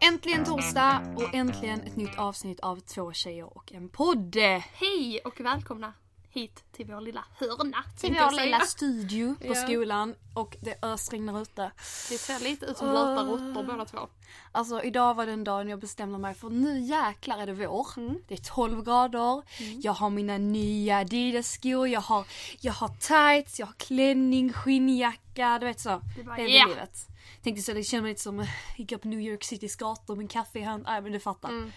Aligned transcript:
Äntligen 0.00 0.44
torsdag 0.44 1.02
och 1.16 1.34
äntligen 1.34 1.80
ett 1.80 1.96
nytt 1.96 2.18
avsnitt 2.18 2.60
av 2.60 2.76
Två 2.80 3.12
tjejer 3.12 3.56
och 3.56 3.72
en 3.72 3.88
podd. 3.88 4.36
Hej 4.72 5.20
och 5.24 5.40
välkomna 5.40 5.92
hit 6.38 6.64
till 6.72 6.86
vår 6.86 7.00
lilla 7.00 7.24
hörna. 7.38 7.84
Till 8.00 8.14
vår 8.14 8.44
lilla 8.44 8.60
studio 8.60 9.34
på 9.40 9.46
Ja. 9.46 9.54
skolan 9.54 10.14
och 10.34 10.56
det 10.60 10.84
ösregnar 10.84 11.42
ute. 11.42 11.70
Det 12.08 12.18
ser 12.18 12.40
lite 12.40 12.66
ut 12.66 12.76
som 12.76 12.90
blöta 12.90 13.22
råttor 13.22 13.62
båda 13.62 13.84
två. 13.84 14.08
Alltså 14.52 14.82
idag 14.82 15.14
var 15.14 15.26
den 15.26 15.44
dagen 15.44 15.68
jag 15.68 15.78
bestämde 15.78 16.18
mig 16.18 16.34
för 16.34 16.50
nu 16.50 16.80
jäklar 16.80 17.38
är 17.38 17.46
det 17.46 17.52
vår. 17.52 17.86
Mm. 17.96 18.18
Det 18.28 18.34
är 18.34 18.54
12 18.54 18.84
grader, 18.84 19.42
jag 19.82 19.92
har 19.92 20.10
mina 20.10 20.38
nya 20.38 20.98
Adidas-skor, 20.98 21.88
jag 21.88 22.00
har, 22.00 22.26
jag 22.60 22.72
har 22.72 22.88
tights, 22.88 23.58
jag 23.58 23.66
har 23.66 23.74
klänning, 23.74 24.52
skinnjacka, 24.52 25.58
du 25.60 25.66
vet 25.66 25.80
så. 25.80 26.02
Det 26.16 26.24
bara, 26.24 26.36
det 26.36 26.42
är 26.42 26.58
ja. 26.58 26.66
livet. 26.66 27.06
Tänkte 27.42 27.62
så 27.62 27.72
det 27.72 27.82
känner 27.82 28.02
mig 28.02 28.10
lite 28.10 28.22
som 28.22 28.46
gick 28.76 29.02
på 29.02 29.08
New 29.08 29.20
York 29.20 29.44
Citys 29.44 29.76
gator 29.76 30.16
med 30.16 30.22
en 30.22 30.28
kaffe 30.28 30.58
i 30.58 30.62
hand. 30.62 30.82
Nej 30.86 31.00
men 31.00 31.12
du 31.12 31.20
fattar. 31.20 31.48
Mm. 31.48 31.72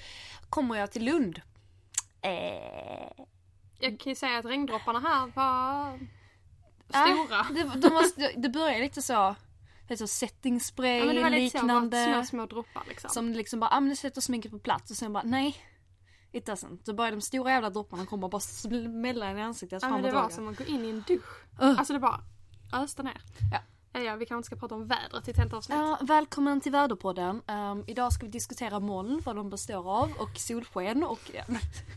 Kommer 0.50 0.76
jag 0.76 0.92
till 0.92 1.06
Lund. 1.06 1.42
Eh, 2.22 3.24
Jag 3.82 4.00
kan 4.00 4.10
ju 4.10 4.16
säga 4.16 4.38
att 4.38 4.46
regndropparna 4.46 5.00
här 5.00 5.32
var 5.36 6.00
Äh, 6.94 7.06
stora. 7.06 7.44
det, 7.54 7.80
de 7.80 7.94
var, 7.94 8.42
det 8.42 8.50
började 8.50 8.80
lite 8.84 9.02
så, 9.02 9.36
lite 9.90 9.98
så 9.98 10.08
setting 10.08 10.60
spray 10.60 10.98
Ja, 10.98 11.06
men 11.06 11.16
det 11.16 11.22
var 11.22 11.30
lite 11.30 11.60
så, 11.60 11.66
små, 12.14 12.24
små 12.26 12.46
droppar 12.46 12.84
liksom. 12.88 13.10
Som 13.10 13.30
liksom 13.30 13.60
bara, 13.60 13.70
ah, 13.70 13.80
men 13.80 13.90
det 13.90 13.96
sätter 13.96 14.22
sminket 14.22 14.52
på 14.52 14.60
plats 14.60 14.92
och 14.92 14.98
sen 14.98 15.14
bara 15.14 15.24
nej. 15.24 15.56
It 16.32 16.48
doesn't. 16.50 16.80
Då 16.86 16.94
börjar 16.94 17.12
de 17.12 17.22
stora 17.22 17.52
jävla 17.52 17.70
dropparna 17.70 18.06
komma 18.06 18.26
och 18.26 18.32
bara 18.32 18.40
smälla 18.40 19.26
en 19.28 19.38
i 19.38 19.42
ansiktet 19.42 19.84
ja, 19.84 19.90
men 19.90 20.02
det 20.02 20.12
var 20.12 20.30
som 20.30 20.48
att 20.48 20.58
gå 20.58 20.64
in 20.64 20.86
i 20.86 20.90
en 20.90 21.04
dusch. 21.08 21.44
Uh. 21.62 21.80
Alltså 21.80 21.94
det 21.94 22.00
bara 22.00 22.22
öste 22.74 23.04
ner. 23.04 23.22
Ja. 23.52 23.60
Ja, 23.94 24.16
vi 24.16 24.26
kanske 24.26 24.36
inte 24.36 24.46
ska 24.46 24.56
prata 24.56 24.76
om 24.76 24.88
vädret 24.88 25.28
i 25.28 25.32
ett 25.32 25.38
helt 25.38 25.54
avsnitt. 25.54 25.78
Ja, 25.78 25.98
välkommen 26.02 26.62
till 26.62 26.72
Väderpodden. 26.72 27.42
Um, 27.48 27.84
idag 27.88 28.14
ska 28.14 28.26
vi 28.26 28.32
diskutera 28.32 28.80
moln, 28.80 29.22
vad 29.26 29.36
de 29.36 29.50
består 29.50 29.92
av 30.02 30.12
och 30.20 30.38
solsken 30.38 31.04
och 31.04 31.20
ja. 31.34 31.44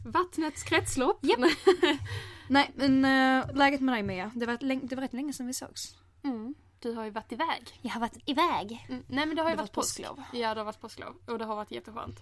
Vattnets 0.06 0.62
kretslopp. 0.62 1.18
Japp. 1.24 1.38
Nej 2.48 2.70
men 2.74 3.04
uh, 3.04 3.56
läget 3.56 3.80
med 3.80 3.94
dig 3.94 4.02
Mia? 4.02 4.30
Det 4.34 4.46
var, 4.46 4.86
det 4.88 4.94
var 4.96 5.02
rätt 5.02 5.12
länge 5.12 5.32
sedan 5.32 5.46
vi 5.46 5.54
sågs. 5.54 5.96
Mm. 6.24 6.54
Du 6.78 6.92
har 6.92 7.04
ju 7.04 7.10
varit 7.10 7.32
iväg. 7.32 7.78
Jag 7.82 7.90
har 7.90 8.00
varit 8.00 8.18
iväg. 8.26 8.86
Mm. 8.88 9.04
Nej 9.08 9.26
men 9.26 9.36
det 9.36 9.42
har 9.42 9.50
ju 9.50 9.56
Det 9.56 9.62
varit 9.62 9.76
var 9.76 9.82
påsk. 9.82 9.96
påsklov. 9.98 10.22
Ja 10.32 10.54
det 10.54 10.60
har 10.60 10.64
varit 10.64 10.80
påsklov. 10.80 11.14
Och 11.26 11.38
det 11.38 11.44
har 11.44 11.56
varit 11.56 11.70
jätteskönt. 11.70 12.20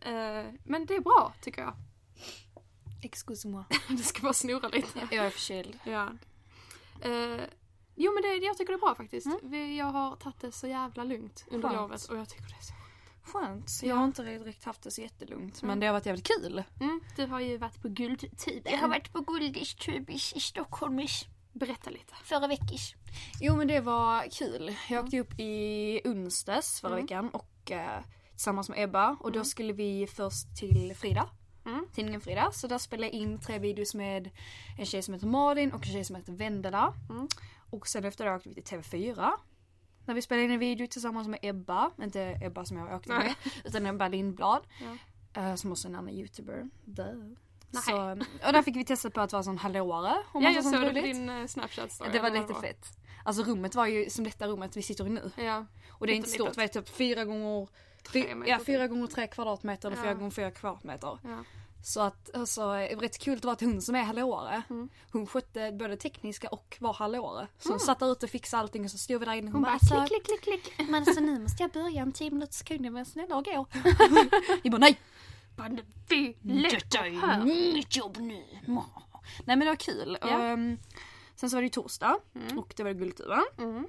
Eh, 0.00 0.12
men 0.64 0.86
det 0.86 0.94
är 0.94 1.00
bra 1.00 1.32
tycker 1.40 1.62
jag. 1.62 1.74
Excuse-moi. 3.02 3.64
Det 3.88 4.02
ska 4.02 4.22
bara 4.22 4.32
snurra 4.32 4.68
lite. 4.68 5.08
Jag 5.10 5.26
är 5.26 5.30
förkyld. 5.30 5.78
Ja. 5.84 6.08
Eh, 7.00 7.40
jo 8.02 8.12
men 8.14 8.22
det, 8.22 8.46
jag 8.46 8.56
tycker 8.58 8.72
det 8.72 8.76
är 8.76 8.80
bra 8.80 8.94
faktiskt. 8.94 9.26
Vi, 9.42 9.78
jag 9.78 9.86
har 9.86 10.16
tagit 10.16 10.40
det 10.40 10.52
så 10.52 10.66
jävla 10.66 11.04
lugnt 11.04 11.44
under 11.50 11.68
Skönt. 11.68 11.80
lovet 11.80 12.04
och 12.04 12.16
jag 12.16 12.28
tycker 12.28 12.44
det 12.48 12.56
är 12.58 12.62
så 12.62 12.74
Skönt. 13.22 13.70
Ja. 13.82 13.88
Jag 13.88 13.96
har 13.96 14.04
inte 14.04 14.22
direkt 14.22 14.64
haft 14.64 14.82
det 14.82 14.90
så 14.90 15.00
jättelugnt 15.00 15.62
men 15.62 15.70
Mm. 15.70 15.80
det 15.80 15.86
har 15.86 15.92
varit 15.92 16.06
jävligt 16.06 16.26
kul. 16.28 16.64
mm, 16.80 17.00
Du 17.16 17.26
har 17.26 17.40
ju 17.40 17.56
varit 17.56 17.82
på 17.82 17.88
guldtuben. 17.88 18.90
varit 18.90 19.12
på 19.12 19.20
Guldis 19.20 19.76
i 20.34 20.40
Stockholm 20.40 21.00
Berätta 21.52 21.90
lite. 21.90 22.14
förra 22.24 22.46
veckis. 22.46 22.94
Jo 23.40 23.56
men 23.56 23.66
det 23.68 23.80
var 23.80 24.24
kul. 24.30 24.76
Jag 24.90 25.04
åkte 25.04 25.18
upp 25.20 25.40
i 25.40 26.00
onsdags 26.04 26.80
förra 26.80 26.92
Mm. 26.92 27.02
veckan 27.04 27.28
och 27.30 27.70
eh, 27.70 28.00
tillsammans 28.30 28.68
med 28.68 28.78
Ebba 28.84 29.16
och 29.20 29.32
då 29.32 29.44
skulle 29.44 29.72
vi 29.72 30.06
först 30.06 30.56
till 30.58 30.94
Frida. 30.96 31.28
Mm. 31.66 31.86
Tidningen 31.94 32.20
Frida. 32.20 32.52
Så 32.52 32.66
där 32.66 32.78
spelade 32.78 33.06
jag 33.06 33.14
in 33.14 33.38
tre 33.40 33.58
videos 33.58 33.94
med 33.94 34.30
en 34.78 34.86
tjej 34.86 35.02
som 35.02 35.14
heter 35.14 35.26
Malin 35.26 35.72
och 35.72 35.86
en 35.86 35.92
tjej 35.92 36.04
som 36.04 36.16
heter 36.16 36.32
Vendela. 36.32 36.94
Mm. 37.10 37.28
Och 37.70 37.88
sen 37.88 38.04
efter 38.04 38.24
det 38.24 38.34
åkte 38.34 38.48
vi 38.48 38.54
till 38.54 38.64
TV4. 38.78 39.30
När 40.04 40.14
vi 40.14 40.22
spelade 40.22 40.44
in 40.44 40.50
en 40.50 40.58
video 40.58 40.86
tillsammans 40.86 41.28
med 41.28 41.38
Ebba, 41.42 41.90
inte 42.02 42.38
Ebba 42.42 42.64
som 42.64 42.76
jag 42.76 42.94
åkte 42.94 43.08
med, 43.08 43.34
utan 43.64 43.86
Ebba 43.86 44.08
Lindblad. 44.08 44.62
Ja. 45.34 45.42
eh, 45.42 45.54
som 45.54 45.72
också 45.72 45.88
är 45.88 45.90
en 45.90 45.96
annan 45.96 46.14
youtuber. 46.14 46.70
Duh. 46.84 47.06
Nej. 47.72 47.82
Så, 47.82 48.10
och 48.46 48.52
där 48.52 48.62
fick 48.62 48.76
vi 48.76 48.84
testa 48.84 49.10
på 49.10 49.20
att 49.20 49.32
vara 49.32 49.42
sån 49.42 49.58
hallåare. 49.58 50.16
Ja 50.34 50.40
jag 50.50 50.64
såg 50.64 50.80
det 50.80 50.88
på 50.88 51.00
din 51.00 51.28
uh, 51.30 51.46
snapchat 51.46 51.92
story. 51.92 52.10
Det 52.12 52.20
var 52.20 52.30
lite 52.30 52.54
fett. 52.54 52.86
Alltså 53.24 53.42
rummet 53.42 53.74
var 53.74 53.86
ju 53.86 54.10
som 54.10 54.24
detta 54.24 54.46
rummet 54.46 54.76
vi 54.76 54.82
sitter 54.82 55.06
i 55.06 55.10
nu. 55.10 55.30
Ja. 55.36 55.66
Och 55.90 56.06
det 56.06 56.12
är 56.12 56.14
inte 56.14 56.28
stort, 56.28 56.56
vad 56.56 56.58
är 56.58 56.68
det, 56.68 56.68
typ 56.68 56.88
fyra 56.88 57.24
gånger 57.24 57.68
Tre 58.02 58.34
ja, 58.46 58.56
typ. 58.56 58.66
fyra 58.66 58.88
gånger 58.88 59.06
tre 59.06 59.26
kvadratmeter 59.26 59.88
eller 59.88 59.96
fyra 59.96 60.10
Ja. 60.10 60.14
gånger 60.14 60.30
fyra 60.30 60.50
kvadratmeter. 60.50 61.18
Ja. 61.24 61.44
Så 61.82 62.00
att 62.00 62.36
alltså, 62.36 62.72
det 62.72 62.94
rätt 62.94 63.18
kul 63.18 63.36
att 63.38 63.44
vara 63.44 63.56
till 63.56 63.68
hon 63.68 63.82
som 63.82 63.94
är 63.94 64.02
hallåare. 64.02 64.62
Mm. 64.70 64.88
Hon 65.12 65.26
skötte 65.26 65.72
både 65.72 65.96
tekniska 65.96 66.48
och 66.48 66.76
var 66.80 66.92
hallåare. 66.92 67.46
Så 67.58 67.68
hon 67.70 67.80
satt 67.80 67.98
där 67.98 68.12
ute 68.12 68.26
och 68.26 68.30
fixade 68.30 68.60
allting 68.62 68.84
och 68.84 68.90
så 68.90 68.98
stod 68.98 69.20
vi 69.20 69.26
där 69.26 69.32
inne. 69.34 69.50
Hon 69.50 69.62
bara 69.62 69.72
alltså, 69.72 70.04
klick 70.06 70.26
klick 70.26 70.42
klick 70.42 70.62
klick. 70.64 70.88
Men 70.88 71.02
alltså 71.02 71.20
nu 71.20 71.38
måste 71.40 71.62
jag 71.62 71.70
börja 71.70 72.02
om 72.02 72.12
tio 72.12 72.30
minuter 72.30 72.54
så 72.54 72.64
kunde 72.64 72.84
jag 72.84 72.92
väl 72.92 73.06
snälla 73.06 73.36
och 73.36 73.44
gå. 73.44 73.66
Vi 74.62 74.70
bara 74.70 74.78
nej! 74.78 75.00
Bara, 75.56 75.70
Fy 76.08 76.34
Detta 76.42 76.98
är 77.06 77.44
mitt 77.74 77.96
jobb 77.96 78.16
nu. 78.18 78.44
Nej 78.66 79.56
men 79.56 79.58
det 79.60 79.66
var 79.66 79.76
kul. 79.76 80.18
Ja. 80.20 80.28
Ehm, 80.28 80.78
sen 81.36 81.50
så 81.50 81.56
var 81.56 81.60
det 81.62 81.66
ju 81.66 81.70
torsdag 81.70 82.16
Mm. 82.34 82.58
och 82.58 82.72
det 82.76 82.82
var 82.82 82.90
Guldtuben. 82.92 83.44
Mm. 83.58 83.84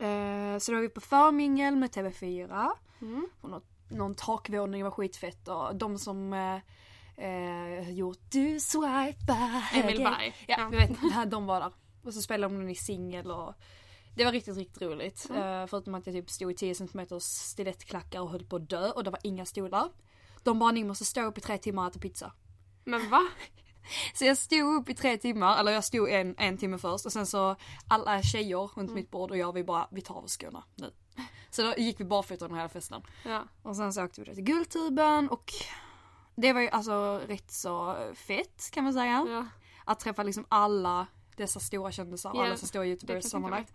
Eh, 0.00 0.58
så 0.58 0.72
då 0.72 0.76
var 0.76 0.82
vi 0.82 0.88
på 0.88 1.00
förmingel 1.00 1.76
med 1.76 1.90
TV4. 1.90 2.68
Mm. 3.00 3.28
Och 3.40 3.50
något, 3.50 3.66
någon 3.90 4.14
takvåning 4.14 4.84
var 4.84 4.90
skitfett 4.90 5.48
och 5.48 5.76
de 5.76 5.98
som 5.98 6.32
eh, 6.32 6.58
eh, 7.16 7.90
gjort 7.90 8.18
Du 8.30 8.60
swipar 8.60 9.64
Emil. 9.72 9.98
Berg. 10.04 10.34
Ja, 10.48 10.56
Ja. 10.58 10.68
jag 10.72 10.88
vet. 10.88 11.30
De 11.30 11.46
var 11.46 11.60
där. 11.60 11.72
Och 12.04 12.14
så 12.14 12.22
spelade 12.22 12.54
de 12.54 12.60
den 12.60 12.70
i 12.70 12.74
singel 12.74 13.30
och 13.30 13.54
det 14.16 14.24
var 14.24 14.32
riktigt, 14.32 14.56
riktigt 14.56 14.82
roligt. 14.82 15.26
Mm. 15.30 15.42
Eh, 15.62 15.66
förutom 15.66 15.94
att 15.94 16.06
jag 16.06 16.14
typ 16.16 16.30
stod 16.30 16.50
i 16.52 16.54
10 16.54 16.74
cm 16.74 17.06
stilettklackar 17.20 18.20
och 18.20 18.30
höll 18.30 18.44
på 18.44 18.56
att 18.56 18.68
dö 18.70 18.90
och 18.90 19.04
det 19.04 19.10
var 19.10 19.20
inga 19.22 19.46
stolar. 19.46 19.88
De 20.42 20.58
bara 20.58 20.72
ni 20.72 20.84
måste 20.84 21.04
stå 21.04 21.22
upp 21.22 21.38
i 21.38 21.40
tre 21.40 21.58
timmar 21.58 21.82
och 21.82 21.90
äta 21.90 21.98
pizza. 21.98 22.32
Men 22.84 23.10
va? 23.10 23.20
Så 24.14 24.24
jag 24.24 24.38
stod 24.38 24.74
upp 24.74 24.88
i 24.88 24.94
tre 24.94 25.16
timmar, 25.18 25.58
eller 25.60 25.72
jag 25.72 25.84
stod 25.84 26.08
en, 26.10 26.34
en 26.38 26.58
timme 26.58 26.78
först 26.78 27.06
och 27.06 27.12
sen 27.12 27.26
så 27.26 27.56
alla 27.88 28.22
tjejer 28.22 28.58
runt 28.58 28.76
Mm. 28.78 28.94
mitt 28.94 29.10
bord 29.10 29.30
och 29.30 29.36
jag 29.36 29.52
vi 29.52 29.64
bara, 29.64 29.88
vi 29.90 30.00
tar 30.02 30.14
av 30.14 30.24
oss 30.24 30.36
skorna 30.38 30.64
nu. 30.74 30.90
Så 31.50 31.62
då 31.62 31.74
gick 31.76 32.00
vi 32.00 32.04
barfota 32.04 32.44
under 32.44 32.56
hela 32.56 32.68
festen. 32.68 33.02
Ja. 33.24 33.44
Och 33.62 33.76
sen 33.76 33.92
så 33.92 34.04
åkte 34.04 34.20
vi 34.20 34.34
till 34.34 34.44
Guldtuben 34.44 35.28
och 35.28 35.52
det 36.36 36.52
var 36.52 36.60
ju 36.60 36.68
alltså 36.68 37.20
rätt 37.28 37.50
så 37.50 37.96
fett 38.14 38.70
kan 38.70 38.84
man 38.84 38.92
säga. 38.92 39.26
ja. 39.28 39.46
Att 39.84 40.00
träffa 40.00 40.22
liksom 40.22 40.46
alla 40.48 41.06
dessa 41.36 41.60
stora 41.60 41.92
kändisar 41.92 42.30
Ja, 42.34 42.40
alla 42.40 42.50
dessa 42.50 42.66
stora 42.66 42.86
youtubers 42.86 43.14
jag 43.14 43.24
sammanlagt. 43.24 43.72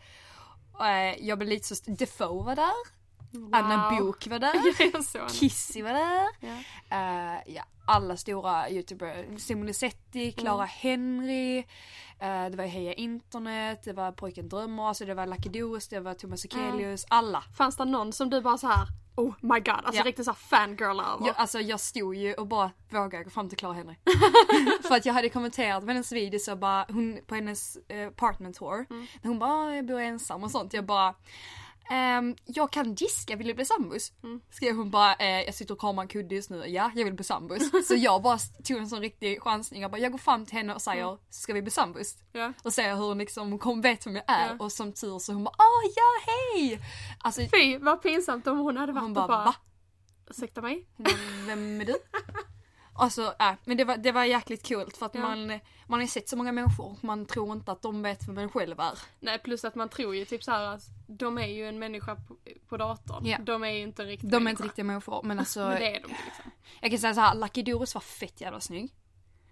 Och, 0.74 0.88
eh, 0.88 1.16
Jag 1.20 1.38
blev 1.38 1.50
lite 1.50 1.76
så, 1.76 1.92
Defoe 1.92 2.44
var 2.44 2.56
där, 2.56 3.00
Wow. 3.32 3.50
Anna 3.54 3.90
Bok 4.00 4.28
var 4.28 4.40
där, 4.40 4.54
jag. 5.16 5.30
Kissy 5.30 5.82
var 5.82 5.94
där. 5.94 6.28
Ja. 6.40 6.58
Eh, 6.98 7.42
ja, 7.56 7.64
alla 7.86 8.18
stora 8.18 8.70
youtubers. 8.70 9.42
Simon 9.42 9.68
Lusetti, 9.68 10.32
Clara 10.32 10.66
Henry, 10.66 11.58
eh, 12.20 12.46
det 12.50 12.56
var 12.58 12.66
Heja 12.66 12.94
Internet, 12.94 13.84
det 13.84 13.94
var 13.94 14.12
Pojken 14.12 14.50
Drömmer, 14.50 14.88
alltså 14.88 15.06
det 15.06 15.14
var 15.14 15.26
Lucky 15.28 15.50
Doos, 15.50 15.88
det 15.88 16.00
var 16.00 16.14
Thomas 16.14 16.46
Ekelius, 16.46 17.06
alla. 17.10 17.44
Fanns 17.58 17.76
det 17.78 17.86
någon 17.86 18.14
som 18.14 18.30
du 18.30 18.42
bara 18.42 18.58
så 18.58 18.68
här, 18.68 18.88
oh 19.20 19.34
my 19.42 19.60
god, 19.60 19.70
alltså 19.70 20.02
Ja. 20.02 20.04
riktigt 20.04 20.26
så 20.26 20.32
här 20.32 20.36
fangirl 20.36 21.00
över? 21.00 21.28
Jag, 21.28 21.36
alltså 21.38 21.60
jag 21.60 21.80
stod 21.80 22.16
ju 22.16 22.34
och 22.34 22.48
bara 22.48 22.72
vågade 22.90 23.24
gå 23.24 23.30
fram 23.30 23.50
till 23.50 23.58
Clara 23.58 23.74
Henry. 23.74 23.96
För 24.88 24.96
att 24.96 25.06
jag 25.06 25.14
hade 25.14 25.30
kommenterat 25.30 25.84
med 25.84 25.96
hennes 25.96 26.12
video 26.12 26.40
så 26.40 26.56
bara, 26.56 26.86
hon 26.90 27.20
på 27.28 27.36
hennes 27.36 27.78
eh, 27.88 28.08
apartment 28.08 28.56
tour, 28.56 28.86
Mm. 28.90 29.08
hon 29.24 29.40
bara 29.40 29.52
"Ah, 29.52 29.76
jag 29.76 29.86
bor 29.86 30.00
ensam 30.00 30.44
och 30.44 30.52
sånt. 30.52 30.74
Jag 30.74 30.86
bara 30.86 31.14
ehm, 31.90 32.36
jag 32.46 32.72
kan 32.72 32.96
diska, 32.96 33.36
vill 33.36 33.48
du 33.48 33.54
bli 33.54 33.66
sambos? 33.66 34.12
Mm. 34.24 34.42
Skrev 34.52 34.76
hon 34.76 34.90
bara, 34.92 35.16
eh, 35.16 35.42
jag 35.42 35.54
sitter 35.56 35.74
och 35.74 35.80
kramar 35.80 36.04
en 36.04 36.08
kudde 36.10 36.36
just 36.36 36.50
nu, 36.50 36.66
ja 36.68 36.92
jag 36.96 37.06
vill 37.06 37.14
bli 37.14 37.24
sambos. 37.24 37.60
så 37.88 37.96
jag 37.96 38.22
bara 38.22 38.38
tog 38.64 38.78
en 38.78 38.90
sån 38.90 39.00
riktig 39.02 39.42
chansning, 39.42 39.82
jag 39.82 39.92
bara 39.92 39.98
jag 40.02 40.12
går 40.12 40.20
fram 40.20 40.46
till 40.46 40.58
henne 40.58 40.74
och 40.76 40.82
säger, 40.82 41.18
ska 41.30 41.54
vi 41.54 41.62
bli 41.62 41.72
sambos? 41.72 42.18
Ja. 42.32 42.54
Och 42.64 42.74
ser 42.74 42.96
hur 42.96 43.04
hon 43.08 43.18
liksom, 43.18 43.50
hon 43.50 43.60
kom, 43.60 43.82
vet 43.82 44.08
vem 44.08 44.16
jag 44.16 44.24
är 44.28 44.48
Ja. 44.50 44.56
och 44.66 44.72
som 44.72 44.94
tur 44.94 45.20
så 45.20 45.34
hon 45.34 45.44
bara, 45.44 45.56
ah 45.58 45.84
ja 45.96 46.32
hej! 46.32 46.80
Alltså 47.20 47.42
Fy 47.42 47.78
vad 47.78 48.02
pinsamt 48.02 48.48
om 48.48 48.58
hon 48.58 48.78
hade 48.78 48.92
varit 48.92 49.04
hon 49.04 49.14
bara, 49.14 49.28
bara, 49.28 49.46
va? 49.46 49.56
ursäkta 50.30 50.62
mig? 50.62 50.88
Vem 51.48 51.82
är 51.82 51.86
du? 51.86 51.96
Alltså, 53.00 53.34
äh, 53.40 53.52
men 53.66 53.78
det 53.78 53.84
var, 53.84 53.98
det 53.98 54.12
var 54.12 54.24
jäkligt 54.24 54.64
kul 54.64 54.92
för 54.98 55.06
att 55.06 55.16
Ja. 55.16 55.22
man, 55.22 55.60
man 55.88 56.00
har 56.00 56.08
sett 56.08 56.30
så 56.30 56.38
många 56.38 56.52
människor 56.52 56.86
och 56.86 57.04
man 57.04 57.26
tror 57.26 57.52
inte 57.54 57.72
att 57.72 57.82
de 57.82 58.02
vet 58.02 58.28
vem 58.28 58.36
man 58.36 58.50
själv 58.50 58.80
är. 58.80 59.00
Nej 59.20 59.40
plus 59.40 59.66
att 59.66 59.76
man 59.76 59.90
tror 59.90 60.16
ju 60.16 60.26
typ 60.26 60.44
så 60.44 60.52
här 60.52 60.64
att 60.64 60.84
de 61.08 61.38
är 61.38 61.48
ju 61.48 61.68
en 61.70 61.80
människa 61.80 62.16
på, 62.16 62.38
på 62.68 62.78
datorn. 62.78 63.26
Ja. 63.26 63.38
De 63.42 63.64
är 63.64 63.70
ju 63.72 63.82
inte 63.82 64.02
en 64.02 64.08
riktig 64.08 64.30
De 64.30 64.36
är 64.36 64.40
människa. 64.40 64.52
inte 64.52 64.64
riktiga 64.64 64.86
människor 64.86 65.24
men 65.24 65.40
alltså, 65.40 65.60
Men 65.60 65.70
det 65.80 65.88
är 65.96 66.02
de 66.02 66.08
liksom. 66.08 66.52
jag 66.82 66.92
kan 66.92 67.00
säga 67.00 67.14
så 67.14 67.22
här, 67.22 67.36
Lucky 67.36 67.64
Doris 67.64 67.94
var 67.94 68.02
fett 68.02 68.42
jävla 68.42 68.60
snygg. 68.60 68.96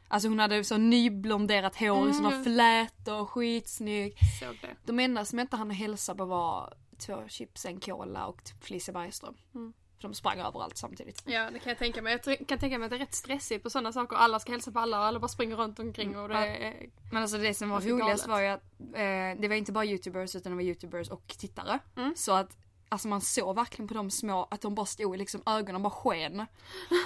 Alltså 0.07 0.29
hon 0.29 0.39
hade 0.39 0.63
så 0.63 0.77
nyblonderat 0.77 1.75
hår 1.79 2.01
Mm, 2.01 2.13
såna 2.13 2.31
ja. 2.35 2.43
flätor, 2.43 3.25
skitsnygg. 3.25 4.17
Såg 4.39 4.57
det. 4.61 4.75
De 4.85 4.99
enda 4.99 5.25
som 5.25 5.39
inte 5.39 5.55
hann 5.55 5.71
hälsa 5.71 6.15
på 6.15 6.25
var 6.25 6.73
två 6.97 7.27
chips, 7.27 7.65
en 7.65 7.79
cola 7.79 8.25
och 8.25 8.43
typ 8.43 8.63
Felicia 8.63 8.93
Bergström. 8.93 9.35
Mm. 9.55 9.73
För 10.01 10.07
de 10.07 10.13
sprang 10.13 10.39
överallt 10.39 10.77
samtidigt. 10.77 11.23
Ja 11.25 11.51
det 11.51 11.59
kan 11.59 11.69
jag 11.69 11.77
tänka 11.77 12.01
mig. 12.01 12.19
Jag 12.25 12.47
kan 12.47 12.59
tänka 12.59 12.77
mig 12.77 12.85
att 12.85 12.89
det 12.89 12.97
är 12.97 12.99
rätt 12.99 13.13
stressigt 13.13 13.63
på 13.63 13.69
sådana 13.69 13.91
saker. 13.91 14.15
Alla 14.15 14.39
ska 14.39 14.51
hälsa 14.51 14.71
på 14.71 14.79
alla 14.79 14.99
och 14.99 15.05
alla 15.05 15.19
bara 15.19 15.27
springer 15.27 15.55
runt 15.55 15.79
omkring 15.79 16.17
och 16.17 16.29
det 16.29 16.35
är... 16.35 16.89
Men 17.11 17.21
alltså 17.21 17.37
det 17.37 17.53
som 17.53 17.69
var 17.69 17.81
roligast 17.81 18.27
var 18.27 18.41
ju 18.41 18.47
att 18.47 18.63
eh, 18.79 19.41
det 19.41 19.47
var 19.47 19.55
inte 19.55 19.71
bara 19.71 19.85
youtubers 19.85 20.35
utan 20.35 20.51
det 20.51 20.55
var 20.55 20.63
youtubers 20.63 21.09
och 21.09 21.27
tittare. 21.27 21.79
Mm. 21.95 22.13
Så 22.15 22.31
att 22.31 22.57
Alltså 22.89 23.07
man 23.07 23.21
såg 23.21 23.55
verkligen 23.55 23.87
på 23.87 23.93
de 23.93 24.11
små 24.11 24.47
att 24.51 24.61
de 24.61 24.75
bara 24.75 24.85
stod 24.85 25.17
liksom 25.17 25.41
ögonen 25.45 25.83
bara 25.83 25.89
sken. 25.89 26.39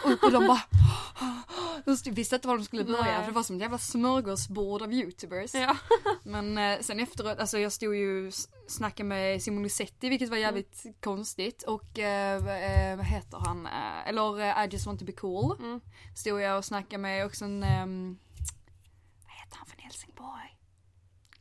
Och, 0.06 0.24
och 0.24 0.32
de 0.32 0.48
bara 0.48 0.62
De 1.86 2.12
visste 2.12 2.36
inte 2.36 2.48
var 2.48 2.58
de 2.58 2.66
skulle 2.66 2.84
börja 2.84 3.20
för 3.20 3.26
det 3.26 3.32
var 3.32 3.44
som 3.44 3.56
ett 3.56 3.62
jävla 3.62 3.78
smörgåsbord 3.78 4.82
av 4.82 4.94
youtubers. 4.94 5.54
Ja. 5.54 5.78
Men 6.24 6.58
eh, 6.58 6.80
sen 6.80 7.00
efteråt, 7.00 7.40
alltså 7.40 7.60
jag 7.60 7.72
stod 7.72 7.96
ju 7.96 8.32
snackade 8.68 9.10
med 9.10 9.44
Simon 9.44 9.64
Lusetti 9.64 10.10
vilket 10.10 10.30
var 10.30 10.38
jävligt 10.38 10.86
konstigt 11.00 11.64
och 11.64 12.00
eh, 12.00 12.36
eh, 12.36 12.98
vad 12.98 13.06
heter 13.06 13.38
han? 13.38 13.66
Eh, 13.66 14.08
eller 14.08 14.40
eh, 14.40 14.66
I 14.66 14.68
just 14.72 14.86
want 14.86 15.00
to 15.00 15.06
be 15.06 15.12
cool. 15.12 15.56
Mm. 15.60 15.82
Stod 16.16 16.42
jag 16.42 16.58
och 16.58 16.66
snackade 16.66 16.98
med 16.98 17.26
också 17.26 17.46
en, 17.46 17.64
ehm, 17.64 18.18
vad 19.24 19.34
heter 19.34 19.58
han 19.58 19.68
från 19.68 19.80
Helsingborg? 19.80 20.51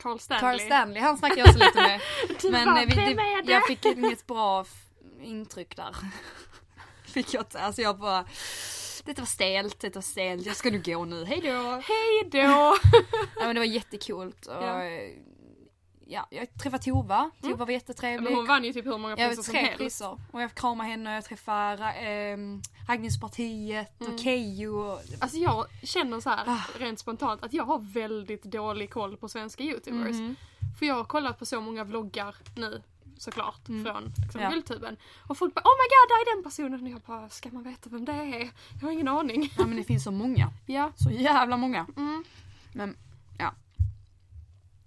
Carl 0.02 0.18
Stanley. 0.18 0.40
Carl 0.40 0.60
Stanley, 0.60 1.02
han 1.02 1.18
snackade 1.18 1.40
jag 1.40 1.48
också 1.48 1.58
lite 1.64 1.82
med. 1.82 2.00
Men 2.52 2.64
bara, 2.74 2.84
vi, 2.84 2.94
"Vem 2.94 3.18
är 3.18 3.42
det?" 3.42 3.52
jag 3.52 3.66
fick 3.66 3.84
inget 3.84 4.26
bra 4.26 4.64
intryck 5.22 5.76
där. 5.76 5.96
fick 7.04 7.34
jag 7.34 7.40
inte, 7.40 7.60
alltså 7.60 7.82
jag 7.82 7.98
bara 7.98 8.24
detta 9.04 9.22
var 9.22 9.26
stelt, 9.26 9.80
detta 9.80 9.96
var 9.96 10.02
stelt, 10.02 10.46
jag 10.46 10.56
ska 10.56 10.70
nu 10.70 10.82
gå 10.84 11.04
nu, 11.04 11.24
hejdå! 11.24 11.82
Hej 11.86 12.28
då! 12.30 12.38
Ja, 13.36 13.46
men 13.46 13.54
det 13.54 13.60
var 13.60 13.66
jättekult 13.66 14.46
och 14.46 14.64
Ja. 14.64 14.82
Ja. 16.10 16.26
ja, 16.30 16.38
jag 16.38 16.54
träffade 16.62 16.82
Tova, 16.82 17.30
Tova 17.42 17.56
var 17.56 17.66
Men 17.66 17.74
jättetrevlig. 17.74 18.34
hon 18.36 18.46
vann 18.46 18.64
ju 18.64 18.72
typ 18.72 18.86
hur 18.86 18.98
många 18.98 19.16
jag 19.18 19.28
priser 19.30 19.42
som 19.42 19.54
helst. 19.54 19.78
priser 19.78 20.18
och 20.30 20.42
jag 20.42 20.54
kramade 20.54 20.88
henne 20.90 21.10
och 21.10 21.16
jag 21.16 21.24
träffade 21.24 21.92
äh, 21.92 22.36
Raggningspartiet 22.88 24.00
Mm. 24.00 24.12
och 24.14 24.20
Keyyo 24.20 24.68
och 24.76 25.00
Alltså 25.20 25.38
jag 25.38 25.66
känner 25.82 26.20
så 26.20 26.30
här 26.30 26.44
Ah. 26.46 26.60
rent 26.78 26.98
spontant 26.98 27.44
att 27.44 27.52
jag 27.52 27.64
har 27.64 27.78
väldigt 27.78 28.42
dålig 28.42 28.90
koll 28.90 29.16
på 29.16 29.28
svenska 29.28 29.62
youtubers. 29.64 30.16
Mhm. 30.16 30.36
För 30.78 30.86
jag 30.86 30.94
har 30.94 31.04
kollat 31.04 31.38
på 31.38 31.46
så 31.46 31.60
många 31.60 31.84
vloggar 31.84 32.34
nu 32.56 32.82
såklart 33.18 33.66
från 33.66 34.12
liksom, 34.24 34.40
Ja. 34.40 34.50
Guldtuben. 34.50 34.96
Och 35.28 35.38
folk 35.38 35.54
bara 35.54 35.60
oh 35.60 35.74
my 35.78 35.86
god 35.88 36.08
där 36.08 36.20
är 36.32 36.34
den 36.36 36.44
personen 36.44 36.82
och 36.86 36.88
jag 36.92 37.00
bara 37.00 37.28
ska 37.28 37.48
man 37.52 37.62
veta 37.62 37.90
vem 37.90 38.04
det 38.04 38.12
är? 38.12 38.50
Jag 38.80 38.86
har 38.86 38.90
ingen 38.92 39.08
aning. 39.08 39.52
Ja 39.58 39.66
men 39.66 39.76
det 39.76 39.84
finns 39.84 40.04
så 40.04 40.10
många, 40.10 40.50
Ja. 40.66 40.92
så 40.96 41.10
jävla 41.10 41.56
många. 41.56 41.86
Mm. 41.96 42.24
Men 42.72 42.96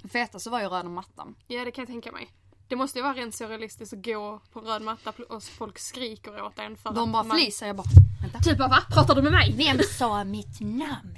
ja. 0.04 0.10
Fetast 0.10 0.48
var 0.48 0.62
ju 0.62 0.68
röda 0.68 0.90
mattan. 0.90 1.36
Ja 1.48 1.66
det 1.66 1.72
kan 1.72 1.82
jag 1.82 1.90
tänka 1.90 2.12
mig. 2.12 2.30
Det 2.68 2.76
måste 2.76 3.00
ju 3.00 3.04
vara 3.04 3.14
rent 3.14 3.36
surrealistiskt 3.36 3.94
att 3.94 4.06
gå 4.06 4.42
på 4.52 4.60
röd 4.60 4.82
matta 4.82 5.14
och 5.30 5.44
folk 5.44 5.80
skriker 5.80 6.42
åt 6.42 6.60
en 6.60 6.78
för 6.78 6.92
De 6.94 7.12
bara 7.12 7.24
man... 7.24 7.38
flisar, 7.38 7.68
jag 7.68 7.76
bara 7.76 7.88
vänta. 8.22 8.40
Typ 8.40 8.58
bara 8.58 8.68
va? 8.68 8.80
Pratar 8.94 9.16
du 9.16 9.22
med 9.22 9.32
mig? 9.32 9.54
Vem 9.58 9.80
sa 9.98 10.24
mitt 10.24 10.60
namn? 10.60 11.18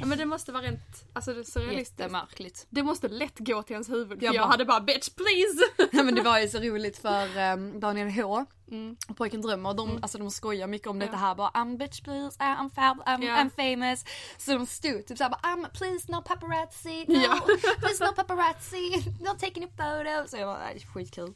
Ja, 0.00 0.06
men 0.06 0.18
det 0.18 0.24
måste 0.26 0.52
vara 0.52 0.62
rent, 0.62 0.80
alltså 1.12 1.32
det 1.34 1.44
surrealistiskt. 1.44 1.98
Jättemärkligt. 2.00 2.66
Det 2.70 2.82
måste 2.82 3.08
lätt 3.08 3.38
gå 3.38 3.62
till 3.62 3.72
ens 3.72 3.90
huvud. 3.90 4.22
Jag 4.22 4.34
jag, 4.34 4.42
bara- 4.42 4.50
hade 4.50 4.64
bara 4.64 4.80
bitch 4.80 5.08
please! 5.08 5.88
Ja 5.96 6.02
men 6.02 6.14
det 6.14 6.22
var 6.22 6.38
ju 6.38 6.48
så 6.48 6.58
roligt 6.58 6.98
för 6.98 7.52
um, 7.52 7.80
Daniel 7.80 8.08
H 8.10 8.44
Mm. 8.70 8.96
och 9.08 9.16
Pojken 9.16 9.40
Drömmer, 9.42 9.74
de, 9.74 9.98
alltså 10.02 10.18
de 10.18 10.30
skojar 10.30 10.66
mycket 10.66 10.88
om 10.88 10.98
detta 10.98 11.12
Ja. 11.12 11.18
här 11.18 11.34
bara 11.34 11.50
I'm 11.50 11.78
bitch 11.78 12.00
please, 12.00 12.38
I'm 12.38 12.70
fab, 12.74 12.98
I'm, 13.00 13.24
Ja. 13.24 13.36
I'm 13.36 13.50
famous. 13.50 14.04
Så 14.38 14.52
de 14.52 14.66
stod 14.66 15.06
typ 15.06 15.18
såhär 15.18 15.30
bara 15.30 15.40
I'm 15.40 15.66
please 15.78 16.12
no 16.12 16.22
paparazzi, 16.22 17.04
no, 17.08 17.14
Ja. 17.14 17.40
please 17.78 18.04
no 18.04 18.12
paparazzi, 18.16 18.90
not 19.20 19.38
taking 19.38 19.64
a 19.64 19.68
photo. 19.76 20.28
Så 20.30 20.36
jag 20.36 20.46
var 20.46 20.58
nej, 20.58 20.80
skitkul. 20.94 21.34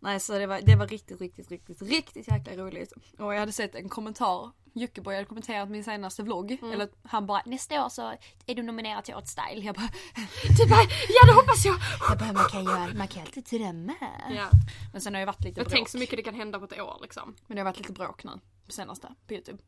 Nej 0.00 0.20
så 0.20 0.38
det 0.38 0.46
var, 0.46 0.60
det 0.62 0.76
var 0.76 0.86
riktigt, 0.86 1.20
riktigt, 1.20 1.50
riktigt, 1.50 1.82
riktigt 1.82 2.28
jäkla 2.28 2.52
roligt. 2.56 2.92
Och 3.18 3.34
jag 3.34 3.40
hade 3.40 3.52
sett 3.52 3.74
en 3.74 3.88
kommentar, 3.88 4.50
Jockiboi 4.78 5.14
hade 5.14 5.24
kommenterat 5.26 5.68
min 5.70 5.84
senaste 5.84 6.22
vlogg, 6.22 6.52
Mm. 6.62 6.72
eller 6.72 6.88
han 7.02 7.26
bara 7.26 7.42
nästa 7.46 7.84
år 7.84 7.88
så 7.88 8.14
är 8.46 8.54
du 8.54 8.62
nominerad 8.62 9.04
till 9.04 9.14
Årets 9.14 9.30
Style. 9.32 9.60
Jag 9.66 9.74
bara, 9.74 9.88
Typ 10.58 10.68
bara, 10.70 10.82
ja 11.08 11.26
det 11.26 11.32
hoppas 11.32 11.64
jag! 11.64 11.76
jag 12.08 12.18
bara 12.18 12.32
man 12.32 12.44
kan 12.44 12.64
ju 12.64 12.94
man 12.98 13.08
kan 13.08 13.22
alltid 13.22 13.44
drömma. 13.44 13.94
Ja. 14.36 14.48
Men 14.92 15.00
sen 15.00 15.14
har 15.14 15.20
jag 15.20 15.26
varit 15.26 15.44
lite 15.44 15.60
Jag 15.60 15.64
bråk. 15.66 15.72
tänker 15.74 15.90
så 15.90 15.98
mycket 15.98 16.16
det 16.16 16.22
kan 16.22 16.34
hända 16.34 16.58
på 16.58 16.64
ett 16.64 16.80
år 16.80 16.98
liksom. 17.02 17.34
Men 17.46 17.54
det 17.56 17.60
har 17.60 17.64
varit 17.64 17.78
lite 17.78 17.92
bråk 17.92 18.24
nu 18.24 18.30
senaste 18.68 19.08
på 19.26 19.34
youtube. 19.34 19.58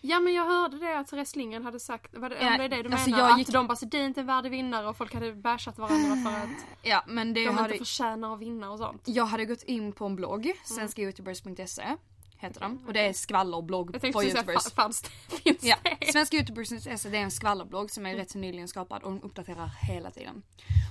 Ja 0.00 0.20
men 0.20 0.34
jag 0.34 0.44
hörde 0.46 0.78
det 0.78 0.98
att 0.98 1.06
Therese 1.06 1.36
Lindgren 1.36 1.64
hade 1.64 1.80
sagt, 1.80 2.16
var 2.16 2.28
det, 2.28 2.34
Ja, 2.40 2.56
det 2.58 2.64
är 2.64 2.68
det 2.68 2.82
du 2.82 2.88
alltså, 2.92 3.10
menar? 3.10 3.28
jag 3.28 3.38
gick- 3.38 3.48
Att 3.48 3.54
de 3.54 3.66
bara 3.66 3.76
så 3.76 3.86
det 3.86 3.98
är 3.98 4.04
inte 4.04 4.20
en 4.20 4.26
värdig 4.26 4.50
vinnare 4.50 4.88
och 4.88 4.96
folk 4.96 5.14
hade 5.14 5.32
bashat 5.32 5.78
varandra 5.78 6.30
för 6.30 6.38
att 6.38 6.48
Ja 6.82 7.04
men 7.06 7.34
det 7.34 7.44
de 7.46 7.56
hade, 7.56 7.74
inte 7.74 7.78
förtjänar 7.84 8.34
att 8.34 8.40
vinna 8.40 8.70
och 8.70 8.78
sånt. 8.78 9.02
jag 9.04 9.24
hade 9.26 9.44
gått 9.44 9.62
in 9.62 9.92
på 9.92 10.06
en 10.06 10.16
blogg, 10.16 10.44
Mm. 10.46 10.56
svenskayoutubers.se 10.64 11.96
heter 12.38 12.60
den. 12.60 12.84
Och 12.86 12.92
det 12.92 13.00
är 13.00 13.12
skvallerblogg 13.12 13.90
Jag 13.94 14.00
säga, 14.22 14.34
youtubers. 14.34 14.56
fa- 14.66 14.74
fanns 14.74 15.02
det? 15.02 15.08
Finns 15.36 15.64
Ja, 15.64 15.76
det? 16.00 16.12
svenskayoutubers.se 16.12 17.08
det 17.08 17.16
är 17.18 17.22
en 17.22 17.30
skvallerblogg 17.30 17.90
som 17.90 18.06
är 18.06 18.14
rätt 18.14 18.30
så 18.30 18.38
nyligen 18.38 18.68
skapad 18.68 19.02
och 19.02 19.10
de 19.10 19.22
uppdaterar 19.22 19.70
hela 19.88 20.10
tiden. 20.10 20.42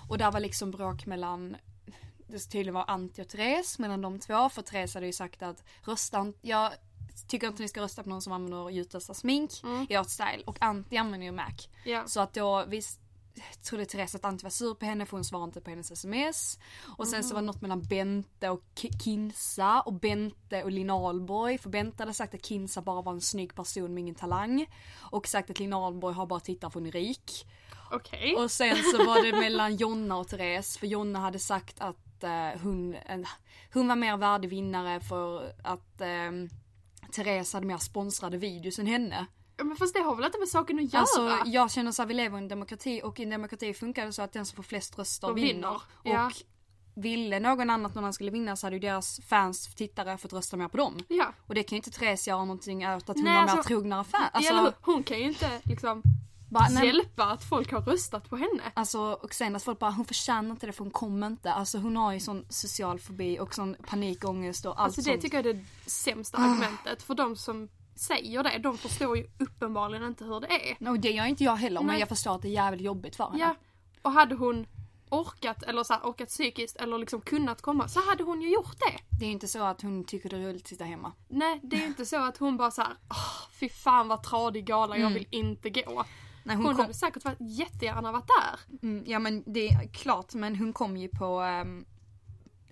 Och 0.10 0.18
där 0.18 0.32
var 0.32 0.40
liksom 0.40 0.72
bråk 0.72 1.06
mellan 1.06 1.58
det 2.28 2.40
tydligen 2.40 2.74
var 2.74 2.86
Antti 2.88 3.22
och 3.22 3.28
Therese 3.30 3.80
mellan 3.80 4.02
de 4.02 4.20
två 4.20 4.50
för 4.50 4.62
Therese 4.62 4.94
hade 4.94 5.06
ju 5.06 5.14
sagt 5.14 5.42
att 5.42 5.64
rösta 5.84 6.34
jag 6.42 6.72
tycker 7.28 7.48
inte 7.48 7.62
ni 7.62 7.68
ska 7.70 7.82
rösta 7.82 8.04
på 8.04 8.10
någon 8.10 8.22
som 8.22 8.34
använder 8.34 8.70
Jutas 8.70 9.10
smink 9.18 9.52
Mm. 9.64 9.86
i 9.90 9.94
ert 9.94 10.10
style 10.10 10.44
och 10.46 10.58
Antti 10.62 10.98
använder 10.98 11.26
ju 11.26 11.32
Mac. 11.32 11.52
Ja. 11.86 12.04
Så 12.08 12.20
att 12.20 12.34
då 12.34 12.66
visst 12.68 13.00
trodde 13.70 13.86
Therese 13.86 14.16
att 14.16 14.26
Antti 14.26 14.44
var 14.44 14.50
sur 14.50 14.74
på 14.74 14.86
henne 14.86 15.06
för 15.06 15.18
hon 15.18 15.24
svarade 15.26 15.46
inte 15.46 15.62
på 15.62 15.70
hennes 15.70 15.92
sms. 15.92 16.60
Och 16.98 17.08
sen 17.08 17.24
så 17.24 17.34
var 17.34 17.42
det 17.42 17.46
något 17.46 17.62
mellan 17.62 17.82
Bente 17.82 18.50
och 18.50 18.64
Ki- 18.76 19.04
Kinsa 19.04 19.82
och 19.82 19.94
Bente 19.94 20.64
och 20.64 20.72
Linn 20.72 20.90
Ahlborg. 20.90 21.58
För 21.58 21.70
Bente 21.70 22.04
hade 22.04 22.14
sagt 22.14 22.34
att 22.34 22.46
Kinsa 22.46 22.82
bara 22.82 23.02
var 23.02 23.12
en 23.12 23.22
snygg 23.22 23.56
person 23.56 23.94
med 23.94 24.02
ingen 24.02 24.16
talang. 24.16 24.66
Och 25.12 25.28
sagt 25.28 25.50
att 25.50 25.60
Linn 25.60 25.74
Ahlborg 25.74 26.16
har 26.16 26.26
bara 26.26 26.40
tittat 26.40 26.74
för 26.74 26.80
hon 26.80 26.88
är 26.88 26.92
rik. 26.92 27.48
Okej. 27.92 28.36
Och 28.36 28.52
sen 28.52 28.78
så 28.92 29.06
var 29.06 29.24
det 29.24 29.32
mellan 29.40 29.76
Jonna 29.76 30.18
och 30.18 30.28
Therese 30.28 30.78
för 30.78 30.88
Jonna 30.88 31.20
hade 31.20 31.40
sagt 31.40 31.82
att 31.82 32.24
eh, 32.24 32.62
hon, 32.62 32.96
en, 33.06 33.26
hon 33.74 33.88
var 33.88 33.96
mer 33.96 34.18
värdig 34.18 34.50
vinnare 34.50 35.00
för 35.00 35.54
att 35.64 36.02
eh, 36.02 36.32
Therese 37.12 37.54
hade 37.54 37.66
mer 37.66 37.78
sponsrade 37.78 38.38
videos 38.38 38.80
än 38.80 38.88
henne. 38.88 39.26
Men 39.64 39.76
fast 39.76 39.94
det 39.94 40.00
har 40.00 40.16
väl 40.16 40.26
inte 40.26 40.40
med 40.40 40.48
saken 40.48 40.80
att 40.80 40.94
göra? 40.94 41.02
Alltså 41.02 41.38
jag 41.46 41.72
känner 41.72 41.92
så 41.92 42.02
här, 42.02 42.08
vi 42.08 42.14
lever 42.14 42.38
i 42.38 42.42
en 42.42 42.48
demokrati 42.48 43.02
och 43.04 43.20
i 43.20 43.24
en 43.24 43.30
demokrati 43.30 43.74
funkar 43.74 44.06
det 44.06 44.14
så 44.14 44.22
att 44.22 44.34
den 44.34 44.46
som 44.46 44.56
får 44.56 44.64
flest 44.64 44.98
röster 45.00 45.30
Och 45.30 45.38
vinner. 45.38 45.48
vinner, 45.54 45.70
Och 45.76 45.82
ja. 46.04 46.32
ville 46.96 47.40
någon 47.40 47.70
annan 47.70 47.86
att 47.86 47.96
någon 47.96 48.04
annan 48.04 48.14
skulle 48.14 48.32
vinna 48.32 48.56
så 48.56 48.66
hade 48.68 48.76
ju 48.76 48.80
deras 48.80 49.20
fans, 49.28 49.76
tittare 49.76 50.18
fått 50.18 50.34
rösta 50.34 50.58
mer 50.58 50.68
på 50.68 50.78
dem. 50.78 50.98
Ja. 51.08 51.34
Och 51.48 51.56
det 51.56 51.64
kan 51.64 51.76
ju 51.76 51.78
inte 51.78 51.92
Therese 51.92 52.28
göra 52.28 52.40
någonting 52.46 52.88
åt 52.88 53.10
att 53.10 53.16
hon 53.18 53.28
har 53.28 53.34
mer 53.34 53.52
alltså- 53.52 53.68
trognare 53.68 54.04
fans. 54.04 54.30
Alltså, 54.34 54.54
Alltså, 54.54 54.74
hon 54.82 55.04
kan 55.04 55.18
ju 55.20 55.24
inte 55.24 55.62
liksom 55.64 56.02
bara, 56.50 56.68
nej, 56.70 56.86
hjälpa 56.88 57.24
att 57.26 57.44
folk 57.50 57.72
har 57.72 57.82
röstat 57.82 58.30
på 58.30 58.36
henne. 58.38 58.64
Alltså 58.74 59.00
och 59.02 59.34
sen 59.34 59.56
att 59.56 59.64
folk 59.64 59.80
bara 59.80 59.92
hon 59.92 60.06
förtjänar 60.06 60.52
inte 60.52 60.66
det 60.66 60.72
för 60.74 60.84
hon 60.84 60.92
kommer 60.92 61.28
inte. 61.28 61.54
Alltså 61.54 61.78
hon 61.78 61.98
har 61.98 62.14
ju 62.14 62.20
sån 62.20 62.46
social 62.50 63.00
fobi 63.00 63.40
och 63.40 63.56
sån 63.56 63.76
panikångest 63.88 64.66
och 64.66 64.72
allt 64.72 64.80
Alltså 64.80 65.02
det 65.02 65.06
sånt. 65.06 65.22
tycker 65.22 65.38
jag 65.38 65.46
är 65.46 65.54
det 65.54 65.90
sämsta 65.90 66.38
Ah. 66.38 66.42
argumentet. 66.42 67.04
För 67.04 67.16
de 67.16 67.36
som 67.36 67.70
säger 67.96 68.44
det, 68.44 68.58
de 68.58 68.78
förstår 68.78 69.18
ju 69.18 69.28
uppenbarligen 69.40 70.04
inte 70.08 70.24
hur 70.26 70.40
det 70.40 70.48
är. 70.72 70.90
Och 70.90 71.00
det 71.00 71.12
gör 71.12 71.26
inte 71.26 71.44
jag 71.44 71.56
heller 71.56 71.80
men 71.82 71.88
Nej. 71.88 72.00
jag 72.00 72.10
förstår 72.10 72.36
att 72.36 72.42
det 72.42 72.48
är 72.48 72.52
jävligt 72.52 72.82
jobbigt 72.86 73.16
för 73.16 73.24
henne. 73.30 73.40
Ja. 73.40 73.56
Och 74.02 74.12
hade 74.12 74.36
hon 74.36 74.66
orkat, 75.10 75.64
eller 75.64 75.84
så 75.84 75.94
här, 75.94 76.02
orkat 76.04 76.28
psykiskt, 76.28 76.76
eller 76.76 76.98
liksom 76.98 77.22
kunnat 77.22 77.62
komma, 77.62 77.88
så 77.88 78.10
hade 78.10 78.24
hon 78.24 78.42
ju 78.42 78.50
gjort 78.54 78.80
det. 78.80 79.18
Det 79.20 79.26
är 79.26 79.28
ju 79.28 79.34
inte 79.34 79.48
så 79.48 79.64
att 79.64 79.82
hon 79.82 80.04
tycker 80.04 80.30
det 80.30 80.36
är 80.38 80.40
roligt 80.42 80.62
att 80.64 80.68
sitta 80.68 80.84
hemma. 80.84 81.12
Nej, 81.28 81.60
det 81.64 81.76
är 81.84 81.86
inte 81.86 82.06
så 82.06 82.24
att 82.24 82.38
hon 82.38 82.58
bara 82.58 82.72
så 82.72 82.82
här, 82.82 82.94
"Åh, 83.10 83.50
fy 83.60 83.70
fan 83.70 84.08
vad 84.08 84.24
tradig 84.24 84.66
gala, 84.66 84.96
jag 84.98 85.02
Mm. 85.02 85.14
vill 85.14 85.28
inte 85.30 85.70
gå. 85.70 86.06
Nej, 86.44 86.56
Hon, 86.56 86.66
hon 86.66 86.76
kom, 86.76 86.82
hade 86.82 86.94
säkert 86.94 87.26
varit 87.26 87.38
jättegärna 87.40 88.12
varit 88.12 88.28
där. 88.28 88.78
mm, 88.88 89.04
ja 89.08 89.20
men 89.20 89.44
det 89.54 89.68
är 89.68 89.88
klart 89.88 90.34
men 90.34 90.56
hon 90.56 90.74
kom 90.74 90.98
ju 90.98 91.08
på 91.08 91.40
ehm, 91.40 91.86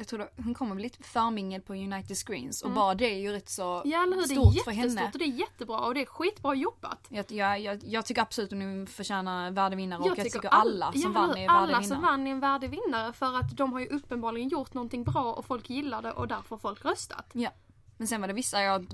jag 0.04 0.08
tror 0.08 0.20
det, 0.20 0.30
hon 0.44 0.54
kommer 0.54 0.76
väl 0.76 0.84
lite 0.84 0.98
på 0.98 1.04
förmingel 1.04 1.62
på 1.62 1.74
United 1.74 2.18
Screens 2.18 2.62
och 2.62 2.72
bara 2.72 2.96
det 2.96 3.06
är 3.06 3.18
ju 3.20 3.32
rätt 3.32 3.50
så 3.50 3.74
Mm. 3.78 3.92
Ja 3.92 4.04
eller 4.04 4.16
hur, 4.16 4.22
det 4.22 4.28
stort 4.28 4.56
är 4.56 4.64
för 4.64 4.72
jättestort 4.72 5.00
henne. 5.00 5.12
och 5.14 5.20
det 5.20 5.26
är 5.26 5.40
jättebra 5.40 5.80
och 5.80 5.94
det 5.94 6.02
är 6.02 6.06
skitbra 6.06 6.56
jobbat. 6.56 7.06
Jag, 7.10 7.32
jag, 7.32 7.60
jag, 7.60 7.84
jag 7.84 8.06
tycker 8.06 8.22
absolut 8.22 8.54
att 8.54 8.60
hon 8.60 8.88
förtjänar 8.88 9.52
värdevinnare 9.52 10.00
och 10.00 10.08
jag 10.08 10.24
tycker, 10.32 10.48
all- 10.50 10.84
alla 10.84 10.92
som 10.92 11.02
ja, 11.02 11.10
vann 11.10 11.38
är 11.38 11.48
Alla 11.48 11.60
värdevinnare. 11.60 11.84
som 11.84 12.02
vann 12.02 12.28
är 12.28 12.32
en 12.32 12.40
värdig 12.40 12.70
vinnare 12.70 13.14
för 13.14 13.38
att 13.40 13.58
de 13.58 13.74
har 13.74 13.80
ju 13.80 13.88
uppenbarligen 13.88 14.50
gjort 14.50 14.74
någonting 14.74 15.04
bra 15.04 15.34
och 15.34 15.46
folk 15.46 15.70
gillar 15.70 16.02
det 16.02 16.12
och 16.12 16.28
därför 16.28 16.50
har 16.50 16.58
folk 16.58 16.86
röstat. 16.86 17.30
Ja. 17.34 17.50
Men 17.98 18.08
sen 18.08 18.22
var 18.22 18.28
det 18.28 18.34
vissa, 18.34 18.62
jag, 18.62 18.88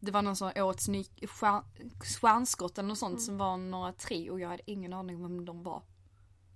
det 0.00 0.10
var 0.10 0.22
någon 0.22 0.36
som 0.36 0.50
stjär, 1.28 1.62
stjärnskott 2.20 2.78
eller 2.78 2.88
något 2.88 2.98
sånt 2.98 3.12
Mm. 3.12 3.20
som 3.20 3.38
var 3.38 3.56
några 3.56 3.92
tre 3.92 4.30
och 4.30 4.40
jag 4.40 4.48
hade 4.48 4.70
ingen 4.70 4.92
aning 4.92 5.16
om 5.16 5.22
vem 5.22 5.44
de 5.44 5.62
var. 5.62 5.82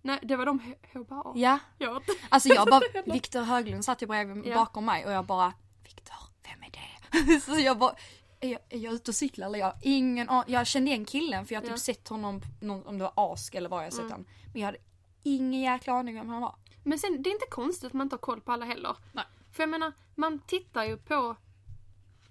Nej, 0.02 0.18
det 0.22 0.36
var 0.36 0.46
de 0.46 0.74
HBA. 0.92 1.32
Ja, 1.34 1.58
Ja. 1.78 2.00
alltså 2.28 2.48
jag 2.48 2.66
bara, 2.68 2.80
Viktor 3.12 3.40
Höglund 3.42 3.84
satt 3.84 4.02
ju 4.02 4.06
bredvid 4.06 4.46
Ja. 4.46 4.54
bakom 4.54 4.84
mig 4.84 5.06
och 5.06 5.12
jag 5.12 5.24
bara, 5.26 5.52
Viktor, 5.84 6.16
vem 6.42 6.62
är 6.62 6.70
det? 6.70 7.40
Så 7.40 7.58
jag 7.60 7.78
bara, 7.78 7.94
är 8.40 8.48
jag, 8.48 8.60
är 8.68 8.78
jag 8.78 8.92
ute 8.94 9.10
och 9.10 9.14
cyklar 9.14 9.46
eller 9.46 9.58
jag 9.58 9.74
ingen. 9.82 10.28
Jag 10.46 10.66
kände 10.66 10.90
igen 10.90 11.04
killen 11.04 11.46
för 11.46 11.54
jag 11.54 11.60
har 11.60 11.66
typ 11.66 11.70
Ja. 11.70 11.76
sett 11.76 12.08
honom, 12.08 12.40
om 12.86 12.98
det 12.98 13.04
var 13.04 13.32
Ask 13.32 13.54
eller 13.54 13.68
vad 13.68 13.84
jag 13.84 13.92
sett 13.92 14.00
Mm. 14.00 14.12
han. 14.12 14.26
Men 14.52 14.60
jag 14.60 14.66
hade 14.66 14.78
ingen 15.22 15.60
jäkla 15.60 15.92
aning 15.92 16.14
om 16.20 16.26
vem 16.26 16.32
han 16.32 16.42
var. 16.42 16.54
Men 16.84 16.98
sen, 16.98 17.22
det 17.22 17.30
är 17.30 17.32
inte 17.32 17.46
konstigt 17.50 17.84
att 17.84 17.92
man 17.92 18.04
inte 18.06 18.14
har 18.16 18.20
koll 18.20 18.40
på 18.40 18.52
alla 18.52 18.64
heller. 18.64 18.96
Nej. 19.12 19.24
För 19.52 19.62
jag 19.62 19.70
menar, 19.70 19.92
man 20.14 20.38
tittar 20.38 20.84
ju 20.84 20.96
på 20.96 21.36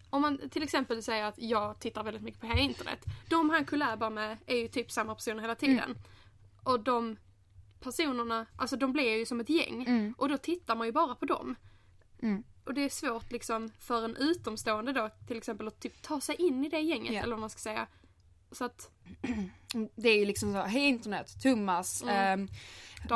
om 0.10 0.22
man 0.22 0.50
till 0.50 0.64
exempel 0.64 1.04
säger 1.04 1.26
att 1.26 1.38
jag 1.38 1.80
tittar 1.80 2.04
väldigt 2.04 2.24
mycket 2.24 2.42
på 2.42 2.48
hela 2.48 2.60
internet. 2.60 3.06
De 3.30 3.50
han 3.50 3.66
kollabar 3.66 4.10
med 4.10 4.38
är 4.46 4.56
ju 4.56 4.68
typ 4.68 4.92
samma 4.92 5.16
personer 5.16 5.42
hela 5.42 5.56
tiden. 5.56 5.80
Mm. 5.80 5.98
Och 6.64 6.80
de 6.80 7.18
personerna, 7.82 8.46
alltså 8.56 8.76
de 8.78 8.94
blir 8.94 9.18
ju 9.18 9.26
som 9.26 9.40
ett 9.40 9.50
gäng. 9.50 9.84
Mm. 9.88 10.14
Och 10.18 10.30
då 10.30 10.38
tittar 10.38 10.76
man 10.76 10.88
ju 10.88 10.94
bara 10.94 11.16
på 11.16 11.26
dem. 11.26 11.56
Mm. 12.22 12.44
Och 12.66 12.74
det 12.74 12.82
är 12.86 12.90
svårt 12.90 13.32
liksom 13.32 13.72
för 13.80 14.06
en 14.06 14.16
utomstående 14.16 14.94
då 14.94 15.10
till 15.28 15.38
exempel 15.38 15.68
att 15.68 15.80
typ 15.80 16.02
ta 16.02 16.22
sig 16.22 16.36
in 16.36 16.66
i 16.66 16.70
det 16.70 16.80
gänget 16.80 17.14
Ja. 17.14 17.20
eller 17.22 17.32
vad 17.32 17.40
man 17.40 17.50
ska 17.50 17.60
säga. 17.60 17.88
Så 18.52 18.66
att 18.66 18.90
Det 19.96 20.10
är 20.10 20.20
ju 20.20 20.26
liksom 20.26 20.54
så, 20.54 20.60
hej 20.62 20.82
internet, 20.88 21.42
Thomas, 21.44 22.04
Mm. 22.04 22.16
ehm, 22.40 22.48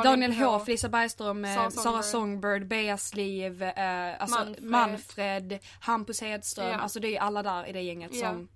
Daniel 0.04 0.32
H, 0.32 0.58
Felicia 0.60 0.88
Bergström, 0.90 1.44
eh, 1.44 1.54
Sara 1.54 1.70
Songbird. 1.70 2.04
Songbird, 2.04 2.68
Beas 2.68 3.14
liv, 3.14 3.62
eh, 3.62 4.20
alltså 4.22 4.38
Manfred. 4.38 4.64
Manfred. 4.64 5.58
Hampus 5.80 6.20
Hedström, 6.20 6.68
Ja. 6.68 6.76
alltså 6.76 7.00
det 7.00 7.08
är 7.08 7.10
ju 7.10 7.16
alla 7.18 7.42
där 7.42 7.66
i 7.66 7.72
det 7.72 7.80
gänget 7.82 8.14
Ja. 8.14 8.28
som 8.30 8.48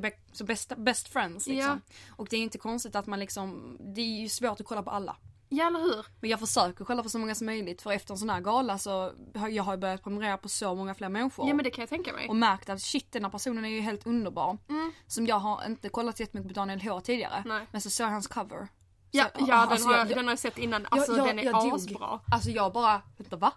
det 0.00 0.12
så 0.32 0.44
best, 0.44 0.72
best 0.76 1.08
friends 1.08 1.46
liksom. 1.46 1.82
Ja. 1.86 1.94
Och 2.16 2.26
det 2.30 2.36
är 2.36 2.40
inte 2.40 2.58
konstigt 2.58 2.96
att 2.96 3.06
man 3.06 3.18
liksom, 3.20 3.76
det 3.94 4.00
är 4.00 4.20
ju 4.22 4.28
svårt 4.28 4.60
att 4.60 4.66
kolla 4.66 4.82
på 4.82 4.90
alla. 4.90 5.16
Ja 5.48 5.66
eller 5.66 5.80
hur? 5.80 6.06
Men 6.20 6.30
jag 6.30 6.40
försöker 6.40 6.84
kolla 6.84 7.02
på 7.02 7.08
så 7.08 7.18
många 7.18 7.34
som 7.34 7.46
möjligt 7.46 7.82
för 7.82 7.90
efter 7.92 8.14
en 8.14 8.18
sån 8.18 8.30
här 8.30 8.40
gala 8.40 8.78
så 8.78 9.12
har 9.34 9.48
jag 9.48 9.80
börjat 9.80 10.02
prenumerera 10.02 10.38
på 10.38 10.48
så 10.48 10.74
många 10.74 10.94
fler 10.94 11.08
människor. 11.08 11.48
Ja 11.48 11.54
men 11.54 11.64
det 11.64 11.70
kan 11.70 11.82
jag 11.82 11.88
tänka 11.88 12.12
mig. 12.12 12.28
Och 12.28 12.36
märkt 12.36 12.68
att 12.68 12.80
shit 12.82 13.12
den 13.12 13.24
här 13.24 13.30
personen 13.30 13.64
är 13.64 13.68
ju 13.68 13.80
helt 13.80 14.06
underbar. 14.06 14.58
Mm. 14.68 14.92
Som 15.06 15.26
jag 15.26 15.38
har 15.38 15.66
inte 15.66 15.88
kollat 15.88 16.20
jättemycket 16.20 16.48
på 16.54 16.60
Daniel 16.60 16.80
H 16.82 17.00
tidigare. 17.00 17.42
Nej. 17.46 17.66
Men 17.72 17.80
så 17.80 17.90
såg 17.90 18.04
jag 18.06 18.10
hans 18.12 18.26
cover. 18.26 18.68
Ja, 19.10 19.24
Så- 19.24 19.40
ja 19.40 19.46
den, 19.46 19.54
alltså, 19.68 19.88
har 19.88 19.96
jag, 19.96 20.10
jag- 20.10 20.16
den 20.16 20.24
har 20.24 20.32
jag 20.32 20.38
sett 20.38 20.58
innan. 20.58 20.86
Alltså 20.90 21.16
jag- 21.16 21.26
den 21.26 21.38
är 21.38 21.44
jag 21.44 21.54
dog. 21.54 21.74
asbra. 21.74 22.20
Alltså 22.32 22.50
jag 22.50 22.72
bara, 22.72 23.02
vänta 23.18 23.36
va? 23.36 23.52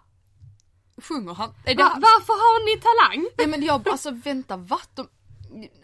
Sjunger 1.02 1.34
han? 1.34 1.48
Det 1.64 1.74
Va, 1.74 1.92
varför 1.96 2.32
har 2.32 2.64
ni 2.74 2.80
talang? 2.80 3.28
Nej 3.38 3.46
men 3.46 3.62
jag, 3.62 3.88
alltså 3.88 4.10
vänta 4.10 4.56
va? 4.56 4.80
De, 4.94 5.08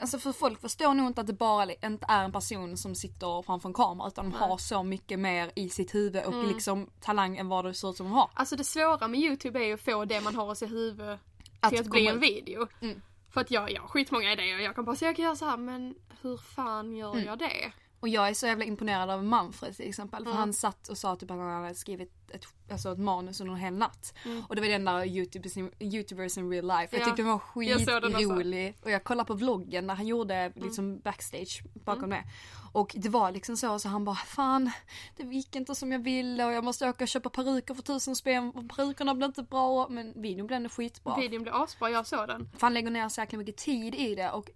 alltså 0.01 0.19
för 0.19 0.33
folk 0.33 0.61
förstår 0.61 0.95
nog 0.95 1.07
inte 1.07 1.21
att 1.21 1.27
det 1.27 1.33
bara 1.33 1.73
inte 1.73 2.07
är 2.09 2.25
en 2.25 2.33
person 2.33 2.77
som 2.77 2.95
sitter 2.95 3.43
framför 3.43 3.69
en 3.69 3.75
kamera 3.75 4.09
utan 4.09 4.31
de 4.31 4.37
har 4.37 4.59
så 4.59 4.83
mycket 4.83 5.19
mer 5.19 5.51
i 5.57 5.69
sitt 5.69 5.95
huvud 5.95 6.25
och 6.25 6.33
Mm. 6.33 6.49
liksom 6.49 6.91
talang 7.01 7.37
än 7.37 7.49
vad 7.49 7.65
det 7.65 7.75
ser 7.75 7.91
ut 7.91 7.97
som 7.97 8.07
de 8.07 8.13
har. 8.13 8.31
Alltså 8.35 8.57
det 8.57 8.65
svåra 8.65 9.09
med 9.09 9.21
youtube 9.21 9.59
är 9.61 9.65
ju 9.65 9.75
att 9.75 9.81
få 9.81 10.05
det 10.05 10.21
man 10.21 10.35
har 10.35 10.53
i 10.53 10.57
sitt 10.57 10.71
huvud 10.71 11.19
Att 11.61 11.71
till 11.71 11.81
att 11.81 11.87
bli 11.87 12.07
en 12.07 12.21
video. 12.21 12.67
Mm. 12.81 13.01
För 13.31 13.41
att 13.41 13.51
jag, 13.51 13.71
jag 13.73 13.81
har 13.83 13.89
skitmånga 13.89 14.33
idéer. 14.33 14.59
Jag 14.59 14.75
kan 14.75 14.85
bara 14.85 14.97
säga 14.97 15.09
jag 15.09 15.17
kan 15.17 15.25
göra 15.25 15.37
så 15.37 15.45
här 15.45 15.57
men 15.57 15.95
hur 16.23 16.37
fan 16.37 16.97
gör 16.97 17.13
Mm. 17.13 17.25
jag 17.25 17.39
det? 17.39 17.73
Och 18.05 18.09
jag 18.09 18.29
är 18.29 18.35
så 18.35 18.47
jävla 18.47 18.65
imponerad 18.65 19.11
av 19.11 19.25
Manfred 19.25 19.77
till 19.77 19.89
exempel. 19.89 20.25
För 20.25 20.31
Mm. 20.31 20.39
han 20.41 20.53
satt 20.53 20.89
och 20.89 20.99
sa 20.99 21.17
typ 21.17 21.31
att 21.31 21.37
han 21.37 21.63
hade 21.63 21.75
skrivit 21.75 22.13
ett, 22.31 22.45
alltså 22.71 22.93
ett 22.93 22.99
manus 22.99 23.41
under 23.41 23.55
en 23.55 23.61
hel 23.61 23.75
natt. 23.75 24.15
Mm. 24.25 24.43
Och 24.49 24.55
det 24.57 24.61
var 24.63 24.69
den 24.69 24.85
där 24.85 25.05
YouTubers 25.07 25.57
in, 25.57 25.71
YouTubers 25.81 26.39
in 26.39 26.51
real 26.51 26.67
life. 26.67 26.97
Jag 26.97 27.01
Ja, 27.01 27.05
tyckte 27.07 27.23
den 27.23 27.31
var 27.55 27.63
jag 27.63 27.81
såg 27.81 28.03
den 28.03 28.05
också. 28.15 28.17
skitrolig. 28.19 28.77
Och 28.83 28.91
jag 28.91 29.05
kollade 29.05 29.27
på 29.27 29.35
vloggen 29.35 29.87
när 29.87 29.95
han 29.95 30.07
gjorde 30.07 30.53
liksom 30.57 30.99
backstage 30.99 31.63
bakom 31.85 32.11
det. 32.11 32.25
Och 32.73 32.93
det 32.99 33.09
var 33.09 33.31
liksom 33.33 33.57
så, 33.57 33.79
så 33.79 33.89
han 33.89 34.05
bara 34.05 34.17
fan 34.17 34.71
det 35.17 35.23
gick 35.23 35.57
inte 35.57 35.75
som 35.75 35.93
jag 35.93 35.99
ville 35.99 36.45
och 36.45 36.53
jag 36.53 36.65
måste 36.65 36.89
åka 36.89 37.05
och 37.05 37.09
köpa 37.09 37.31
peruker 37.31 37.75
för 37.75 37.83
tusen 37.83 38.17
spänn 38.17 38.51
och 38.55 38.77
perukerna 38.77 39.15
blev 39.15 39.29
inte 39.29 39.43
bra. 39.43 39.89
Men 39.89 40.23
videon 40.23 40.47
blev 40.47 40.57
ändå 40.57 40.69
skitbra. 40.69 41.17
Videon 41.17 41.43
blir 41.43 41.63
asbra, 41.63 41.91
jag 41.91 42.07
såg 42.07 42.29
den. 42.29 42.49
För 42.53 42.61
han 42.61 42.75
lägger 42.75 42.91
ner 42.91 43.09
så 43.09 43.21
jäkla 43.21 43.39
mycket 43.39 43.57
tid 43.57 43.95
i 43.95 44.15
det 44.15 44.31
och 44.31 44.51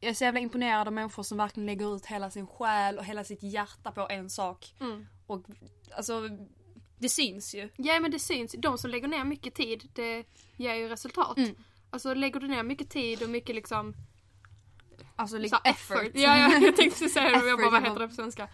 jag 0.00 0.10
är 0.10 0.14
så 0.14 0.24
jävla 0.24 0.40
imponerad 0.40 0.86
av 0.86 0.92
människor 0.92 1.22
som 1.22 1.38
verkligen 1.38 1.66
lägger 1.66 1.96
ut 1.96 2.06
hela 2.06 2.30
sin 2.30 2.46
själ 2.46 2.98
och 2.98 3.04
hela 3.04 3.24
sitt 3.24 3.42
hjärta 3.42 3.92
på 3.92 4.06
en 4.10 4.30
sak. 4.30 4.74
Mm. 4.80 5.06
Och 5.26 5.44
alltså, 5.96 6.28
det 6.98 7.08
syns 7.08 7.54
ju. 7.54 7.68
Ja 7.76 8.00
men 8.00 8.10
det 8.10 8.18
syns, 8.18 8.54
de 8.58 8.78
som 8.78 8.90
lägger 8.90 9.08
ner 9.08 9.24
mycket 9.24 9.54
tid 9.54 9.88
det 9.92 10.24
ger 10.56 10.74
ju 10.74 10.88
resultat. 10.88 11.36
Mm. 11.36 11.54
Alltså 11.90 12.14
lägger 12.14 12.40
du 12.40 12.48
ner 12.48 12.62
mycket 12.62 12.90
tid 12.90 13.22
och 13.22 13.30
mycket 13.30 13.54
liksom 13.54 13.94
Alltså 15.16 15.36
så 15.36 15.42
liksom 15.42 15.58
här 15.64 15.70
effort. 15.72 16.10
Ja, 16.14 16.38
ja 16.38 16.58
jag 16.58 16.76
tänkte 16.76 17.08
säga 17.08 17.30
det 17.30 17.32
jag 17.48 17.58
bara 17.58 17.66
Effort, 17.66 17.72
vad 17.72 17.82
heter 17.82 18.00
det 18.00 18.08
på 18.08 18.14
svenska? 18.14 18.48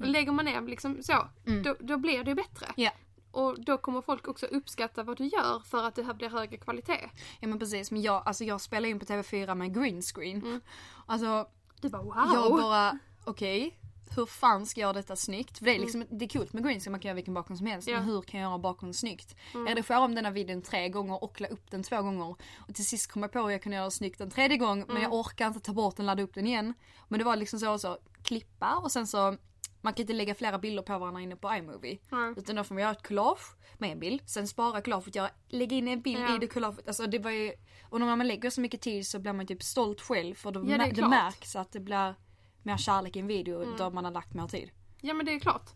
Lägger 0.00 0.32
man 0.32 0.44
ner 0.44 0.60
liksom 0.60 1.02
så, 1.02 1.28
Mm. 1.46 1.62
då, 1.62 1.76
då 1.80 1.98
blir 1.98 2.24
det 2.24 2.30
ju 2.30 2.34
bättre. 2.34 2.66
Ja. 2.76 2.90
Och 3.34 3.60
då 3.64 3.78
kommer 3.78 4.00
folk 4.00 4.28
också 4.28 4.46
uppskatta 4.46 5.02
vad 5.02 5.16
du 5.16 5.24
gör 5.26 5.60
för 5.60 5.84
att 5.84 5.94
det 5.94 6.02
här 6.02 6.14
blir 6.14 6.28
högre 6.28 6.56
kvalitet. 6.56 7.10
ja 7.40 7.48
men 7.48 7.58
precis, 7.58 7.90
men 7.90 8.02
jag, 8.02 8.22
alltså 8.26 8.44
jag 8.44 8.60
spelar 8.60 8.88
in 8.88 8.98
på 8.98 9.04
TV4 9.06 9.54
med 9.54 9.74
green 9.74 10.02
screen. 10.02 10.42
Mm. 10.42 10.60
Alltså 11.06 11.46
Du 11.80 11.88
bara 11.88 12.02
wow! 12.02 12.14
jag 12.34 12.52
bara, 12.52 12.98
okej. 13.24 13.78
hur 14.16 14.26
fan 14.26 14.66
ska 14.66 14.80
jag 14.80 14.86
göra 14.86 14.92
detta 14.92 15.16
snyggt? 15.16 15.58
För 15.58 15.64
det 15.64 15.74
är 15.74 15.78
liksom, 15.78 16.04
det 16.10 16.24
är 16.24 16.28
coolt 16.28 16.52
med 16.52 16.64
green 16.64 16.80
screen, 16.80 16.92
man 16.92 17.00
kan 17.00 17.08
göra 17.08 17.14
vilken 17.14 17.34
bakgrund 17.34 17.58
som 17.58 17.66
helst. 17.66 17.88
Mm. 17.88 18.00
Ja. 18.00 18.04
Men 18.06 18.14
hur 18.14 18.22
kan 18.22 18.40
jag 18.40 18.48
göra 18.48 18.58
bakgrunden 18.58 18.94
snyggt? 18.94 19.34
Mm. 19.54 19.66
Jag 19.66 19.70
redigerade 19.70 20.04
om 20.04 20.14
denna 20.14 20.30
videon 20.30 20.62
tre 20.62 20.88
gånger 20.88 21.24
och 21.24 21.40
la 21.40 21.48
upp 21.48 21.70
den 21.70 21.82
två 21.82 22.02
gånger. 22.02 22.36
Och 22.68 22.74
till 22.74 22.86
sist 22.86 23.12
kom 23.12 23.22
jag 23.22 23.32
på 23.32 23.38
hur 23.42 23.50
jag 23.50 23.62
kunde 23.62 23.76
göra 23.76 23.90
snyggt 23.90 24.20
en 24.20 24.30
tredje 24.30 24.56
gång. 24.56 24.78
Men 24.78 24.90
Mm. 24.90 25.02
jag 25.02 25.12
orkar 25.12 25.46
inte 25.46 25.60
ta 25.60 25.72
bort 25.72 25.96
den, 25.96 26.06
ladda 26.06 26.22
upp 26.22 26.34
den 26.34 26.46
igen. 26.46 26.74
Men 27.08 27.18
det 27.18 27.24
var 27.24 27.36
liksom 27.36 27.58
så, 27.58 27.78
så 27.78 27.98
klippa 28.22 28.76
och 28.76 28.92
sen 28.92 29.06
så 29.06 29.36
man 29.84 29.94
kan 29.94 30.00
inte 30.02 30.12
lägga 30.12 30.34
flera 30.34 30.58
bilder 30.58 30.82
på 30.82 30.98
varandra 30.98 31.20
inne 31.20 31.36
på 31.36 31.54
iMovie. 31.54 31.98
Mm. 32.12 32.34
Utan 32.38 32.56
då 32.56 32.64
får 32.64 32.74
man 32.74 32.82
göra 32.82 32.92
ett 32.92 33.06
collage 33.06 33.56
med 33.78 33.92
en 33.92 33.98
bild. 34.00 34.22
Sen 34.26 34.48
spara 34.48 34.80
collaget, 34.80 35.14
göra, 35.14 35.30
lägga 35.48 35.76
in 35.76 35.88
en 35.88 36.00
bild 36.00 36.22
Ja. 36.22 36.36
i 36.36 36.38
det 36.38 36.46
collaget. 36.46 36.88
Alltså 36.88 37.06
det 37.06 37.18
var 37.18 37.30
ju, 37.30 37.52
och 37.90 38.00
när 38.00 38.16
man 38.16 38.28
lägger 38.28 38.50
så 38.50 38.60
mycket 38.60 38.80
tid 38.80 39.06
så 39.06 39.18
blir 39.18 39.32
man 39.32 39.46
typ 39.46 39.62
stolt 39.62 40.00
själv. 40.00 40.34
För 40.34 40.50
då 40.50 40.60
Ja, 40.66 40.78
det 40.78 40.90
det 40.90 41.08
märks 41.08 41.56
att 41.56 41.72
det 41.72 41.80
blir 41.80 42.14
mer 42.62 42.76
kärlek 42.76 43.16
i 43.16 43.20
en 43.20 43.26
video 43.26 43.62
Mm. 43.62 43.76
då 43.76 43.90
man 43.90 44.04
har 44.04 44.12
lagt 44.12 44.34
mer 44.34 44.46
tid. 44.48 44.70
Ja 45.00 45.14
men 45.14 45.26
det 45.26 45.32
är 45.34 45.40
klart. 45.40 45.70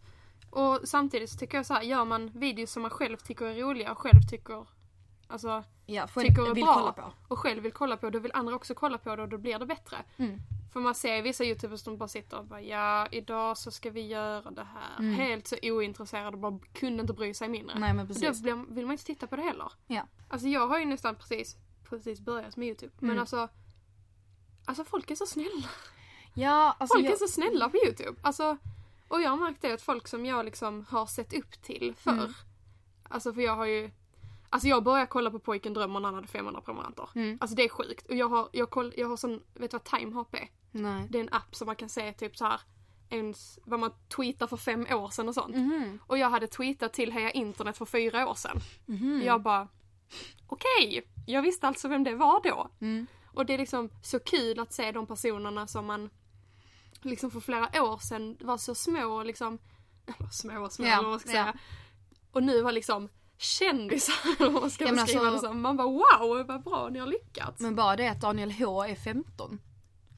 Och 0.51 0.81
samtidigt 0.85 1.31
så 1.31 1.39
tycker 1.39 1.57
jag 1.57 1.67
så 1.67 1.75
här, 1.75 1.83
gör 1.83 2.05
man 2.05 2.31
videos 2.35 2.71
som 2.73 2.83
man 2.83 2.91
själv 2.91 3.17
tycker 3.17 3.45
är 3.47 3.55
roliga 3.63 3.93
och 3.93 3.99
själv 3.99 4.21
tycker 4.31 4.67
Alltså, 5.29 5.65
Ja, 5.91 6.07
Tycker 6.07 6.51
är 6.51 6.55
vill 6.55 6.65
bra. 6.65 6.75
kolla 6.75 6.93
på. 6.93 7.13
och 7.29 7.39
själv 7.39 7.63
vill 7.63 7.73
kolla 7.73 7.97
på, 7.97 8.11
då 8.11 8.19
vill 8.19 8.31
andra 8.35 8.55
också 8.55 8.75
kolla 8.75 8.99
på 8.99 9.17
det 9.17 9.23
och 9.23 9.29
då 9.29 9.39
blir 9.39 9.59
det 9.59 9.67
bättre. 9.67 9.97
Mm. 10.17 10.39
För 10.73 10.81
man 10.81 10.95
ser 10.95 11.23
vissa 11.23 11.45
youtubers 11.45 11.81
som 11.81 11.99
bara 11.99 12.09
sitter 12.09 12.39
och 12.39 12.45
bara 12.45 12.61
ja, 12.63 13.07
idag 13.11 13.59
så 13.59 13.71
ska 13.71 13.91
vi 13.91 14.07
göra 14.07 14.51
det 14.51 14.65
här. 14.75 14.99
Mm. 14.99 15.15
Helt 15.15 15.47
så 15.47 15.57
ointresserade 15.63 16.29
och 16.29 16.39
bara 16.39 16.59
kunde 16.73 17.01
inte 17.01 17.13
bry 17.13 17.35
sig 17.35 17.49
mindre. 17.49 17.79
Nej 17.79 17.93
men 17.95 18.01
Och 18.09 18.15
då 18.15 18.21
precis. 18.21 18.43
blir, 18.43 18.75
vill 18.75 18.87
man 18.87 18.93
inte 18.93 19.05
titta 19.05 19.27
på 19.27 19.37
det 19.37 19.43
heller. 19.43 19.73
Ja. 19.87 20.03
Alltså 20.29 20.49
jag 20.49 20.69
har 20.69 20.79
ju 20.79 20.85
nästan 20.85 21.15
precis, 21.17 21.57
precis 21.89 22.21
börjat 22.21 22.57
med 22.57 22.67
youtube. 22.69 22.93
Men 22.99 23.11
Mm. 23.11 23.21
alltså 23.21 23.49
Alltså 24.65 24.85
folk 24.85 25.11
är 25.11 25.15
så 25.15 25.27
snälla. 25.27 25.69
Ja, 26.35 26.77
alltså 26.79 26.95
Folk 26.97 27.07
jag, 27.07 27.13
är 27.13 27.17
så 27.17 27.29
snälla 27.29 27.69
på 27.69 27.77
youtube. 27.77 28.19
Alltså, 28.23 28.57
och 29.09 29.21
jag 29.23 29.31
har 29.31 29.37
märkt 29.37 29.63
det 29.63 29.73
att 29.73 29.83
folk 29.83 30.09
som 30.09 30.27
jag 30.27 30.45
liksom 30.45 30.87
har 30.91 31.07
sett 31.07 31.33
upp 31.33 31.63
till 31.63 31.95
förr. 31.99 32.13
Mm. 32.13 32.33
Alltså 33.09 33.33
för 33.35 33.41
jag 33.41 33.57
har 33.57 33.67
ju 33.67 33.91
Alltså 34.51 34.69
jag 34.69 34.85
började 34.85 35.07
kolla 35.07 35.31
på 35.31 35.39
Pojken 35.39 35.75
drömmer 35.75 36.01
när 36.01 36.09
han 36.09 36.15
hade 36.15 36.27
500 36.27 36.61
prenumeranter. 36.61 37.09
Mm. 37.15 37.39
Alltså 37.41 37.57
det 37.57 37.65
är 37.65 37.69
sjukt. 37.69 38.07
Och 38.07 38.15
jag 38.15 38.29
har, 38.29 38.49
jag, 38.53 38.71
koll, 38.71 38.93
jag 38.97 39.09
har 39.09 39.17
sån, 39.17 39.43
vet 39.55 39.71
du 39.71 39.77
vad 39.77 39.85
TimeHop 39.85 40.35
är? 40.35 40.49
Nej. 40.71 41.07
Det 41.11 41.19
är 41.19 41.23
en 41.23 41.33
app 41.33 41.55
som 41.55 41.67
man 41.67 41.77
kan 41.77 41.89
se 41.89 42.13
typ 42.13 42.37
så 42.37 42.45
här 42.45 42.61
ens, 43.11 43.59
vad 43.65 43.81
man 43.81 43.93
tweetar 44.17 44.47
för 44.47 44.57
fem 44.57 44.87
år 44.91 45.11
sedan 45.11 45.29
och 45.29 45.35
sånt. 45.35 45.57
Mhm. 45.57 45.99
Och 46.07 46.19
jag 46.19 46.31
hade 46.31 46.47
tweetat 46.47 46.93
till 46.93 47.13
Heja 47.13 47.31
Internet 47.31 47.77
för 47.77 47.85
fyra 47.85 48.29
år 48.29 48.35
sedan. 48.35 48.61
Mhm. 48.87 49.23
Jag 49.25 49.43
bara, 49.43 49.69
okej, 50.47 51.09
jag 51.27 51.43
visste 51.43 51.69
alltså 51.69 51.89
vem 51.89 52.05
det 52.05 52.15
var 52.15 52.43
då. 52.43 52.71
Mm. 52.81 53.07
Och 53.33 53.47
det 53.47 53.55
är 53.55 53.59
liksom 53.59 53.91
så 54.03 54.19
kul 54.19 54.61
att 54.61 54.73
se 54.73 54.93
de 54.93 55.07
personerna 55.07 55.67
som 55.67 55.87
man 55.87 56.11
liksom 57.03 57.31
för 57.31 57.41
flera 57.41 57.83
år 57.83 57.99
sedan 57.99 58.37
var 58.41 58.59
så 58.59 58.75
små 58.75 59.05
och 59.05 59.27
liksom, 59.27 59.59
små 60.33 60.65
och 60.65 60.73
små 60.73 60.85
eller 60.85 60.97
vad 60.97 61.11
man 61.11 61.21
ska 61.21 61.29
ja. 61.29 61.35
säga. 61.35 61.55
Och 62.33 62.43
nu 62.43 62.63
var 62.63 62.73
liksom 62.73 63.09
kändisar 63.39 64.51
man 64.61 64.71
ska 64.71 64.85
Ja, 64.87 64.93
beskriva 64.93 65.21
alltså- 65.21 65.47
det 65.47 65.49
som. 65.49 65.61
Man 65.61 65.77
bara 65.77 65.89
wow 65.89 66.47
vad 66.47 66.63
bra 66.63 66.89
ni 66.89 66.99
har 66.99 67.07
lyckats. 67.07 67.61
Men 67.61 67.75
bara 67.75 67.97
det 67.97 68.09
att 68.09 68.21
Daniel 68.21 68.53
H 68.53 68.85
är 68.85 68.95
15. 68.95 69.59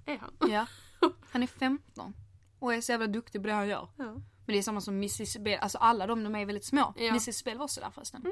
Är 0.06 0.18
han? 0.18 0.50
Ja. 0.50 0.66
Han 1.30 1.42
är 1.42 1.46
15. 1.46 2.14
Och 2.58 2.74
är 2.74 2.80
så 2.80 2.92
jävla 2.92 3.06
duktig 3.06 3.40
på 3.42 3.46
det 3.48 3.54
han 3.54 3.68
gör. 3.68 3.88
Ja. 3.96 4.04
Men 4.04 4.22
det 4.46 4.58
är 4.58 4.62
samma 4.62 4.80
som 4.80 4.94
Mrs 4.94 5.36
Bell, 5.36 5.58
alltså 5.60 5.78
alla 5.78 6.06
de, 6.06 6.24
de 6.24 6.34
är 6.34 6.46
väldigt 6.46 6.64
små. 6.64 6.94
Ja. 6.96 7.06
Mrs 7.08 7.44
Bell 7.44 7.58
var 7.58 7.64
också 7.64 7.80
där 7.80 7.90
förresten. 7.90 8.22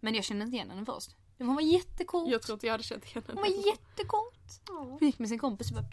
Men 0.00 0.14
jag 0.14 0.24
kände 0.24 0.44
inte 0.44 0.56
igen 0.56 0.70
henne 0.70 0.84
först. 0.84 1.16
Hon 1.38 1.54
var 1.54 1.62
jättecool. 1.62 2.30
Jag 2.30 2.42
tror 2.42 2.54
inte 2.56 2.66
jag 2.66 2.72
hade 2.74 2.82
känt 2.84 3.04
igen 3.04 3.22
Hon 3.26 3.36
henne. 3.36 3.48
var 3.56 3.66
jättecoolt. 3.66 4.60
Hon 4.68 4.98
gick 5.00 5.18
med 5.18 5.28
sin 5.28 5.38
kompis 5.38 5.70
och 5.70 5.74
bara... 5.76 5.84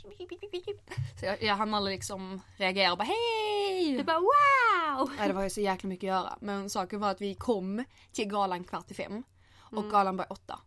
Så 1.20 1.26
jag, 1.26 1.44
jag 1.44 1.56
hann 1.56 1.74
aldrig 1.74 1.96
liksom 1.96 2.42
reagera 2.58 2.92
och 2.92 2.98
bara 2.98 3.04
hej! 3.04 3.98
Det 3.98 4.04
bara 4.04 4.20
wow! 4.20 5.12
Ja, 5.18 5.28
det 5.28 5.34
var 5.34 5.44
ju 5.44 5.50
så 5.50 5.62
jäkla 5.62 5.90
mycket 5.90 6.04
att 6.14 6.18
göra. 6.24 6.38
Men 6.42 6.70
saken 6.70 7.00
var 7.00 7.12
att 7.12 7.22
vi 7.22 7.36
kom 7.36 7.84
till 8.12 8.26
galan 8.30 8.64
kvart 8.64 8.92
i 8.92 8.94
fem. 8.94 9.24
Och 9.60 9.78
Mm. 9.78 9.90
galan 9.90 10.18
var 10.18 10.32
åtta. 10.32 10.60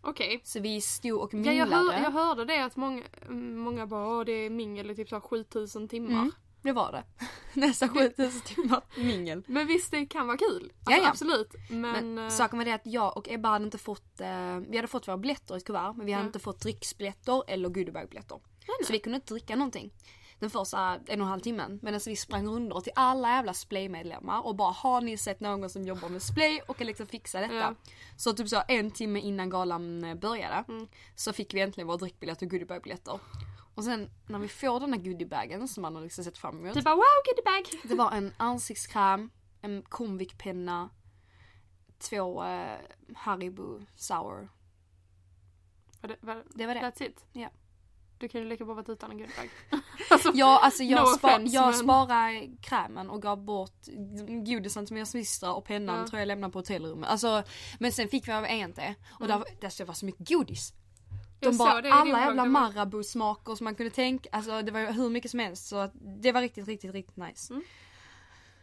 Okej. 0.00 0.40
Så 0.44 0.60
vi 0.60 0.80
stod 0.80 1.20
och 1.20 1.34
Ja, 1.34 1.36
minglade. 1.36 1.58
jag, 1.58 1.66
hör, 1.92 2.02
jag 2.02 2.10
hörde 2.10 2.44
det 2.44 2.64
att 2.64 2.76
många, 2.76 3.02
många 3.54 3.86
bara 3.86 4.24
det 4.24 4.32
är 4.32 4.50
mingel 4.50 4.90
i 4.90 4.94
typ 4.94 5.08
så 5.08 5.14
här 5.16 5.20
7000 5.20 5.88
timmar. 5.88 6.10
Mm. 6.12 6.32
Det 6.62 6.72
var 6.72 6.92
det. 6.92 7.04
Nästan 7.60 7.88
7000 7.88 8.40
timmar 8.40 8.82
mingel. 8.96 9.42
Men 9.46 9.66
visst 9.66 9.90
det 9.90 10.06
kan 10.06 10.26
vara 10.26 10.36
kul. 10.36 10.72
Alltså, 10.84 11.02
Ja. 11.02 11.08
Absolut. 11.10 11.54
Men, 11.70 11.80
Men 12.14 12.18
eh, 12.18 12.28
saken 12.30 12.58
var 12.58 12.64
det 12.64 12.72
att 12.74 12.80
jag 12.86 13.16
och 13.16 13.28
Ebba 13.30 13.48
hade 13.48 13.64
inte 13.64 13.78
fått, 13.78 14.20
eh, 14.20 14.56
vi 14.68 14.76
hade 14.76 14.88
fått 14.88 15.08
våra 15.08 15.16
biljetter 15.18 15.54
i 15.54 15.58
ett 15.58 15.64
kuvert 15.64 15.94
men 15.96 16.06
vi 16.06 16.12
hade 16.12 16.22
Ja. 16.24 16.26
inte 16.26 16.38
fått 16.38 16.60
drycksbiljetter 16.60 17.42
eller 17.48 17.68
goodiebalbiljetter. 17.68 18.38
Så 18.86 18.92
vi 18.92 18.98
kunde 18.98 19.16
inte 19.16 19.34
dricka 19.34 19.56
någonting. 19.56 19.90
den 20.40 20.50
första 20.50 20.78
en 20.94 21.00
och 21.06 21.10
en 21.10 21.22
halv 21.22 21.40
timmen. 21.40 21.78
Men 21.82 21.94
alltså 21.94 22.10
vi 22.10 22.16
sprang 22.16 22.46
runt 22.48 22.84
till 22.84 22.92
alla 22.96 23.28
jävla 23.28 23.54
Splay-medlemmar 23.54 24.46
och 24.46 24.56
bara 24.56 24.70
har 24.72 25.00
ni 25.00 25.16
sett 25.16 25.40
någon 25.40 25.70
som 25.70 25.82
jobbar 25.86 26.08
med 26.08 26.22
Splay 26.22 26.60
och 26.68 26.76
kan 26.76 26.86
liksom 26.86 27.06
fixa 27.06 27.40
detta? 27.40 27.54
Ja. 27.54 27.74
Så 28.16 28.32
typ 28.32 28.48
så 28.48 28.62
en 28.68 28.90
timme 28.90 29.20
innan 29.20 29.50
galan 29.50 30.04
eh, 30.04 30.14
började 30.14 30.64
Mm. 30.68 30.88
så 31.14 31.32
fick 31.32 31.54
vi 31.54 31.60
äntligen 31.60 31.86
våra 31.86 31.96
drickbiljetter 31.96 32.46
och 32.46 32.50
goodiebag-biljetter. 32.50 33.18
Och 33.78 33.84
sen 33.84 34.10
när 34.26 34.38
vi 34.38 34.48
får 34.48 34.80
den 34.80 34.92
här 34.92 35.00
goodiebagen 35.00 35.68
som 35.68 35.82
man 35.82 35.94
har 35.94 36.02
liksom 36.02 36.24
sett 36.24 36.38
fram 36.38 36.58
emot. 36.58 36.74
Du 36.74 36.82
bara 36.82 36.94
wow 36.94 37.04
goodiebag! 37.26 37.80
Det 37.88 37.94
var 37.94 38.12
en 38.12 38.32
ansiktskräm, 38.36 39.30
en 39.60 39.82
Comviq-penna, 39.82 40.90
två 41.98 42.44
eh, 42.44 42.78
Haribo 43.16 43.80
Sour. 43.96 44.48
Var 46.00 46.08
det, 46.08 46.16
var, 46.20 46.44
Det 46.54 46.66
var 46.66 46.74
det. 46.74 46.80
That's 46.80 47.02
it? 47.02 47.24
Ja. 47.32 47.48
Du 48.18 48.28
kan 48.28 48.40
ju 48.40 48.46
lika 48.48 48.64
bra 48.64 48.74
varit 48.74 48.88
utan 48.88 49.10
en 49.10 49.18
goodiebag. 49.18 49.50
alltså, 50.10 50.30
Ja, 50.34 50.60
alltså 50.62 50.82
jag, 50.82 51.00
No 51.08 51.14
spa, 51.18 51.28
offense, 51.28 51.54
jag 51.54 51.64
men- 51.66 51.74
sparade 51.74 52.48
krämen 52.62 53.10
och 53.10 53.22
gav 53.22 53.44
bort 53.44 53.86
godisen 54.46 54.86
till 54.86 54.94
mina 54.94 55.06
systrar 55.06 55.52
och 55.54 55.64
pennan 55.64 55.98
Ja. 56.00 56.06
tror 56.06 56.18
jag 56.18 56.26
lämnade 56.26 56.52
på 56.52 56.58
hotellrummet. 56.58 57.10
Alltså, 57.10 57.42
men 57.78 57.92
sen 57.92 58.08
fick 58.08 58.28
vi 58.28 58.32
av 58.32 58.44
ENT 58.44 58.78
och 59.20 59.26
där, 59.28 59.44
där 59.60 59.84
var 59.84 59.94
så 59.94 60.06
mycket 60.06 60.28
godis. 60.28 60.72
De 61.40 61.46
Jag 61.46 61.56
bara, 61.56 61.82
det 61.82 61.92
alla 61.92 62.18
jävla 62.18 62.42
det 62.42 62.48
Marabou-smaker 62.48 63.54
som 63.54 63.64
man 63.64 63.74
kunde 63.74 63.90
tänka, 63.90 64.28
alltså 64.32 64.62
det 64.62 64.72
var 64.72 64.92
hur 64.92 65.10
mycket 65.10 65.30
som 65.30 65.40
helst 65.40 65.68
så 65.68 65.76
att 65.76 65.92
det 65.94 66.32
var 66.32 66.40
riktigt, 66.40 66.68
riktigt, 66.68 66.92
riktigt 66.92 67.16
nice. 67.16 67.52
Mm. 67.52 67.64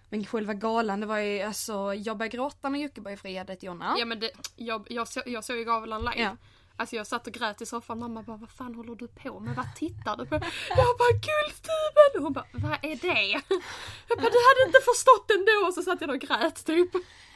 Men 0.10 0.25
själva 0.25 0.53
galan, 0.53 1.00
det 1.00 1.05
var 1.05 1.17
ju 1.17 1.41
alltså, 1.41 1.94
jag 1.94 2.17
började 2.17 2.38
gråta 2.38 2.70
när 2.70 2.79
Jockiboi 2.79 3.17
friade 3.17 3.55
till 3.55 3.67
Jonna. 3.67 3.96
Ja 4.00 4.05
men 4.05 4.20
det, 4.20 4.32
jag, 4.55 4.88
jag, 4.89 5.08
så, 5.08 5.22
jag 5.25 5.44
såg 5.44 5.58
ju 5.58 5.63
gavelan 5.63 6.01
live. 6.01 6.22
Ja. 6.22 6.38
Alltså 6.77 6.96
jag 6.96 7.08
satt 7.08 7.27
och 7.27 7.34
grät 7.34 7.62
i 7.62 7.65
soffan, 7.65 8.00
mamma 8.00 8.24
bara 8.24 8.38
vad 8.38 8.50
fan 8.50 8.75
håller 8.75 8.96
du 8.96 9.08
på 9.08 9.39
med? 9.39 9.55
Vad 9.55 9.75
tittar 9.75 10.17
du 10.17 10.25
på? 10.25 10.36
Jag 10.70 10.98
bara 10.98 11.12
guldtuben! 11.12 12.12
Och 12.15 12.24
hon 12.24 12.34
bara 12.34 12.46
vad 12.51 12.72
är 12.72 12.96
det? 12.96 13.41
Jag 14.08 14.17
bara 14.17 14.29
du 14.29 14.41
hade 14.50 14.67
inte 14.67 14.79
förstått 14.86 15.32
ändå! 15.32 15.67
Och 15.67 15.74
så 15.74 15.82
satt 15.82 16.01
jag 16.01 16.10
och 16.10 16.20
grät 16.20 16.65
typ. 16.65 16.89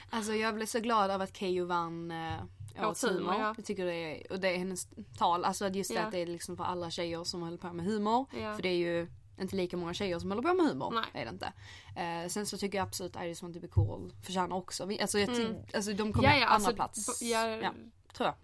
Alltså 0.10 0.34
jag 0.34 0.56
blev 0.56 0.66
så 0.66 0.80
glad 0.80 1.12
över 1.12 1.24
att 1.24 1.38
Keyyo 1.38 1.66
vann 1.66 2.12
eh, 2.12 2.44
Årets 2.88 3.04
humor, 3.04 3.34
ja. 3.40 3.54
Jag 3.58 3.66
tycker 3.66 3.86
det 3.86 3.94
är, 3.96 4.32
och 4.32 4.40
det 4.40 4.50
är 4.50 4.58
hennes 4.58 4.88
tal, 5.18 5.46
alltså 5.46 5.66
att 5.66 5.76
just 5.76 5.92
Ja. 5.92 6.02
att 6.02 6.12
det 6.12 6.18
är 6.20 6.26
liksom 6.26 6.58
för 6.58 6.64
alla 6.64 6.92
tjejer 6.92 7.24
som 7.24 7.42
håller 7.42 7.58
på 7.58 7.74
med 7.74 7.86
humor. 7.86 8.26
Ja. 8.42 8.56
För 8.56 8.62
det 8.64 8.70
är 8.70 8.78
ju 8.78 9.08
inte 9.40 9.56
lika 9.56 9.78
många 9.78 9.94
tjejer 9.94 10.20
som 10.20 10.32
håller 10.32 10.44
på 10.44 10.54
med 10.54 10.66
humor. 10.66 10.92
Nej. 10.94 11.22
Är 11.22 11.26
det 11.26 11.32
inte. 11.32 11.54
Eh, 11.96 12.30
sen 12.30 12.46
så 12.46 12.58
tycker 12.58 12.78
jag 12.78 12.86
absolut 12.88 13.16
I 13.16 13.26
just 13.26 13.42
want 13.42 13.56
to 13.56 13.62
be 13.62 13.68
cool 13.68 14.14
förtjänar 14.24 14.56
också. 14.56 14.90
Alltså, 15.02 15.20
jag, 15.20 15.30
Mm. 15.30 15.56
alltså 15.74 15.94
de 15.94 16.14
kommer 16.14 16.30
Ja, 16.30 16.36
ja, 16.36 16.46
andra 16.46 16.56
alltså, 16.56 16.74
plats. 16.76 17.22
ja, 17.22 17.74
tror 18.14 18.28
jag. 18.28 18.36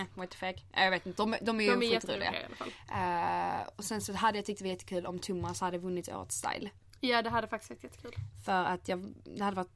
Eh, 0.00 0.04
what 0.14 0.30
the 0.30 0.36
fuck. 0.36 0.64
Jag 0.72 0.90
vet 0.90 1.06
inte, 1.06 1.22
de, 1.22 1.36
de 1.42 1.60
är 1.60 1.64
ju 1.64 1.70
De 1.76 1.86
är 1.86 2.00
skitroliga. 2.00 2.32
fall. 2.58 2.72
Eh, 2.88 3.68
och 3.76 3.84
sen 3.84 4.00
så 4.00 4.12
hade 4.12 4.38
jag 4.38 4.44
tyckt 4.44 4.58
det 4.58 4.64
var 4.64 4.70
jättekul 4.70 5.06
om 5.06 5.18
Thomas 5.18 5.60
hade 5.60 5.78
vunnit 5.78 6.08
årets 6.08 6.36
style. 6.36 6.70
Ja 7.00 7.22
det 7.22 7.30
hade 7.30 7.48
faktiskt 7.48 7.70
varit 7.70 7.84
jättekul. 7.84 8.12
För 8.44 8.64
att 8.64 8.88
jag, 8.88 9.14
det 9.24 9.44
hade 9.44 9.56
varit 9.56 9.70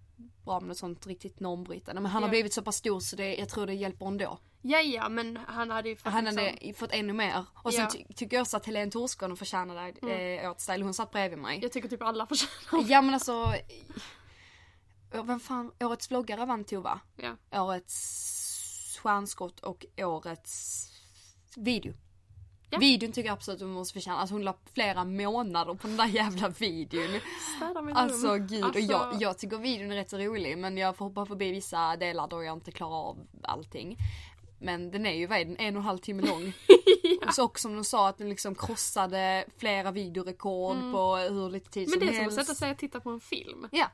bra 0.45 0.61
med 0.61 0.69
något 0.69 0.77
sånt 0.79 1.07
riktigt 1.07 1.41
normbrytande. 1.41 2.01
Men 2.01 2.11
han 2.11 2.23
har 2.23 2.29
Ja. 2.29 2.31
blivit 2.31 2.53
så 2.55 2.63
pass 2.63 2.77
stor 2.77 3.01
så 3.01 3.17
det, 3.17 3.37
jag 3.37 3.49
tror 3.49 3.67
det 3.67 3.75
hjälper 3.75 4.07
ändå. 4.07 4.39
Ja 4.63 4.81
ja 4.81 5.09
men 5.09 5.37
han 5.37 5.71
hade 5.71 5.89
ju 5.89 5.97
fått 5.97 6.13
Han 6.13 6.25
liksom, 6.25 6.45
hade 6.45 6.75
fått 6.75 6.93
ännu 6.93 7.13
mer. 7.13 7.45
Och 7.55 7.73
sen 7.75 7.83
Ja. 7.83 7.91
ty- 7.91 8.15
tycker 8.15 8.37
jag 8.37 8.43
också 8.43 8.57
att 8.57 8.67
Helene 8.67 8.91
Torsgården 8.91 9.37
förtjänade 9.37 9.81
mm. 10.03 10.51
årets 10.51 10.65
style. 10.65 10.85
Hon 10.85 10.95
satt 10.95 11.11
bredvid 11.11 11.39
mig. 11.39 11.59
Jag 11.63 11.73
tycker 11.73 11.89
typ 11.89 12.03
alla 12.03 12.27
förtjänar 12.27 12.85
Ja 12.91 13.03
men 13.03 13.15
alltså. 13.15 13.55
Vem 15.13 15.41
fan, 15.41 15.73
årets 15.81 16.11
vloggare 16.11 16.47
vann 16.47 16.65
Tova. 16.65 17.01
Ja. 17.17 17.63
Årets 17.63 18.99
stjärnskott 19.03 19.61
och 19.61 19.87
årets 19.99 20.87
video. 21.57 21.95
Ja. 22.71 22.79
Videon 22.79 23.13
tycker 23.13 23.29
jag 23.29 23.33
absolut 23.35 23.61
hon 23.61 23.71
måste 23.71 23.93
förtjäna. 23.95 24.17
Alltså 24.19 24.35
hon 24.35 24.43
la 24.45 24.55
flera 24.75 25.05
månader 25.05 25.75
på 25.75 25.87
den 25.87 25.97
där 25.97 26.07
jävla 26.07 26.49
videon. 26.49 27.21
Alltså 27.95 28.37
gud, 28.37 28.61
och 28.61 28.67
Alltså- 28.67 28.81
jag, 28.81 29.23
jag 29.23 29.39
tycker 29.39 29.59
videon 29.59 29.91
är 29.93 29.97
rätt 29.97 30.11
så 30.11 30.19
rolig 30.19 30.59
men 30.59 30.77
jag 30.77 30.97
får 30.97 31.05
hoppa 31.05 31.27
förbi 31.27 31.51
vissa 31.53 31.97
delar 31.97 32.29
då 32.29 32.43
jag 32.43 32.57
inte 32.57 32.71
klarar 32.73 32.97
av 33.09 33.19
allting. 33.43 33.97
Men 34.61 34.91
den 34.91 35.07
är 35.07 35.13
ju, 35.13 35.27
vad 35.27 35.39
är 35.39 35.45
den, 35.45 35.57
en 35.57 35.77
och 35.77 35.81
en 35.81 35.87
halv 35.87 35.99
timme 35.99 36.23
lång. 36.23 36.53
Och 37.27 37.35
så 37.35 37.45
också 37.45 37.63
som 37.63 37.75
de 37.75 37.85
sa 37.85 38.09
att 38.09 38.19
den 38.19 38.29
liksom 38.29 38.55
krossade 38.55 39.45
flera 39.57 39.91
videorekord 39.91 40.77
på 40.93 41.17
hur 41.17 41.51
lite 41.51 41.71
tid 41.71 41.89
Mm. 41.89 41.99
Men 41.99 42.09
som 42.09 42.17
det 42.17 42.21
är 42.23 42.25
som 42.25 42.29
att 42.29 42.37
helst. 42.37 42.49
sätta 42.49 42.59
sig 42.59 42.71
och 42.71 42.79
titta 42.79 43.01
på 43.01 43.11
en 43.11 43.21
film. 43.21 43.69
Ja. 43.73 43.87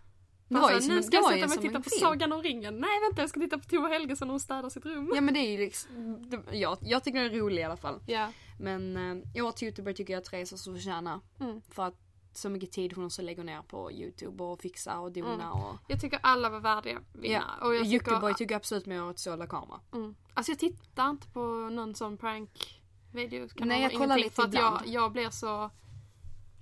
Det 0.49 0.55
var 0.55 0.73
ju 0.73 0.81
som, 0.81 0.95
nu 0.95 1.03
ska 1.03 1.17
jag 1.17 1.25
sätta 1.25 1.47
mig 1.47 1.57
och 1.57 1.63
titta 1.63 1.81
på 1.81 1.91
film. 1.91 2.01
Sagan 2.01 2.33
om 2.33 2.43
ringen. 2.43 2.75
Nej 2.79 3.01
vänta 3.01 3.23
jag 3.23 3.31
ska 3.31 3.41
titta 3.41 3.59
på 3.59 3.65
Tova 3.65 3.89
Helgesson 3.89 4.29
när 4.29 4.33
hon 4.33 4.41
städar 4.41 4.69
sitt 4.69 4.87
rum. 4.87 5.13
Ja 5.15 5.21
men 5.21 5.35
det 5.35 5.41
är 5.41 5.51
ju 5.51 5.59
liksom, 5.59 6.31
det, 6.31 6.57
jag, 6.57 6.79
jag 6.81 7.05
tycker 7.05 7.23
den 7.23 7.33
är 7.35 7.39
rolig 7.39 7.63
i 7.63 7.65
alla 7.65 7.77
fall. 7.77 8.01
Ja. 8.07 8.33
Men 8.59 8.97
eh, 9.35 9.45
årets 9.45 9.63
youtuber 9.63 9.93
tycker 9.93 10.13
jag 10.13 10.21
att 10.21 10.25
Therese 10.31 10.63
så 10.63 10.73
förtjänar. 10.75 11.21
Mm. 11.41 11.61
För 11.71 11.83
att 11.83 11.95
så 12.33 12.49
mycket 12.49 12.73
tid 12.73 12.93
hon 12.93 13.05
också 13.07 13.23
lägger 13.23 13.45
ner 13.45 13.63
på 13.63 13.93
youtube 13.93 14.45
och 14.45 14.61
fixa 14.61 14.99
och 14.99 15.13
dona 15.13 15.35
Mm. 15.35 15.51
och... 15.53 15.77
Jag 15.89 16.01
tycker 16.01 16.19
alla 16.23 16.51
var 16.51 16.61
värdiga 16.61 17.01
vinna. 17.13 17.45
Ja, 17.61 17.67
Och 17.67 17.75
jag 17.75 17.91
tycker, 17.91 18.35
tycker 18.35 18.57
absolut 18.57 18.87
med 18.87 19.03
årets 19.03 19.23
Sola 19.23 19.47
Kamera. 19.47 19.81
mm. 19.95 20.15
Alltså 20.35 20.53
jag 20.53 20.59
tittar 20.59 21.11
inte 21.11 21.29
på 21.29 21.41
någon 21.71 21.95
sån 21.95 22.17
prank 22.17 22.81
video. 23.13 23.49
Nej, 23.57 23.83
jag 23.83 23.93
kollar 23.93 24.17
lite 24.19 24.35
för 24.35 24.43
att 24.43 24.55
jag, 24.55 24.67
ibland. 24.67 24.87
jag 24.87 25.13
blir 25.13 25.31
så, 25.31 25.71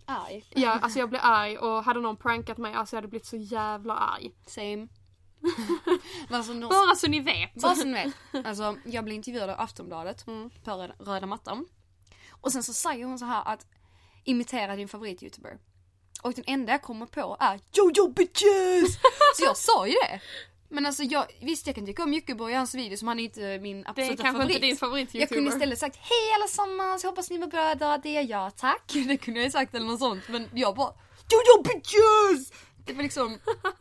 Arg. 0.07 0.45
ja 0.51 0.71
alltså 0.71 0.99
jag 0.99 1.09
blir 1.09 1.21
arg 1.23 1.59
och 1.59 1.85
hade 1.85 2.01
någon 2.01 2.17
prankat 2.17 2.59
mig 2.59 2.75
alltså 2.75 2.97
jag 2.97 2.99
hade 2.99 3.09
blivit 3.09 3.27
så 3.27 3.37
jävla 3.37 3.95
arg. 3.95 4.33
Same. 4.47 4.89
Alltså, 6.31 6.53
nå- 6.53 6.69
Bara 6.69 6.95
så 6.97 7.09
ni 7.09 7.21
vet. 7.21 7.55
Bara 7.55 7.75
så 7.75 7.85
ni 7.85 7.93
vet. 8.33 8.47
Alltså 8.47 8.77
jag 8.85 9.05
blev 9.05 9.15
intervjuad 9.15 9.51
av 9.51 9.61
Aftonbladet 9.61 10.27
Mm. 10.27 10.51
på 10.65 10.71
röda, 10.71 10.95
röda 10.99 11.27
mattan. 11.27 11.67
Och 12.41 12.53
sen 12.53 12.63
så 12.63 12.73
säger 12.73 13.05
hon 13.05 13.19
så 13.19 13.25
här 13.25 13.43
att 13.49 13.67
imitera 14.25 14.77
din 14.77 14.89
favorit-youtuber. 14.89 15.59
Och 16.23 16.33
den 16.33 16.45
enda 16.47 16.73
jag 16.73 16.83
kommer 16.83 17.07
på 17.07 17.37
är 17.41 17.61
Jojo 17.73 18.09
bitches! 18.13 18.95
så 19.37 19.45
jag 19.45 19.57
sa 19.57 19.87
ju 19.87 19.93
det. 19.93 20.21
Men 20.75 20.87
alltså 20.87 21.03
jag, 21.03 21.27
visst 21.41 21.67
jag 21.67 21.77
kan 21.77 21.87
tycka 21.87 22.03
om 22.03 22.15
Jockiboi 22.15 22.53
i 22.53 22.55
hans 22.55 22.75
video 22.75 22.97
som 22.97 23.09
han 23.09 23.19
är 23.19 23.25
inte 23.25 23.59
min 23.59 23.77
Det 23.83 23.87
är 23.87 23.91
absoluta 23.91 24.23
kanske 24.23 24.33
favorit. 24.41 24.55
inte 24.57 24.67
din 24.67 24.77
favorit 24.77 25.15
jag 25.15 25.29
kunde 25.29 25.51
istället 25.51 25.79
sagt 25.79 25.97
hej 25.97 26.35
allesammans, 26.35 27.03
jag 27.05 27.11
hoppas 27.11 27.31
ni 27.31 27.39
mår 27.39 27.47
bra 27.47 27.73
idag, 27.73 28.01
det 28.03 28.17
är 28.17 28.23
jag, 28.23 28.57
tack. 28.57 28.83
Det 29.09 29.17
kunde 29.17 29.41
jag 29.41 29.45
ju 29.45 29.51
sagt 29.51 29.75
eller 29.75 29.87
något 29.87 29.99
sånt 29.99 30.29
men 30.29 30.49
jag 30.53 30.77
bara 30.77 30.95
Jojo 31.31 31.63
bitches! 31.63 32.53
Det 32.87 32.93
var 32.93 33.03
liksom, 33.03 33.39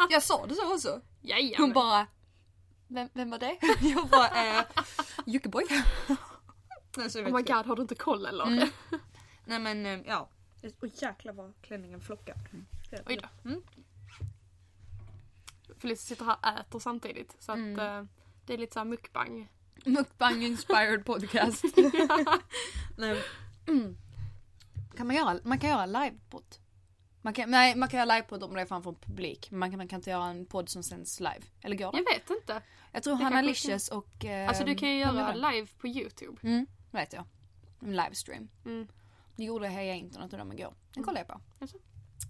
jag 0.10 0.24
sa 0.24 0.46
det 0.46 0.56
så 0.56 0.74
också. 0.74 1.02
Jaja, 1.22 1.58
Hon 1.58 1.70
men- 1.70 1.74
bara 1.74 2.08
vem, 2.88 3.10
vem 3.14 3.30
var 3.30 3.38
det? 3.40 3.58
Jag 3.82 4.08
bara 4.08 4.58
eh, 4.60 4.64
Jockiboi. 5.26 5.64
alltså, 6.98 7.20
jag 7.20 7.28
Oh 7.28 7.36
my 7.36 7.42
god 7.42 7.66
har 7.66 7.76
du 7.76 7.82
inte 7.82 7.96
koll 7.96 8.26
eller? 8.26 8.46
Mm. 8.48 8.70
Nej 9.46 9.60
men 9.60 9.86
eh, 9.86 10.00
ja. 10.06 10.30
Oj 10.82 10.92
jäklar 11.02 11.34
vad 11.34 11.54
klänningen 11.62 12.02
flockar. 12.02 12.36
Oj 13.08 13.20
då. 13.22 13.50
Mm. 13.50 13.62
Felicia 15.84 16.06
sitter 16.16 16.26
här 16.26 16.38
och 16.42 16.60
äter 16.60 16.80
samtidigt 16.80 17.36
så 17.40 17.52
att 17.52 17.58
Mm. 17.58 17.80
eh, 18.00 18.06
det 18.46 18.54
är 18.54 18.58
lite 18.58 18.74
såhär 18.74 18.86
mukbang. 18.86 19.48
Mukbang 19.86 20.44
inspired 20.44 21.06
podcast. 21.12 21.64
Nej. 22.98 23.24
Mm. 23.68 23.98
Kan 24.98 25.08
man 25.08 25.16
göra, 25.16 25.40
man 25.44 25.60
kan 25.60 25.70
göra 25.70 25.86
livepodd. 25.86 26.56
Man 27.22 27.34
kan, 27.34 27.52
nej 27.52 27.76
man 27.76 27.90
kan 27.90 27.98
göra 28.00 28.16
livepodd 28.16 28.44
om 28.44 28.54
det 28.54 28.62
är 28.62 28.66
framför 28.66 28.92
publik. 28.92 29.48
Men 29.52 29.60
man 29.60 29.70
kan, 29.72 29.78
man 29.78 29.88
kan 29.88 30.00
inte 30.00 30.10
göra 30.10 30.26
en 30.26 30.46
podd 30.46 30.70
som 30.70 30.84
sänds 30.84 31.20
live. 31.20 31.42
Eller 31.62 31.76
går 31.78 31.92
det? 31.92 31.98
Jag 31.98 32.14
vet 32.14 32.30
inte. 32.30 32.62
Jag 32.92 33.04
tror 33.04 33.18
det 33.18 33.24
Hanna 33.24 33.42
Licious 33.42 33.90
och... 33.90 34.26
Eh, 34.26 34.48
Alltså 34.50 34.64
du 34.64 34.76
kan 34.76 34.90
ju 34.90 34.98
göra 35.00 35.34
live 35.36 35.68
på 35.78 35.88
youtube. 35.88 36.38
Mm, 36.44 36.66
vet 36.92 37.14
jag. 37.14 37.26
En 37.82 37.96
livestream. 37.96 38.50
Mm. 38.66 38.88
Det 39.36 39.44
gjorde 39.44 39.68
Heja 39.68 39.94
Internet 39.96 40.34
och 40.34 40.40
de 40.40 40.52
igår. 40.52 40.74
Den 40.94 41.04
kollade 41.04 41.20
jag 41.20 41.28
på. 41.28 41.42
Jaså? 41.60 41.78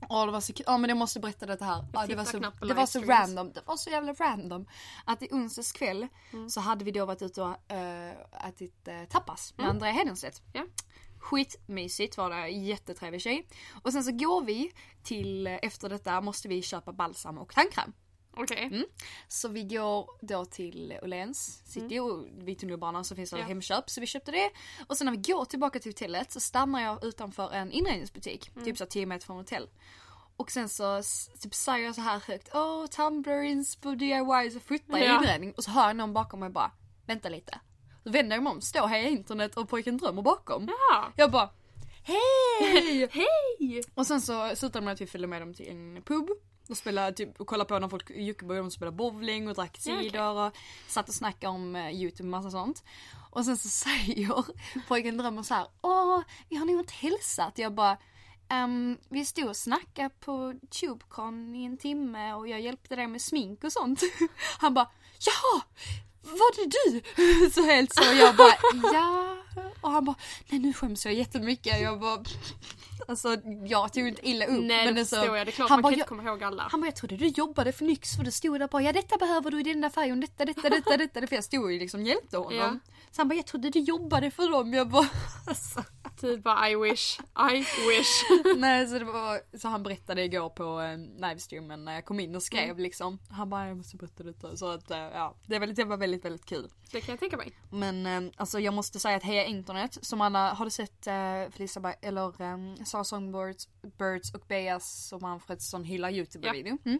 Ja 0.10 0.26
det 0.26 0.32
var 0.32 0.42
så. 0.42 0.54
Ja 0.66 0.78
men 0.78 0.90
jag 0.90 0.98
måste 0.98 1.20
berätta 1.20 1.46
det 1.46 1.66
här. 1.66 1.86
Ja, 1.94 2.06
det, 2.08 2.16
var 2.16 2.26
så, 2.26 2.40
det 2.68 2.74
var 2.74 2.86
så 2.86 3.02
random. 3.02 3.52
Det 3.54 3.62
var 3.66 3.78
så 3.78 3.90
jävla 3.90 4.14
random. 4.14 4.66
Att 5.06 5.22
i 5.24 5.28
onsdags 5.32 5.72
kväll 5.72 6.08
Mm. 6.34 6.50
så 6.50 6.60
hade 6.62 6.86
vi 6.86 6.92
då 6.92 7.06
varit 7.06 7.22
ute 7.22 7.42
och 7.42 7.72
äh, 7.72 8.12
ätit 8.48 8.88
äh, 8.88 9.04
tapas 9.10 9.54
med 9.58 9.64
Mm. 9.64 9.76
Andrea 9.76 9.92
Hedenstedt. 9.92 10.42
Ja. 10.54 10.66
Skitmysigt 11.20 12.18
var 12.18 12.30
det. 12.30 12.48
Jättetrevlig 12.50 13.22
tjej. 13.22 13.48
Och 13.84 13.94
sen 13.94 14.04
så 14.04 14.12
går 14.12 14.42
vi 14.46 14.72
till, 15.04 15.48
eh, 15.48 15.54
efter 15.62 15.90
detta 15.90 16.22
måste 16.22 16.48
vi 16.48 16.62
köpa 16.62 16.94
balsam 16.94 17.38
och 17.38 17.54
tandkräm. 17.54 17.94
Okej. 18.38 18.64
Mm. 18.72 18.86
Så 19.28 19.48
vi 19.48 19.64
går 19.64 20.10
då 20.22 20.46
till 20.46 20.94
Åhléns 21.02 21.62
city 21.66 22.00
och 22.00 22.26
vid 22.48 22.60
tunnelbanan 22.60 23.06
så 23.06 23.16
finns 23.16 23.30
det 23.30 23.36
Mm. 23.36 23.46
Ja. 23.46 23.48
Hemköp 23.48 23.90
så 23.90 24.02
vi 24.02 24.08
köpte 24.08 24.32
det. 24.32 24.50
Och 24.88 24.98
sen 24.98 25.06
när 25.06 25.12
vi 25.12 25.18
går 25.32 25.46
tillbaka 25.46 25.80
till 25.80 25.90
hotellet 25.92 26.32
så 26.32 26.40
stannar 26.40 26.82
jag 26.82 27.04
utanför 27.06 27.52
en 27.52 27.72
inredningsbutik. 27.72 28.52
Mm. 28.56 28.66
Typ 28.66 28.78
så 28.78 28.86
10 28.86 29.06
meter 29.06 29.26
från 29.26 29.38
hotell. 29.38 29.70
Och 30.38 30.52
sen 30.52 30.70
så 30.70 31.02
typ 31.40 31.54
säger 31.56 31.86
jag 31.86 31.96
så 31.96 32.02
här 32.02 32.20
högt 32.28 32.50
Åh 32.54 32.86
Tumblr, 32.88 33.42
inspo, 33.44 33.96
DIY 33.96 34.52
så 34.54 34.60
fotar 34.60 34.98
jag 34.98 35.08
Ja. 35.08 35.18
inredning. 35.22 35.54
Och 35.58 35.64
så 35.64 35.72
hör 35.72 35.88
jag 35.88 35.96
någon 35.96 36.14
bakom 36.14 36.40
mig 36.40 36.50
bara 36.50 36.72
Vänta 37.06 37.30
lite. 37.30 37.60
Så 38.04 38.10
vänder 38.10 38.36
jag 38.36 38.44
mig 38.44 38.52
om, 38.52 38.62
står 38.62 38.88
Heja 38.88 39.10
Internet 39.10 39.58
och 39.58 39.70
pojken 39.70 39.98
drömmer 39.98 40.22
bakom. 40.22 40.68
Ja. 40.92 41.12
Jag 41.16 41.32
bara 41.32 41.50
Hej! 42.06 43.08
Hej! 43.12 43.82
Och 43.96 44.08
sen 44.08 44.22
så 44.22 44.56
slutade 44.56 44.80
det 44.80 44.86
med 44.86 44.94
att 44.94 45.02
vi 45.02 45.08
följde 45.08 45.28
med 45.28 45.42
dem 45.42 45.54
till 45.54 45.70
en 45.70 46.02
pub. 46.06 46.28
Och 46.70 46.78
spelade 46.78 47.12
typ, 47.12 47.42
och 47.42 47.48
kollade 47.48 47.68
på 47.68 47.80
när 47.80 47.88
folk 47.88 48.12
i 48.12 48.36
de 48.48 48.72
spelade 48.72 48.98
bowling 48.98 49.48
och 49.48 49.56
drack 49.56 49.80
Ja, 49.86 49.94
okej. 49.94 50.04
cider 50.10 50.32
och 50.32 50.54
satt 50.88 51.10
och 51.10 51.16
snackade 51.16 51.54
om 51.54 51.76
eh, 51.76 51.92
youtube 51.92 52.24
och 52.24 52.32
massa 52.32 52.52
sånt. 52.52 52.84
Och 53.32 53.46
sen 53.46 53.58
så 53.58 53.70
säger 53.90 54.46
pojken 54.88 55.18
drömmer 55.18 55.44
så 55.44 55.54
här, 55.54 55.68
åh, 55.82 56.22
vi 56.50 56.56
har 56.56 56.66
nog 56.66 56.80
inte 56.80 56.94
hälsat. 56.94 57.58
Jag 57.58 57.74
bara, 57.74 57.98
ehm, 58.50 58.98
vi 59.10 59.26
stod 59.26 59.48
och 59.48 59.58
snackade 59.58 60.10
på 60.10 60.54
TubeCon 60.70 61.56
i 61.56 61.66
en 61.66 61.78
timme 61.78 62.34
och 62.34 62.48
jag 62.48 62.62
hjälpte 62.62 62.96
dig 62.96 63.08
med 63.08 63.22
smink 63.22 63.64
och 63.64 63.72
sånt. 63.72 64.02
Han 64.60 64.74
bara 64.74 64.90
Jaha! 65.20 65.62
Var 66.24 66.56
det 66.56 66.72
du? 66.92 67.50
Så 67.52 67.66
helt 67.66 67.94
så 67.94 68.04
jag 68.20 68.36
bara 68.36 68.56
ja. 68.94 69.38
Och 69.82 69.92
han 69.92 70.06
bara 70.06 70.16
nej 70.50 70.60
nu 70.60 70.74
skäms 70.74 71.06
jag 71.06 71.14
jättemycket. 71.14 71.82
Jag 71.82 72.00
bara 72.00 72.24
Alltså 73.08 73.38
jag 73.66 73.94
tog 73.94 74.08
inte 74.08 74.30
illa 74.30 74.46
upp. 74.46 74.52
Nej 74.64 74.86
men 74.86 74.96
det 74.96 75.02
alltså, 75.02 75.16
förstår 75.16 75.38
jag, 75.38 75.48
det 75.48 75.50
är 75.50 75.54
klart 75.54 75.70
han 75.70 75.78
man 75.78 75.82
bara, 75.82 75.90
kan 75.92 76.00
inte 76.00 76.10
komma 76.10 76.24
ihåg 76.24 76.44
alla. 76.44 76.68
han 76.72 76.82
bara 76.82 76.88
jag 76.88 76.96
trodde 76.96 77.18
du 77.18 77.28
jobbade 77.28 77.72
för 77.72 77.86
Nyx 77.86 78.16
för 78.18 78.24
du 78.24 78.32
stod 78.32 78.60
där 78.60 78.68
bara 78.68 78.82
ja 78.82 78.94
detta 78.94 79.18
behöver 79.18 79.52
du 79.52 79.60
i 79.60 79.64
den 79.64 79.82
där 79.82 79.90
färgen, 79.90 80.20
detta, 80.20 80.46
detta, 80.46 80.70
detta, 80.70 80.98
detta. 80.98 81.28
För 81.28 81.36
jag 81.36 81.44
stod 81.44 81.72
ju 81.72 81.80
liksom 81.80 82.06
hjälpte 82.06 82.38
honom. 82.38 82.54
Ja. 82.60 82.80
Så 83.12 83.22
han 83.22 83.28
bara 83.28 83.36
jag 83.36 83.46
trodde 83.46 83.70
du 83.70 83.80
jobbade 83.80 84.32
för 84.32 84.52
dem. 84.52 84.74
Jag 84.74 84.90
bara 84.90 85.10
alltså. 85.48 85.84
Typ 86.22 86.44
bara 86.44 86.70
I 86.70 86.76
wish, 86.76 87.20
I 87.54 87.58
wish. 87.58 88.24
Nej 88.58 88.88
så 88.88 89.00
det 89.00 89.06
var, 89.06 89.58
så 89.58 89.68
han 89.68 89.84
berättade 89.84 90.24
igår 90.24 90.50
på 90.50 90.82
eh, 90.82 90.98
livestreamen 91.30 91.86
när 91.86 91.94
jag 91.94 92.06
kom 92.06 92.20
in 92.20 92.36
och 92.36 92.44
skrev 92.44 92.64
Mm. 92.64 92.78
liksom. 92.78 93.20
Han 93.30 93.50
bara 93.50 93.68
jag 93.68 93.78
måste 93.78 93.98
berätta 93.98 94.24
detta. 94.24 94.58
Så 94.58 94.72
att 94.72 94.92
eh, 94.92 94.98
ja, 94.98 95.36
det, 95.46 95.56
är 95.56 95.60
väldigt, 95.60 95.76
det 95.76 95.84
var 95.84 95.98
väldigt 95.98 96.13
väldigt 96.18 96.46
kul. 96.46 96.70
Det 96.92 97.02
kan 97.02 97.12
jag 97.14 97.20
tänka 97.20 97.38
mig. 97.38 97.52
Men 97.70 98.06
eh, 98.06 98.32
alltså 98.38 98.60
jag 98.60 98.74
måste 98.74 99.00
säga 99.00 99.18
att 99.18 99.24
Heja 99.24 99.46
Internet, 99.46 99.98
som 100.02 100.22
alla, 100.22 100.54
har 100.54 100.66
du 100.66 100.72
sett 100.72 101.08
eh, 101.08 101.50
Felicia 101.52 101.94
eller 102.02 102.42
eh, 102.42 102.84
Sara 102.86 103.04
Songbirds 103.04 103.68
Birds 103.82 104.34
och 104.34 104.42
Beas 104.48 105.08
som 105.08 105.22
Manfredsson 105.22 105.84
hyllar 105.84 106.10
Youtube-video? 106.10 106.78
Mm. 106.86 107.00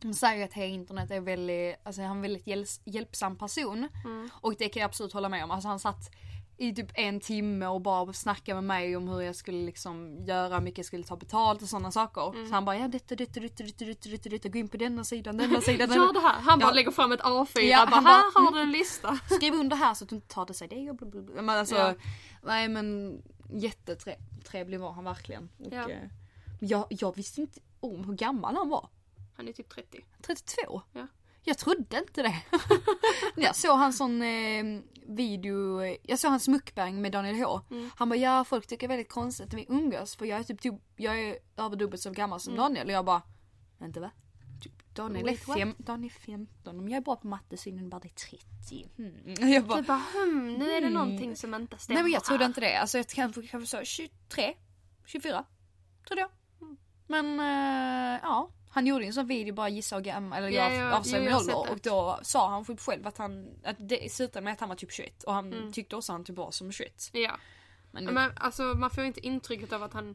De 0.00 0.14
säger 0.14 0.44
att 0.44 0.52
Heja 0.52 0.66
Internet 0.66 1.10
är 1.10 1.20
väldigt, 1.20 1.76
alltså 1.82 2.02
han 2.02 2.10
är 2.10 2.14
en 2.14 2.22
väldigt 2.22 2.78
hjälpsam 2.84 3.36
person. 3.36 3.88
Mm. 4.04 4.30
Och 4.32 4.54
det 4.58 4.68
kan 4.68 4.80
jag 4.80 4.88
absolut 4.88 5.12
hålla 5.12 5.28
med 5.28 5.44
om. 5.44 5.50
Alltså 5.50 5.68
han 5.68 5.80
satt 5.80 6.10
i 6.60 6.74
typ 6.74 6.90
en 6.94 7.20
timme 7.20 7.66
och 7.66 7.80
bara 7.80 8.12
snackade 8.12 8.54
med 8.54 8.64
mig 8.64 8.96
om 8.96 9.08
hur 9.08 9.20
jag 9.20 9.36
skulle 9.36 9.58
liksom 9.66 10.24
göra, 10.24 10.54
hur 10.54 10.60
mycket 10.64 10.78
jag 10.78 10.86
skulle 10.86 11.04
ta 11.04 11.16
betalt 11.16 11.62
och 11.62 11.68
sådana 11.68 11.90
saker. 11.92 12.34
Mm. 12.34 12.46
Så 12.48 12.54
han 12.54 12.64
bara 12.64 12.76
ja 12.76 12.88
detta, 12.88 13.14
detta, 13.14 13.40
detta, 13.40 13.62
detta, 13.64 13.84
detta, 13.84 14.08
detta, 14.10 14.28
detta, 14.28 14.48
gå 14.48 14.58
in 14.58 14.68
på 14.68 14.76
denna 14.76 15.04
sidan, 15.04 15.36
denna 15.36 15.60
sidan. 15.60 15.90
Gör 15.94 16.12
det 16.12 16.20
här. 16.20 16.40
Han 16.40 16.58
bara 16.58 16.68
Ja. 16.70 16.74
lägger 16.74 16.90
fram 16.90 17.12
ett 17.12 17.20
A4 17.20 17.60
Ja, 17.60 17.86
bara, 17.86 17.94
han 17.94 18.04
här 18.06 18.22
bara, 18.34 18.44
har 18.44 18.52
du 18.52 18.60
en 18.60 18.70
lista. 18.72 19.18
skriv 19.30 19.54
under 19.54 19.76
här 19.76 19.94
så 19.94 20.04
att 20.04 20.08
du 20.10 20.16
inte 20.16 20.28
tar 20.28 20.46
det 20.46 20.54
sig 20.54 20.68
det 20.68 20.90
och 20.90 20.96
blablabla. 20.96 21.42
Men 21.42 21.58
alltså, 21.58 21.74
Ja. 21.76 21.94
nej 22.42 22.68
men 22.68 23.18
jättetrevlig 23.52 24.80
var 24.80 24.92
han 24.92 25.04
verkligen. 25.04 25.48
Och, 25.58 25.72
Ja. 25.72 25.90
eh, 25.90 26.08
jag, 26.60 26.86
jag 26.88 27.16
visste 27.16 27.40
inte 27.40 27.60
om 27.80 28.04
hur 28.04 28.14
gammal 28.14 28.56
han 28.56 28.68
var. 28.68 28.88
Han 29.36 29.48
är 29.48 29.52
typ 29.52 29.68
30. 29.68 30.04
32? 30.22 30.82
Ja. 30.92 31.06
Jag 31.48 31.58
trodde 31.58 31.98
inte 31.98 32.22
det. 32.22 32.36
jag 33.36 33.56
såg 33.56 33.78
hans 33.78 33.98
sån 33.98 34.22
eh, 34.22 34.64
video, 35.06 35.82
jag 36.02 36.18
såg 36.18 36.30
hans 36.30 36.48
mukbang 36.48 37.02
med 37.02 37.12
Daniel 37.12 37.36
H. 37.44 37.60
Mm. 37.70 37.90
Han 37.96 38.08
bara 38.08 38.16
ja 38.16 38.44
folk 38.44 38.66
tycker 38.66 38.88
det 38.88 38.94
är 38.94 38.96
väldigt 38.96 39.12
konstigt 39.12 39.46
att 39.46 39.54
vi 39.54 39.66
umgås 39.68 40.16
för 40.16 40.26
jag 40.26 40.38
är 40.38 40.44
typ 40.44 40.74
jag 40.96 41.20
är 41.20 41.38
över 41.56 41.76
dubbelt 41.76 42.02
så 42.02 42.10
gammal 42.10 42.36
Mm. 42.36 42.40
som 42.40 42.56
Daniel 42.56 42.86
och 42.86 42.92
jag 42.92 43.04
bara 43.04 43.22
vänta 43.78 44.00
va? 44.00 44.10
Typ, 44.62 44.94
Daniel 44.94 45.28
är, 45.28 45.36
fem, 45.36 45.74
Daniel 45.78 46.12
är 46.16 46.20
15, 46.20 46.78
om 46.78 46.88
jag 46.88 46.96
är 46.96 47.00
bra 47.00 47.16
på 47.16 47.26
matte 47.26 47.56
så 47.56 47.68
är 47.68 47.76
han 47.76 47.88
bara 47.88 48.00
det 48.00 48.08
är 48.08 48.38
30. 48.68 48.88
Hmm. 48.96 49.50
Jag 49.52 49.64
bara, 49.66 49.80
Du 49.80 49.86
bara 49.86 50.02
hmm, 50.14 50.54
nu 50.54 50.64
är 50.70 50.80
det 50.80 50.86
Mm. 50.86 50.92
någonting 50.92 51.36
som 51.36 51.54
inte 51.54 51.78
stämmer 51.78 51.94
Nej 51.96 52.02
men 52.02 52.12
jag 52.12 52.24
trodde 52.24 52.44
här. 52.44 52.48
inte 52.48 52.60
det. 52.60 52.76
Alltså 52.80 52.98
jag 52.98 53.06
kanske, 53.08 53.42
kanske 53.42 53.66
sa 53.78 53.84
23, 53.84 54.54
24. 55.06 55.44
Trodde 56.08 56.20
jag. 56.20 56.30
Men 57.06 57.40
eh, 57.40 58.20
ja. 58.22 58.50
Han 58.78 58.86
gjorde 58.86 59.04
en 59.04 59.12
sån 59.12 59.26
video 59.26 59.54
bara 59.54 59.68
gissa 59.68 59.96
och 59.96 60.02
gam, 60.04 60.32
eller 60.32 60.48
Ja, 60.48 60.72
ja, 60.72 60.96
avslöjade 60.96 61.30
jo, 61.30 61.38
min 61.46 61.54
ålder 61.56 61.72
och 61.72 61.78
då 61.82 62.18
sa 62.22 62.48
han 62.50 62.64
typ 62.64 62.80
själv 62.80 63.06
att 63.06 63.18
han, 63.18 63.48
att 63.64 63.76
det 63.78 64.12
slutade 64.12 64.44
med 64.44 64.52
att 64.52 64.60
han 64.60 64.68
var 64.68 64.76
typ 64.76 64.92
21 64.92 65.22
och 65.24 65.32
han 65.34 65.52
Mm. 65.52 65.72
tyckte 65.72 65.96
också 65.96 66.12
att 66.12 66.14
han 66.14 66.24
typ 66.24 66.36
var 66.36 66.50
som 66.50 66.72
21. 66.72 67.10
Ja. 67.12 67.36
Men, 67.90 68.04
Men 68.04 68.32
alltså 68.36 68.62
man 68.62 68.90
får 68.90 69.04
inte 69.04 69.26
intrycket 69.26 69.72
av 69.72 69.82
att 69.82 69.92
han 69.92 70.14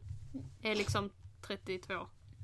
är 0.62 0.76
liksom 0.76 1.10
32. 1.48 1.94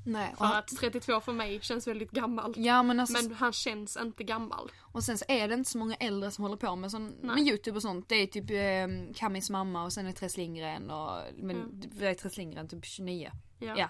nej. 0.05 0.33
För 0.37 0.45
han, 0.45 0.55
att 0.57 0.67
32 0.67 1.21
för 1.21 1.33
mig 1.33 1.59
känns 1.61 1.87
väldigt 1.87 2.11
gammalt. 2.11 2.57
ja 2.57 2.83
men 2.83 2.99
alltså, 2.99 3.23
Men 3.27 3.35
han 3.35 3.53
känns 3.53 3.97
inte 3.97 4.23
gammal. 4.23 4.71
och 4.79 5.03
sen 5.03 5.17
så 5.17 5.25
är 5.27 5.47
det 5.47 5.53
inte 5.53 5.69
så 5.69 5.77
många 5.77 5.95
äldre 5.95 6.31
som 6.31 6.43
håller 6.43 6.57
på 6.57 6.75
med, 6.75 6.91
sån, 6.91 7.07
Nej. 7.21 7.35
med 7.35 7.39
youtube 7.47 7.75
och 7.75 7.81
sånt. 7.81 8.09
Det 8.09 8.15
är 8.15 8.27
typ 8.27 8.49
eh, 8.51 9.13
Kamis 9.15 9.49
mamma 9.49 9.83
och 9.83 9.93
sen 9.93 10.07
är 10.07 10.11
Therese 10.11 10.37
Lindgren 10.37 10.91
och, 10.91 11.21
men 11.37 11.55
Mm. 11.55 11.81
det 11.95 12.07
är 12.07 12.13
Therese 12.13 12.37
Lindgren 12.37 12.67
typ 12.67 12.85
29. 12.85 13.31
Ja. 13.59 13.73
Ja. 13.77 13.89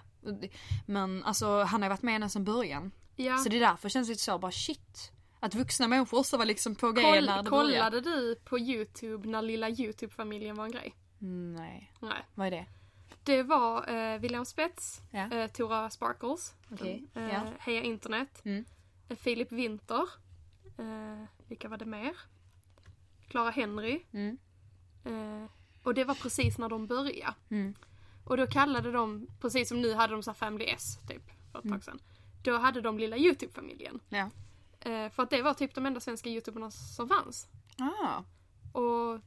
Men 0.86 1.24
alltså 1.24 1.64
han 1.64 1.82
har 1.82 1.86
ju 1.88 1.90
varit 1.90 2.02
med 2.02 2.16
ända 2.16 2.30
sedan 2.30 2.44
början. 2.44 2.92
ja. 3.16 3.38
Så 3.38 3.50
det 3.50 3.56
är 3.58 3.60
därför 3.60 3.90
känns 3.90 4.08
det 4.08 4.12
lite 4.12 4.24
så 4.24 4.38
bara 4.40 4.52
shit. 4.52 5.12
Att 5.40 5.56
vuxna 5.56 5.88
människor 5.88 6.20
också 6.20 6.38
var 6.38 6.46
liksom 6.46 6.76
på 6.76 6.92
grejen 6.92 7.26
när 7.26 7.36
Koll, 7.36 7.44
det 7.44 7.50
började. 7.50 7.92
kollade 8.02 8.02
du 8.02 8.36
på 8.36 8.60
youtube 8.60 9.28
när 9.30 9.42
lilla 9.42 9.70
youtube-familjen 9.70 10.56
var 10.56 10.66
en 10.66 10.72
grej? 10.72 10.96
Nej, 11.20 11.94
Nej. 12.00 12.26
vad 12.36 12.48
är 12.48 12.52
det? 12.52 12.66
Det 13.24 13.44
var 13.44 13.90
eh, 14.14 14.20
William 14.20 14.46
Spets, 14.46 15.02
Ja. 15.12 15.32
eh, 15.32 15.48
Tora 15.52 15.90
Sparkles, 15.90 16.54
Okej, 16.72 17.06
eh, 17.16 17.24
ja. 17.24 17.42
Heja 17.60 17.82
Internet, 17.84 18.42
Mm. 18.46 18.66
eh, 19.10 19.18
Filip 19.18 19.52
Winter, 19.52 20.02
eh, 20.78 21.24
vilka 21.48 21.68
var 21.70 21.78
det 21.78 21.86
mer? 21.86 22.14
Clara 23.28 23.50
Henry. 23.50 24.02
Mm. 24.12 24.38
Eh, 25.06 25.50
och 25.84 25.94
det 25.94 26.04
var 26.04 26.16
precis 26.16 26.58
när 26.58 26.70
de 26.70 26.88
började. 26.88 27.34
Mm. 27.50 27.74
Och 28.30 28.38
då 28.38 28.48
kallade 28.48 28.92
de, 28.92 29.28
precis 29.42 29.68
som 29.70 29.82
nu 29.82 29.94
hade 29.94 30.14
de 30.14 30.24
så 30.24 30.34
Family 30.34 30.66
S 30.66 30.98
typ 31.08 31.22
för 31.52 31.60
ett 31.60 31.66
Mm. 31.66 31.78
tag 31.80 31.84
sedan. 31.84 32.00
Då 32.44 32.58
hade 32.58 32.82
de 32.82 33.00
lilla 33.00 33.18
Youtube-familjen. 33.18 34.00
Ja. 34.10 34.30
Eh, 34.80 35.10
för 35.10 35.24
att 35.24 35.30
det 35.30 35.42
var 35.42 35.54
typ 35.54 35.76
de 35.76 35.86
enda 35.86 36.00
svenska 36.00 36.30
youtuberna 36.30 36.72
som 36.72 37.08
fanns. 37.08 37.48
Ah. 37.78 38.24
Och 38.80 39.20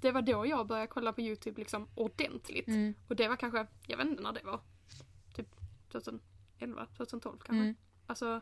det 0.00 0.10
var 0.12 0.22
då 0.22 0.46
jag 0.46 0.66
började 0.66 0.86
kolla 0.86 1.12
på 1.12 1.20
Youtube 1.20 1.58
liksom 1.60 1.88
ordentligt. 1.94 2.68
Mm. 2.68 2.94
Och 3.08 3.16
det 3.16 3.28
var 3.28 3.36
kanske, 3.36 3.66
jag 3.86 3.96
vet 3.96 4.06
inte 4.06 4.22
när 4.22 4.32
det 4.32 4.42
var. 4.44 4.60
Typ 5.34 5.48
2011, 5.92 6.86
2012 6.96 7.38
kanske. 7.38 7.54
Mm. 7.62 7.74
Alltså, 8.06 8.40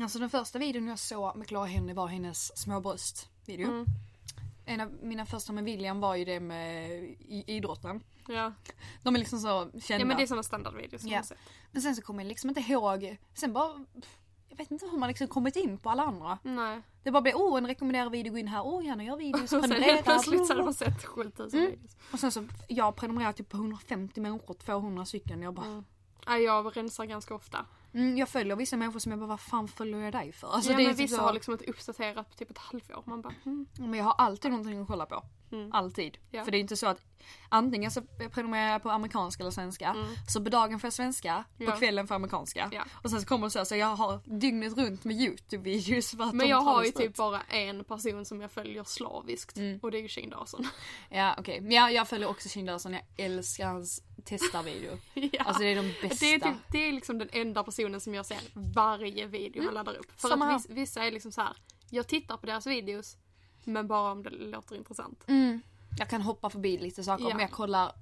Alltså 0.00 0.18
den 0.18 0.30
första 0.30 0.58
videon 0.58 0.86
jag 0.88 0.98
såg 0.98 1.36
med 1.36 1.46
Clara 1.48 1.66
Henry 1.66 1.94
var 1.94 2.06
hennes 2.06 2.58
småbröst 2.58 3.28
video. 3.46 3.68
mm, 3.70 3.86
En 4.64 4.80
av 4.80 4.92
mina 5.02 5.26
första 5.26 5.52
med 5.52 5.64
William 5.64 6.00
var 6.00 6.14
ju 6.16 6.24
det 6.24 6.40
med 6.40 6.90
i- 7.18 7.44
idrotten. 7.46 8.02
Ja. 8.28 8.52
De 9.02 9.14
är 9.14 9.18
liksom 9.18 9.38
så 9.38 9.70
kända. 9.80 10.02
ja 10.02 10.04
men 10.06 10.16
det 10.16 10.22
är 10.22 10.26
såna 10.26 10.42
standardvideos 10.42 11.02
som 11.02 11.10
Ja. 11.10 11.22
Men 11.72 11.82
sen 11.82 11.96
så 11.96 12.02
kommer 12.02 12.22
jag 12.22 12.28
liksom 12.28 12.50
inte 12.50 12.60
ihåg. 12.60 13.16
Sen 13.34 13.52
bara 13.52 13.84
jag 14.48 14.56
vet 14.56 14.70
inte 14.70 14.86
hur 14.86 14.98
man 14.98 15.08
liksom 15.08 15.28
kommit 15.28 15.56
in 15.56 15.78
på 15.78 15.90
alla 15.90 16.02
andra. 16.02 16.38
Nej. 16.42 16.80
Det 17.02 17.10
bara 17.10 17.22
blev 17.22 17.34
oh 17.34 17.58
en 17.58 17.66
rekommenderad 17.66 18.12
video, 18.12 18.32
gå 18.32 18.38
in 18.38 18.48
här, 18.48 18.62
oh 18.62 18.84
gärna 18.86 19.04
gör 19.04 19.16
videos, 19.16 19.50
prenumerera. 19.50 19.84
helt 19.84 20.04
plötsligt 20.04 20.46
så 20.46 20.52
hade 20.52 20.64
man 20.64 20.74
sett 20.74 21.04
7000 21.04 21.60
Mm. 21.60 21.70
videos. 21.72 21.96
Och 22.12 22.18
sen 22.18 22.32
så, 22.32 22.44
jag 22.68 22.96
prenumererar 22.96 23.32
typ 23.32 23.48
på 23.48 23.56
150 23.56 24.20
människor, 24.20 24.54
200 24.54 25.04
stycken. 25.04 25.42
Jag 25.42 25.54
bara, 25.54 25.66
Mm. 25.66 25.84
Ja, 26.26 26.38
jag 26.38 26.76
rensar 26.76 27.04
ganska 27.04 27.34
ofta. 27.34 27.66
Mm, 27.94 28.16
jag 28.16 28.28
följer 28.28 28.56
vissa 28.56 28.76
människor 28.76 28.98
som 28.98 29.12
jag 29.12 29.18
bara, 29.18 29.26
vad 29.26 29.40
fan 29.40 29.68
följer 29.68 29.98
jag 29.98 30.12
dig 30.12 30.32
för? 30.32 30.48
Alltså 30.48 30.70
ja, 30.70 30.76
det 30.76 30.84
men 30.84 30.92
typ 30.92 31.04
vissa 31.04 31.16
så, 31.16 31.22
har 31.22 31.32
liksom 31.32 31.52
inte 31.52 31.64
uppdaterat 31.64 32.30
på 32.30 32.36
typ 32.36 32.50
ett 32.50 32.58
halvår. 32.58 33.02
Man 33.06 33.22
bara, 33.22 33.34
mm. 33.44 33.66
men 33.78 33.94
jag 33.94 34.04
har 34.04 34.14
alltid 34.18 34.50
någonting 34.50 34.80
att 34.80 34.88
kolla 34.88 35.06
på. 35.06 35.24
Mm. 35.52 35.72
Alltid. 35.72 36.18
Ja. 36.30 36.44
För 36.44 36.50
det 36.50 36.58
är 36.58 36.60
inte 36.60 36.76
så 36.76 36.86
att 36.86 37.00
antingen 37.48 37.90
så 37.90 38.02
prenumererar 38.32 38.72
jag 38.72 38.82
på 38.82 38.90
amerikanska 38.90 39.42
eller 39.42 39.50
svenska. 39.50 39.88
Mm. 39.88 40.06
Så 40.28 40.44
på 40.44 40.50
dagen 40.50 40.80
får 40.80 40.86
jag 40.86 40.92
svenska, 40.92 41.44
på 41.58 41.64
Ja. 41.64 41.76
kvällen 41.76 42.06
får 42.06 42.14
jag 42.14 42.16
amerikanska. 42.16 42.68
Ja. 42.72 42.84
Och 42.92 43.10
sen 43.10 43.20
så 43.20 43.26
kommer 43.26 43.46
det 43.46 43.50
så, 43.50 43.64
så 43.64 43.76
jag 43.76 43.96
har 43.96 44.20
dygnet 44.24 44.76
runt 44.76 45.04
med 45.04 45.16
YouTube-videos 45.16 46.32
Men 46.32 46.48
jag 46.48 46.60
har 46.60 46.84
ju 46.84 46.90
typ 46.90 47.16
bara 47.16 47.40
en 47.42 47.84
person 47.84 48.24
som 48.24 48.40
jag 48.40 48.50
följer 48.50 48.84
slaviskt. 48.84 49.56
Mm. 49.56 49.78
Och 49.82 49.90
det 49.90 49.98
är 49.98 50.02
ju 50.02 50.08
Shane 50.08 50.30
Dawson. 50.30 50.68
Ja 51.10 51.34
okej, 51.38 51.60
men 51.60 51.72
jag, 51.72 51.92
jag 51.92 52.08
följer 52.08 52.28
också 52.28 52.48
Shane 52.48 52.72
Dawson, 52.72 52.92
jag 52.92 53.02
älskar 53.16 53.66
hans 53.66 54.02
testarvideo. 54.24 54.98
ja. 55.14 55.42
Alltså 55.44 55.62
det 55.62 55.68
är 55.72 55.76
de 55.76 56.08
bästa. 56.08 56.24
Det 56.26 56.34
är, 56.34 56.38
typ, 56.38 56.56
det 56.72 56.88
är 56.88 56.92
liksom 56.92 57.18
den 57.18 57.28
enda 57.32 57.64
personen 57.64 58.00
som 58.00 58.14
jag 58.14 58.26
ser 58.26 58.38
varje 58.74 59.26
video 59.26 59.64
han 59.64 59.74
laddar 59.74 59.94
upp. 59.94 60.20
För 60.20 60.28
Samma 60.28 60.54
att 60.54 60.64
vis, 60.64 60.70
vissa 60.70 61.04
är 61.04 61.10
liksom 61.10 61.32
så 61.32 61.40
här. 61.40 61.56
jag 61.90 62.06
tittar 62.06 62.36
på 62.36 62.46
deras 62.46 62.66
videos 62.66 63.16
men 63.64 63.86
bara 63.88 64.12
om 64.12 64.22
det 64.22 64.30
låter 64.30 64.76
intressant. 64.76 65.24
Mm. 65.28 65.62
Jag 65.98 66.08
kan 66.08 66.22
hoppa 66.22 66.50
förbi 66.50 66.78
lite 66.78 67.04
saker 67.04 67.24
Ja. 67.24 67.30
men 67.30 67.40
jag 67.40 67.50
kollar 67.50 67.92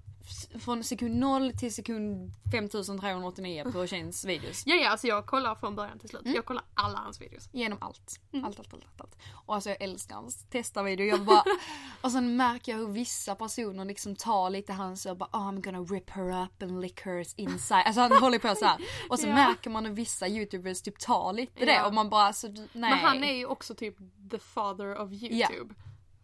från 0.60 0.84
sekund 0.84 1.14
0 1.14 1.52
till 1.52 1.74
sekund 1.74 2.32
5389 2.52 3.64
på 3.72 3.86
Shanes 3.86 4.24
videos. 4.24 4.62
Ja, 4.66 4.74
ja, 4.74 4.90
alltså 4.90 5.06
jag 5.06 5.26
kollar 5.26 5.54
från 5.54 5.76
början 5.76 5.98
till 5.98 6.08
slut. 6.08 6.22
Mm. 6.22 6.34
Jag 6.34 6.44
kollar 6.44 6.64
alla 6.74 6.98
hans 6.98 7.20
videos. 7.20 7.48
Genom 7.52 7.78
allt. 7.80 8.20
Mm. 8.32 8.44
Allt, 8.44 8.58
allt, 8.58 8.74
allt, 8.74 8.84
allt. 9.00 9.16
Och 9.46 9.54
alltså 9.54 9.70
jag 9.70 9.82
älskar 9.82 10.14
hans 10.14 10.44
testarvideo. 10.50 11.06
Jag 11.06 11.24
bara... 11.24 11.44
och 12.00 12.12
sen 12.12 12.36
märker 12.36 12.72
jag 12.72 12.78
hur 12.78 12.88
vissa 12.88 13.34
personer 13.34 13.84
liksom 13.84 14.16
tar 14.16 14.50
lite 14.50 14.72
hans 14.72 15.06
och 15.06 15.16
bara 15.16 15.28
oh, 15.32 15.48
I'm 15.48 15.60
gonna 15.60 15.80
rip 15.80 16.10
her 16.10 16.42
up 16.44 16.62
and 16.62 16.80
lick 16.80 17.00
her 17.00 17.26
inside. 17.36 17.82
Alltså 17.86 18.00
han 18.00 18.12
håller 18.12 18.38
på 18.38 18.54
så 18.54 18.64
här. 18.64 18.78
Och 19.08 19.18
så 19.18 19.26
Ja. 19.26 19.34
märker 19.34 19.70
man 19.70 19.86
hur 19.86 19.92
vissa 19.92 20.28
youtubers 20.28 20.82
typ 20.82 20.98
tar 20.98 21.32
lite 21.32 21.64
det 21.64 21.72
Ja. 21.72 21.86
och 21.86 21.94
man 21.94 22.10
bara 22.10 22.24
alltså 22.26 22.48
nej. 22.48 22.66
Men 22.72 22.92
han 22.92 23.24
är 23.24 23.32
ju 23.32 23.46
också 23.46 23.74
typ 23.74 23.96
the 24.30 24.38
father 24.38 24.98
of 24.98 25.12
YouTube. 25.12 25.74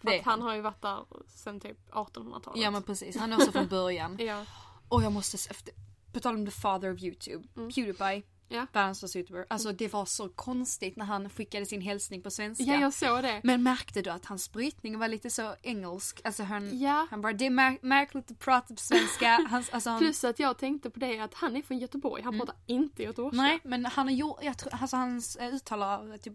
För 0.01 0.11
det 0.11 0.19
att 0.19 0.25
han 0.25 0.43
har 0.43 0.55
ju 0.55 0.61
varit 0.61 0.83
där 0.83 1.05
sen 1.29 1.61
typ 1.61 1.91
1800-talet. 1.91 2.63
Ja 2.63 2.71
men 2.71 2.83
precis, 2.83 3.17
han 3.17 3.33
är 3.33 3.37
också 3.37 3.53
från 3.53 3.69
början. 3.79 4.17
ja. 4.21 4.45
Och 4.89 5.03
jag 5.03 5.13
måste, 5.13 5.35
s- 5.37 5.47
efter, 5.51 5.75
på 6.13 6.21
tal 6.21 6.35
om 6.35 6.47
the 6.47 6.53
father 6.53 6.95
of 6.95 7.03
YouTube, 7.03 7.49
Mm. 7.57 7.71
Pewdiepie. 7.73 8.23
Ja. 8.49 8.67
Världens 8.73 8.99
största 8.99 9.19
youtuber. 9.19 9.47
Alltså 9.51 9.73
det 9.73 9.93
var 9.93 10.05
så 10.05 10.29
konstigt 10.29 10.97
när 10.97 11.05
han 11.05 11.31
skickade 11.31 11.67
sin 11.67 11.81
hälsning 11.81 12.23
på 12.23 12.31
svenska. 12.31 12.65
Ja, 12.65 12.81
jag 12.81 12.93
såg 12.95 13.23
det. 13.23 13.41
Men 13.45 13.63
märkte 13.63 14.03
du 14.03 14.11
att 14.11 14.25
hans 14.27 14.53
brytning 14.53 14.99
var 14.99 15.09
lite 15.09 15.31
så 15.31 15.55
engelsk? 15.63 16.21
Alltså 16.25 16.43
han, 16.43 16.79
Ja. 16.79 17.07
han 17.11 17.21
bara, 17.23 17.33
det 17.33 17.47
är 17.47 17.51
mär- 17.51 17.79
märkligt 17.83 18.31
att 18.31 18.39
prata 18.39 18.75
på 18.75 18.81
svenska. 18.81 19.47
Hans, 19.51 19.71
alltså, 19.71 19.91
han, 19.91 19.99
Plus 19.99 20.25
att 20.25 20.39
jag 20.39 20.59
tänkte 20.59 20.91
på 20.91 20.99
det 21.01 21.19
att 21.19 21.35
han 21.35 21.57
är 21.57 21.63
från 21.63 21.79
Göteborg, 21.79 22.23
han 22.23 22.39
pratar 22.39 22.57
inte 22.67 23.03
göteborgska. 23.03 23.43
nej 23.43 23.61
men 23.65 23.85
han 23.85 24.07
har 24.09 24.15
gjort, 24.15 24.39
jag 24.43 24.59
tror, 24.59 24.75
alltså 24.75 24.97
hans 24.97 25.37
eh, 25.37 25.55
uttal 25.55 25.83
har 25.83 26.19
typ 26.19 26.35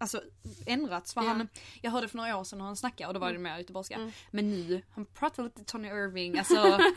Alltså 0.00 0.22
ändrats 0.66 1.14
för 1.14 1.22
Ja. 1.22 1.28
han, 1.28 1.48
jag 1.80 1.90
hörde 1.90 2.08
för 2.08 2.16
några 2.16 2.36
år 2.36 2.44
sedan 2.44 2.58
när 2.58 2.66
han 2.66 2.76
snackade 2.76 3.08
och 3.08 3.14
då 3.14 3.20
var 3.20 3.32
det 3.32 3.38
mer 3.38 3.58
göteborgska. 3.58 3.94
Mm. 3.94 4.12
Men 4.30 4.50
nu, 4.50 4.82
han 4.94 5.04
pratar 5.06 5.42
lite 5.42 5.64
Tony 5.64 5.88
Irving, 5.88 6.38
alltså 6.38 6.54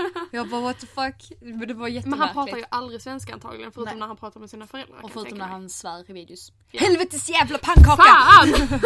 jag 0.31 0.49
bara 0.49 0.61
what 0.61 0.79
the 0.79 0.87
fuck. 0.87 1.31
Men 1.41 1.67
det 1.67 1.73
var 1.73 1.83
Men 1.85 1.93
jättemärkligt. 1.93 2.35
han 2.35 2.45
pratar 2.45 2.57
ju 2.57 2.65
aldrig 2.69 3.01
svenska 3.01 3.33
antagligen 3.33 3.71
förutom 3.71 3.91
Nej. 3.93 3.99
när 3.99 4.07
han 4.07 4.17
pratar 4.17 4.39
med 4.39 4.49
sina 4.49 4.67
föräldrar. 4.67 5.03
och 5.03 5.11
förutom 5.11 5.37
när 5.37 5.47
han 5.47 5.69
svär 5.69 6.09
i 6.09 6.13
videos. 6.13 6.51
Ja. 6.71 6.79
Helvetes 6.79 7.29
jävla 7.29 7.57
pannkaka! 7.57 8.03
Fan! 8.03 8.49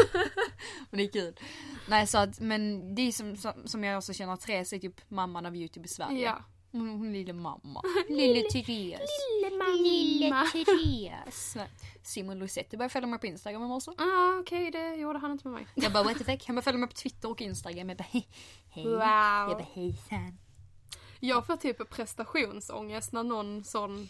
Men 0.89 0.97
det 0.97 1.03
är 1.03 1.11
kul. 1.11 1.39
Nej 1.87 2.07
så 2.07 2.17
att, 2.17 2.39
men 2.39 2.95
det 2.95 3.01
är 3.01 3.11
som, 3.11 3.37
som, 3.65 3.83
jag 3.83 3.97
också 3.97 4.13
känner, 4.13 4.35
Therese 4.35 4.73
är 4.73 4.79
typ 4.79 5.09
mamman 5.09 5.45
av 5.45 5.55
youtube 5.55 5.85
i 5.85 5.89
Sverige. 5.89 6.25
ja. 6.25 6.43
Hon, 6.77 6.89
hon 6.89 7.07
är 7.07 7.11
lille 7.13 7.33
mamma. 7.33 7.81
Lille 8.09 8.41
Therese. 8.41 8.99
Lille 9.41 9.57
mamma. 9.57 10.45
Therese. 10.51 11.55
Nej, 11.55 11.69
Simon 12.03 12.39
Lusetti 12.39 12.77
började 12.77 12.91
följa 12.91 13.07
mig 13.07 13.19
på 13.19 13.27
Instagram 13.27 13.63
i 13.63 13.67
morse. 13.67 13.91
Ah, 13.97 14.39
Okej, 14.39 14.71
det 14.71 14.95
gjorde 14.95 15.19
han 15.19 15.31
inte 15.31 15.47
med 15.47 15.53
mig. 15.53 15.67
Jag 15.75 15.93
bara 15.93 16.03
what 16.03 16.17
the 16.17 16.23
fuck. 16.31 16.45
Han 16.47 16.55
började 16.55 16.63
följa 16.63 16.79
mig 16.79 16.89
på 16.89 16.95
Twitter 16.95 17.29
och 17.29 17.41
Instagram. 17.41 17.89
Jag 17.89 17.97
bara 17.97 18.05
hej. 18.09 18.27
hej. 18.69 18.83
Wow. 18.85 18.99
Jag 19.49 19.57
bara 19.57 19.67
hejsan. 19.73 20.37
Jag 21.19 21.45
får 21.47 21.55
typ 21.57 21.89
prestationsångest 21.89 23.11
när 23.11 23.23
någon 23.23 23.63
sån 23.63 24.09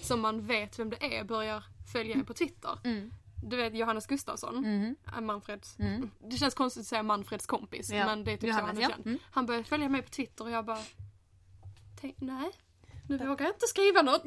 som 0.00 0.20
man 0.20 0.46
vet 0.46 0.78
vem 0.78 0.90
det 0.90 1.18
är 1.18 1.24
börjar 1.24 1.64
följa 1.92 2.14
en 2.14 2.24
på 2.24 2.34
Twitter. 2.34 2.78
Mm. 2.84 3.10
Du 3.44 3.56
vet 3.56 3.74
Johannes 3.74 4.06
Gustafsson, 4.06 4.60
Mhm. 4.60 4.96
äh, 5.14 5.20
Manfreds, 5.20 5.78
Mm. 5.78 6.10
det 6.28 6.36
känns 6.36 6.54
konstigt 6.54 6.80
att 6.80 6.86
säga 6.86 7.02
Manfreds 7.02 7.46
kompis 7.46 7.90
Ja. 7.90 8.06
men 8.06 8.24
det 8.24 8.32
är 8.32 8.36
typ 8.36 8.40
så 8.40 8.46
Johannes, 8.46 8.68
han 8.68 8.78
är 8.78 8.82
ja. 8.82 8.88
känd. 8.88 9.06
Mm. 9.06 9.18
Han 9.30 9.46
började 9.46 9.64
följa 9.64 9.88
mig 9.88 10.02
på 10.02 10.08
Twitter 10.08 10.44
och 10.44 10.50
jag 10.50 10.64
bara 10.64 10.78
nej, 12.16 12.50
nu 13.08 13.18
vågar 13.18 13.46
jag 13.46 13.54
inte 13.54 13.66
skriva 13.66 14.02
något. 14.02 14.22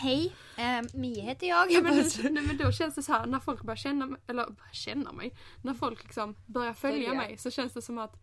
Hej, 0.00 0.34
uh, 0.58 0.88
Mia 1.00 1.22
heter 1.22 1.46
jag. 1.46 1.70
Ja, 1.72 1.80
men, 1.82 1.96
nej, 2.30 2.42
men 2.46 2.56
då 2.56 2.72
känns 2.72 2.94
det 2.94 3.02
så 3.02 3.12
här 3.12 3.26
när 3.26 3.40
folk 3.40 3.62
börjar 3.62 3.76
känna 3.76 4.06
mig, 4.06 4.20
eller 4.26 4.44
börjar 4.44 4.72
känna 4.72 5.12
mig, 5.12 5.34
när 5.62 5.74
folk 5.74 6.02
liksom 6.04 6.36
börjar 6.46 6.72
följa 6.74 7.08
Följa. 7.08 7.14
mig 7.14 7.38
så 7.38 7.50
känns 7.50 7.72
det 7.72 7.82
som 7.82 7.98
att 7.98 8.16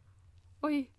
oj, 0.61 0.91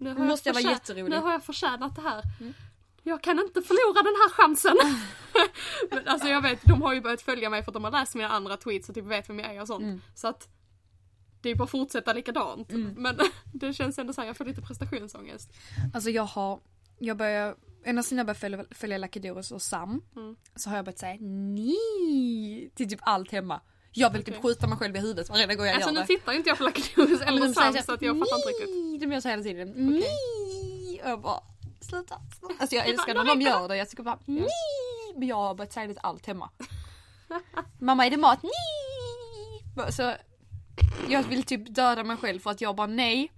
nu 0.00 0.08
har, 0.12 0.18
Nu 0.18 0.26
måste 0.26 0.48
jag 0.48 0.54
vara 0.54 0.62
förtjä- 0.62 0.70
jätterolig. 0.70 1.10
nu 1.10 1.16
har 1.18 1.32
jag 1.32 1.44
förtjänat 1.44 1.96
det 1.96 2.02
här. 2.02 2.22
Mm. 2.40 2.54
Jag 3.02 3.22
kan 3.22 3.38
inte 3.38 3.62
förlora 3.62 4.02
den 4.02 4.14
här 4.14 4.30
chansen. 4.30 4.76
men 5.90 6.08
alltså 6.08 6.28
jag 6.28 6.42
vet, 6.42 6.64
de 6.64 6.82
har 6.82 6.94
ju 6.94 7.00
börjat 7.00 7.22
följa 7.22 7.50
mig 7.50 7.62
för 7.62 7.70
att 7.70 7.74
de 7.74 7.84
har 7.84 7.90
läst 7.90 8.14
mina 8.14 8.28
andra 8.28 8.56
tweets 8.56 8.88
och 8.88 8.94
typ 8.94 9.04
vet 9.04 9.28
vem 9.28 9.38
jag 9.38 9.54
är 9.54 9.60
och 9.60 9.66
sånt. 9.66 9.82
Mm. 9.82 10.00
Så 10.14 10.28
att 10.28 10.48
det 11.42 11.50
är 11.50 11.54
bara 11.54 11.64
att 11.64 11.70
fortsätta 11.70 12.12
likadant. 12.12 12.70
Men 12.96 13.18
det 13.52 13.72
känns 13.72 13.98
ändå 13.98 14.12
såhär, 14.12 14.28
jag 14.28 14.36
får 14.36 14.44
lite 14.44 14.62
prestationsångest. 14.62 15.52
Alltså 15.94 16.10
jag 16.10 16.22
har, 16.22 16.60
jag 17.04 17.16
börjar, 17.16 17.56
ända 17.84 18.02
sedan 18.02 18.18
jag 18.18 18.26
började 18.26 18.64
följa, 18.74 19.08
Doris 19.22 19.50
och 19.52 19.62
Sam 19.62 20.02
Mm. 20.16 20.36
så 20.56 20.70
har 20.70 20.76
jag 20.76 20.84
börjat 20.84 20.98
säga 20.98 21.16
ni 21.20 22.70
till 22.74 22.88
typ 22.90 23.00
allt 23.02 23.32
hemma. 23.32 23.60
Jag 23.92 24.10
vill 24.10 24.24
typ 24.24 24.34
Okej. 24.38 24.42
skjuta 24.50 24.66
mig 24.66 24.78
själv 24.78 24.96
i 24.96 24.98
huvudet 24.98 25.28
varenda 25.28 25.54
gång 25.54 25.66
jag 25.66 25.74
Alltså 25.74 25.88
gör 25.90 25.94
nu 25.94 26.00
det. 26.00 26.06
tittar 26.06 26.32
ju 26.32 26.38
inte 26.38 26.50
jag 26.50 26.58
på 26.58 26.64
Men 26.64 27.22
eller 27.22 27.52
Sam 27.52 27.72
så 27.82 27.92
att 27.92 28.02
jag 28.02 28.18
fattar 28.18 28.36
inte 28.36 28.48
riktigt. 28.48 29.00
De 29.00 29.12
gör 29.12 29.20
så 29.20 29.28
hela 29.28 29.42
tiden. 29.42 29.68
Ni. 29.68 30.04
Och 31.02 31.08
jag 31.10 31.20
bara 31.20 31.40
sluta. 31.80 32.20
Alltså 32.58 32.76
jag 32.76 32.88
älskar 32.88 33.14
när 33.14 33.24
nu 33.24 33.30
de 33.34 33.40
gör 33.40 33.68
det. 33.68 33.76
Jag 33.76 33.88
tycker 33.88 34.02
bara 34.02 34.18
ni. 34.24 34.46
Men 35.16 35.28
jag 35.28 35.36
har 35.36 35.54
börjat 35.54 35.72
säga 35.72 35.86
lite 35.86 36.00
allt 36.00 36.26
hemma. 36.26 36.50
Mamma 37.80 38.06
är 38.06 38.10
det 38.10 38.16
mat? 38.16 38.42
Ni. 38.42 39.92
Så 39.92 40.14
jag 41.08 41.22
vill 41.22 41.42
typ 41.42 41.74
döda 41.74 42.04
mig 42.04 42.16
själv 42.16 42.40
för 42.40 42.50
att 42.50 42.60
jag 42.60 42.76
bara 42.76 42.86
nej. 42.86 43.32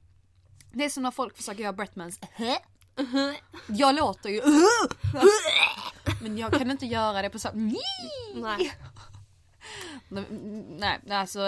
Det 0.72 0.84
är 0.84 0.88
som 0.88 1.02
när 1.02 1.10
folk 1.10 1.36
försöker 1.36 1.62
göra 1.62 1.72
Bretmans 1.72 2.20
Jag 3.66 3.94
låter 3.96 4.28
ju 4.30 4.42
Men 6.22 6.38
jag 6.38 6.52
kan 6.52 6.70
inte 6.70 6.86
göra 6.86 7.22
det 7.22 7.30
på 7.30 7.38
så 7.38 7.48
Nej. 8.34 8.72
Nej, 10.78 11.00
alltså 11.10 11.38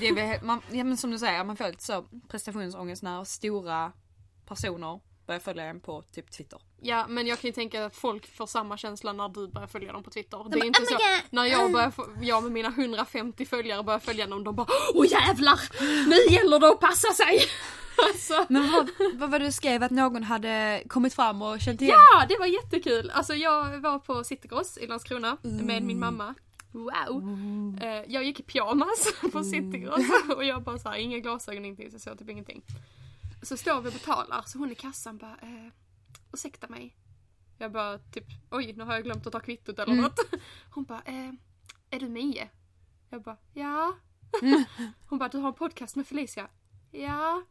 det 0.00 0.08
är, 0.08 0.14
väl- 0.14 0.44
man, 0.44 0.60
ja, 0.70 0.84
men 0.84 0.96
som 0.96 1.10
du 1.10 1.18
säger, 1.18 1.44
man 1.44 1.56
får 1.56 1.64
lite 1.68 1.84
så 1.84 2.04
prestationsångest 2.28 3.02
när 3.02 3.24
stora 3.24 3.92
personer 4.46 5.00
börjar 5.26 5.40
följa 5.40 5.64
en 5.64 5.80
på 5.80 6.02
typ 6.02 6.30
Twitter. 6.30 6.58
Ja 6.80 7.06
men 7.08 7.26
jag 7.26 7.40
kan 7.40 7.48
ju 7.48 7.52
tänka 7.52 7.84
att 7.86 7.96
folk 7.96 8.36
får 8.36 8.46
samma 8.46 8.76
känsla 8.76 9.12
när 9.12 9.28
du 9.28 9.48
börjar 9.48 9.68
följa 9.68 9.92
dem 9.92 10.02
på 10.02 10.10
Twitter. 10.10 10.46
Det 10.50 10.58
är 10.58 10.64
inte 10.64 10.86
så 10.86 10.96
när 11.30 11.44
jag, 11.44 11.72
börjar, 11.72 11.90
få- 11.90 12.16
jag 12.22 12.42
med 12.42 12.52
mina 12.52 12.68
150 12.68 13.46
följare 13.46 13.82
börjar 13.82 13.98
följa 14.00 14.26
dem, 14.26 14.44
de 14.44 14.54
bara 14.56 14.66
Åh 14.94 15.06
jävlar! 15.10 15.60
Nu 16.08 16.34
gäller 16.34 16.58
det 16.58 16.68
att 16.68 16.80
passa 16.80 17.12
sig! 17.12 17.40
Alltså, 18.08 18.46
Men 18.48 18.72
vad, 18.72 18.90
vad 19.14 19.30
var 19.30 19.38
det 19.38 19.44
du 19.44 19.52
skrev 19.52 19.82
att 19.82 19.90
någon 19.90 20.22
hade 20.22 20.82
kommit 20.88 21.14
fram 21.14 21.42
och 21.42 21.60
känt 21.60 21.82
igen? 21.82 21.96
ja 21.98 22.26
det 22.28 22.36
var 22.38 22.46
jättekul! 22.46 23.10
Alltså 23.10 23.34
jag 23.34 23.80
var 23.80 23.98
på 23.98 24.24
Citygross 24.24 24.78
i 24.78 24.86
Landskrona 24.86 25.36
med 25.42 25.82
min 25.82 25.98
mamma. 25.98 26.34
Wow! 26.72 27.24
Eh, 27.82 28.02
jag 28.08 28.24
gick 28.24 28.40
i 28.40 28.42
pyjamas 28.42 29.14
på 29.32 29.44
Citygross 29.44 30.06
och 30.36 30.44
jag 30.44 30.62
bara 30.62 30.78
såhär, 30.78 30.96
inga 30.96 31.18
glasögon 31.18 31.64
ingenting 31.64 31.90
så 31.90 31.94
jag 31.94 32.00
såg 32.00 32.18
typ 32.18 32.28
ingenting. 32.28 32.62
Så 33.42 33.56
står 33.56 33.80
vi 33.80 33.88
och 33.88 33.92
betalar 33.92 34.42
så 34.46 34.58
hon 34.58 34.72
i 34.72 34.74
kassan 34.74 35.18
bara, 35.18 35.36
eh, 35.42 35.72
ursäkta 36.32 36.68
mig. 36.68 36.96
Jag 37.58 37.72
bara 37.72 37.98
typ, 37.98 38.24
oj 38.50 38.72
nu 38.76 38.84
har 38.84 38.94
jag 38.94 39.04
glömt 39.04 39.26
att 39.26 39.32
ta 39.32 39.40
kvittot 39.40 39.78
eller 39.78 39.94
något. 39.94 40.18
Hon 40.70 40.84
bara, 40.84 41.02
eh, 41.04 41.32
är 41.90 42.00
du 42.00 42.08
Mie? 42.08 42.48
Jag 43.10 43.22
bara, 43.22 43.36
ja. 43.52 43.94
Hon 45.08 45.18
bara, 45.18 45.28
du 45.28 45.38
har 45.38 45.48
en 45.48 45.54
podcast 45.54 45.96
med 45.96 46.06
Felicia? 46.06 46.48
Ja. 46.94 47.42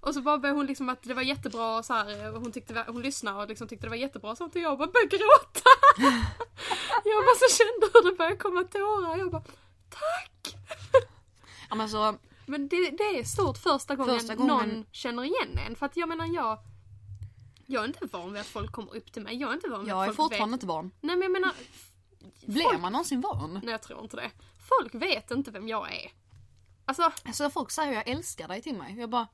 Och 0.00 0.14
så 0.14 0.22
bara 0.22 0.38
började 0.38 0.58
hon 0.58 0.66
liksom 0.66 0.88
att 0.88 1.02
det 1.02 1.14
var 1.14 1.22
jättebra 1.22 1.78
och 1.78 1.84
så 1.84 1.92
här, 1.94 2.34
och 2.34 2.40
hon, 2.40 2.52
tyckte, 2.52 2.84
hon 2.88 3.02
lyssnade 3.02 3.42
och 3.42 3.48
liksom 3.48 3.68
tyckte 3.68 3.86
det 3.86 3.90
var 3.90 3.96
jättebra 3.96 4.36
sånt 4.36 4.54
och 4.54 4.60
jag 4.60 4.78
bara 4.78 4.88
började 4.88 5.16
gråta. 5.16 5.70
jag 7.04 7.24
bara 7.24 7.36
så 7.48 7.56
kände 7.56 7.90
hur 7.94 8.10
det 8.10 8.16
började 8.16 8.36
komma 8.36 8.62
tårar. 8.64 9.16
Jag 9.16 9.30
bara, 9.30 9.42
tack! 9.90 10.56
Ja, 11.68 11.74
men 11.74 11.88
så, 11.88 12.16
Men 12.46 12.68
det, 12.68 12.90
det 12.90 13.18
är 13.18 13.24
stort 13.24 13.58
första 13.58 13.96
gången, 13.96 14.18
Första 14.18 14.34
gången- 14.34 14.68
någon 14.68 14.84
känner 14.92 15.24
igen 15.24 15.58
en. 15.66 15.76
För 15.76 15.86
att 15.86 15.96
jag 15.96 16.08
menar 16.08 16.26
jag, 16.26 16.58
jag 17.66 17.82
är 17.82 17.86
inte 17.86 18.06
van 18.06 18.32
vid 18.32 18.40
att 18.40 18.46
folk 18.46 18.72
kommer 18.72 18.96
upp 18.96 19.12
till 19.12 19.22
mig. 19.22 19.36
Jag 19.36 19.50
är 19.50 19.54
inte 19.54 19.68
van 19.68 19.80
vid 19.80 19.88
jag 19.88 20.02
att 20.02 20.08
är 20.08 20.12
folk 20.12 20.16
fortfarande 20.16 20.52
vet. 20.56 20.62
inte 20.62 20.66
van. 20.66 20.90
Nej 21.00 21.16
men 21.16 21.22
jag 21.22 21.32
menar, 21.32 21.52
Blir 22.46 22.78
man 22.78 22.92
någonsin 22.92 23.20
van? 23.20 23.60
nej 23.62 23.72
jag 23.72 23.82
tror 23.82 24.02
inte 24.02 24.16
det. 24.16 24.30
Folk 24.68 24.94
vet 24.94 25.30
inte 25.30 25.50
vem 25.50 25.68
jag 25.68 25.94
är. 25.94 26.10
Alltså, 26.84 27.12
Alltså 27.24 27.50
folk 27.50 27.70
säger 27.70 27.92
jag 27.92 28.08
älskar 28.08 28.48
dig 28.48 28.62
till 28.62 28.74
mig. 28.76 28.94
Jag 28.98 29.10
bara, 29.10 29.28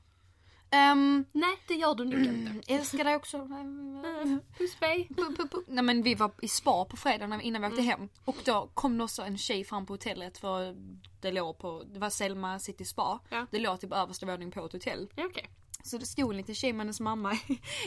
ehm, 0.71 1.25
nej 1.33 1.57
det 1.69 1.75
gör 1.75 1.95
du 1.95 2.05
nog 2.05 2.21
inte. 2.25 2.73
älskar 2.75 3.05
dig 3.05 3.17
också. 3.17 3.37
Mm, 3.39 4.41
Puss 4.59 4.77
pu- 4.77 5.65
Nej 5.69 5.85
men 5.85 6.03
vi 6.03 6.15
var 6.15 6.31
i 6.43 6.49
spa 6.49 6.85
på 6.85 6.97
fredagen 6.97 7.41
innan 7.41 7.63
vi 7.63 7.69
åkte 7.69 7.83
hem. 7.83 8.09
Och 8.25 8.37
då 8.45 8.71
kom 8.75 8.99
det 8.99 9.05
också 9.05 9.23
en 9.23 9.39
tjej 9.39 9.65
fram 9.65 9.87
på 9.87 9.93
hotellet 9.93 10.39
för 10.39 10.77
det 11.21 11.31
låg 11.33 11.59
på, 11.59 11.83
det 11.87 11.99
var 11.99 12.11
Selma 12.11 12.59
City 12.59 12.85
Spa. 12.85 13.21
Ja. 13.29 13.47
Det 13.51 13.59
låg 13.59 13.81
typ 13.81 13.93
översta 13.93 14.27
våningen 14.27 14.51
på 14.51 14.67
ett 14.67 14.73
hotell. 14.73 15.09
Ja, 15.15 15.27
okej. 15.27 15.49
Så 15.85 15.99
det 15.99 16.07
stod 16.07 16.31
en 16.31 16.37
liten 16.37 16.55
tjej 16.55 16.73
med 16.73 16.81
hennes 16.81 17.01
mamma 17.01 17.39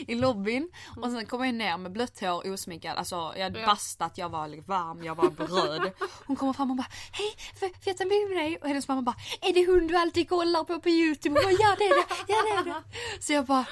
i, 0.06 0.14
lobbyn. 0.14 0.70
Och 0.96 1.10
sen 1.10 1.26
kom 1.26 1.44
jag 1.44 1.54
ner 1.54 1.76
med 1.78 1.92
blött 1.92 2.20
hår, 2.20 2.52
osminkad. 2.52 2.96
Alltså 2.98 3.32
jag 3.36 3.42
hade 3.42 3.60
Ja. 3.60 3.66
bastat, 3.66 4.18
jag 4.18 4.28
var 4.28 4.48
liksom 4.48 4.64
varm, 4.74 5.04
jag 5.04 5.14
var 5.14 5.30
röd. 5.30 5.92
Hon 6.26 6.36
kommer 6.36 6.52
fram 6.52 6.70
och 6.70 6.76
bara 6.76 6.86
Hej, 7.12 7.34
får 7.60 7.68
jag 7.84 7.96
ta 7.96 8.04
bild 8.04 8.28
med 8.28 8.36
dig? 8.36 8.58
Och 8.62 8.68
hennes 8.68 8.88
mamma 8.88 9.02
bara 9.02 9.16
Är 9.40 9.52
det 9.52 9.66
hon 9.66 9.86
du 9.86 9.96
alltid 9.96 10.28
kollar 10.28 10.64
på 10.64 10.80
på 10.80 10.88
youtube? 10.88 11.36
Och 11.40 11.44
bara, 11.44 11.52
ja 11.52 11.74
det 11.78 11.84
är 11.84 11.96
det, 12.00 12.14
ja 12.28 12.36
det 12.64 12.70
är 12.70 12.74
det. 12.74 12.82
Så 13.22 13.32
jag 13.32 13.44
bara 13.44 13.64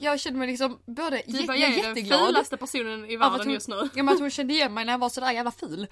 jag 0.00 0.20
kände 0.20 0.38
mig 0.38 0.48
liksom 0.48 0.78
både 0.86 1.22
Du 1.26 1.46
bara, 1.46 1.56
jag 1.56 1.70
är 1.78 1.94
den 1.94 2.18
fulaste 2.18 2.56
personen 2.56 3.04
i 3.10 3.16
världen 3.16 3.40
hon, 3.40 3.50
just 3.52 3.68
nu. 3.68 3.88
Ja 3.94 4.02
men 4.02 4.08
att 4.14 4.20
hon 4.20 4.30
kände 4.30 4.54
igen 4.54 4.74
mig 4.74 4.84
när 4.84 4.92
jag 4.92 4.98
var 4.98 5.08
sådär 5.08 5.32
jävla 5.32 5.50
ful. 5.50 5.86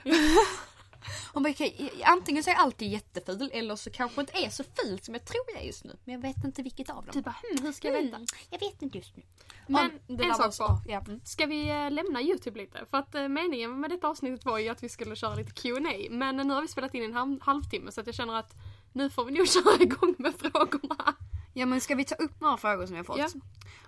Hon 1.32 1.42
bara 1.42 1.50
okej, 1.50 1.92
antingen 2.04 2.44
så 2.44 2.50
är 2.50 2.54
jag 2.54 2.62
alltid 2.62 2.88
jätteful 2.92 3.50
eller 3.52 3.76
så 3.76 3.90
kanske 3.90 4.20
inte 4.20 4.32
är 4.38 4.50
så 4.50 4.64
ful 4.64 5.00
som 5.00 5.14
jag 5.14 5.24
tror 5.24 5.44
jag 5.54 5.62
är 5.62 5.66
just 5.66 5.84
nu. 5.84 5.96
Men 6.04 6.14
jag 6.14 6.22
vet 6.22 6.44
inte 6.44 6.62
vilket 6.62 6.90
av 6.90 6.96
dem. 7.04 7.10
Du 7.12 7.22
bara, 7.22 7.36
hm, 7.50 7.64
hur 7.64 7.72
ska 7.72 7.88
jag 7.88 8.02
veta? 8.02 8.20
jag 8.50 8.58
vet 8.60 8.82
inte 8.82 8.98
just 8.98 9.16
nu. 9.16 9.22
Men 9.66 9.90
det 10.06 10.24
en 10.24 10.34
sak 10.34 10.54
så- 10.54 10.64
bara. 10.64 10.80
Ja. 10.86 11.00
mm. 11.08 11.20
Ska 11.24 11.46
vi 11.46 11.68
eh, 11.68 11.90
lämna 11.90 12.22
Youtube 12.22 12.58
lite? 12.58 12.86
För 12.90 12.98
att 12.98 13.14
eh, 13.14 13.28
meningen 13.28 13.80
med 13.80 13.90
detta 13.90 14.08
avsnittet 14.08 14.44
var 14.44 14.58
ju 14.58 14.68
att 14.68 14.82
vi 14.82 14.88
skulle 14.88 15.16
köra 15.16 15.34
lite 15.34 15.52
Q&A 15.52 16.06
Men 16.10 16.36
nu 16.36 16.54
har 16.54 16.62
vi 16.62 16.68
spelat 16.68 16.94
in 16.94 17.02
en 17.02 17.14
halv, 17.14 17.38
halvtimme 17.42 17.92
så 17.92 18.00
att 18.00 18.06
jag 18.06 18.16
känner 18.16 18.34
att 18.34 18.54
nu 18.92 19.10
får 19.10 19.24
vi 19.24 19.32
nog 19.32 19.48
köra 19.48 19.82
igång 19.82 20.14
med 20.18 20.34
frågorna. 20.34 21.14
ja 21.54 21.66
men 21.66 21.80
ska 21.80 21.94
vi 21.94 22.04
ta 22.04 22.14
upp 22.14 22.40
några 22.40 22.56
frågor 22.56 22.86
som 22.86 22.92
vi 22.92 22.96
har 22.96 23.04
fått? 23.04 23.18
Ja. 23.18 23.28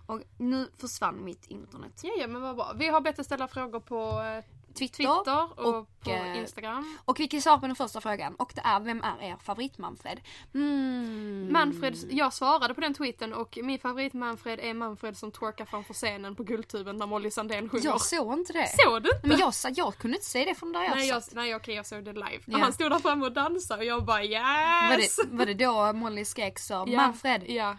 Och 0.08 0.22
nu 0.36 0.70
försvann 0.78 1.24
mitt 1.24 1.46
internet. 1.46 2.00
Ja, 2.02 2.10
ja 2.18 2.26
men 2.26 2.42
vad 2.42 2.56
bra. 2.56 2.72
Vi 2.76 2.88
har 2.88 3.00
bett 3.00 3.18
att 3.18 3.26
ställa 3.26 3.48
frågor 3.48 3.80
på 3.80 4.22
eh, 4.22 4.44
Twitter. 4.78 4.96
Twitter 4.96 5.60
och, 5.60 5.78
och, 5.78 6.00
på 6.00 6.10
eh, 6.10 6.38
Instagram. 6.38 6.98
Och 7.04 7.20
vi 7.20 7.28
kan 7.28 7.42
svara 7.42 7.58
på 7.58 7.66
den 7.66 7.76
första 7.76 8.00
frågan 8.00 8.34
och 8.34 8.52
det 8.54 8.60
är 8.64 8.80
vem 8.80 9.02
är 9.02 9.22
er 9.22 9.36
favorit-Manfred? 9.36 10.20
Mm. 10.54 11.52
Manfred, 11.52 11.96
jag 12.10 12.32
svarade 12.32 12.74
på 12.74 12.80
den 12.80 12.94
tweeten 12.94 13.32
och 13.34 13.58
min 13.62 13.78
favorit 13.78 14.12
Manfred 14.12 14.60
är 14.60 14.74
Manfred 14.74 15.16
som 15.16 15.30
twerkar 15.30 15.64
framför 15.64 15.94
scenen 15.94 16.36
på 16.36 16.42
Guldtuben 16.42 16.96
när 16.96 17.06
Molly 17.06 17.30
Sandén 17.30 17.68
sjunger. 17.68 17.84
Jag 17.84 18.00
såg 18.00 18.32
inte 18.32 18.52
det. 18.52 18.68
Såg 18.84 19.02
du 19.02 19.10
inte? 19.14 19.28
Men 19.28 19.38
jag, 19.38 19.52
jag 19.74 19.96
kunde 19.96 20.16
inte 20.16 20.28
se 20.28 20.44
det 20.44 20.54
från 20.54 20.72
där 20.72 20.82
jag 20.82 20.96
Nej, 20.96 21.08
jag, 21.08 21.22
satt. 21.22 21.34
nej 21.34 21.54
okej 21.54 21.74
jag 21.74 21.86
såg 21.86 22.04
det 22.04 22.12
live. 22.12 22.40
Ja. 22.44 22.58
Han 22.58 22.72
stod 22.72 22.90
där 22.90 22.98
framme 22.98 23.26
och 23.26 23.32
dansade 23.32 23.80
och 23.80 23.86
jag 23.86 24.04
bara 24.04 24.24
yes! 24.24 25.18
Var 25.18 25.24
det, 25.24 25.36
var 25.36 25.46
det 25.46 25.54
då 25.54 25.92
Molly 25.92 26.24
skrek 26.24 26.58
så? 26.58 26.84
Ja, 26.86 26.96
Manfred. 26.96 27.44
Ja. 27.46 27.64
Han, 27.64 27.78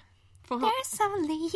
There's 0.56 1.16
only 1.16 1.34
you. 1.34 1.50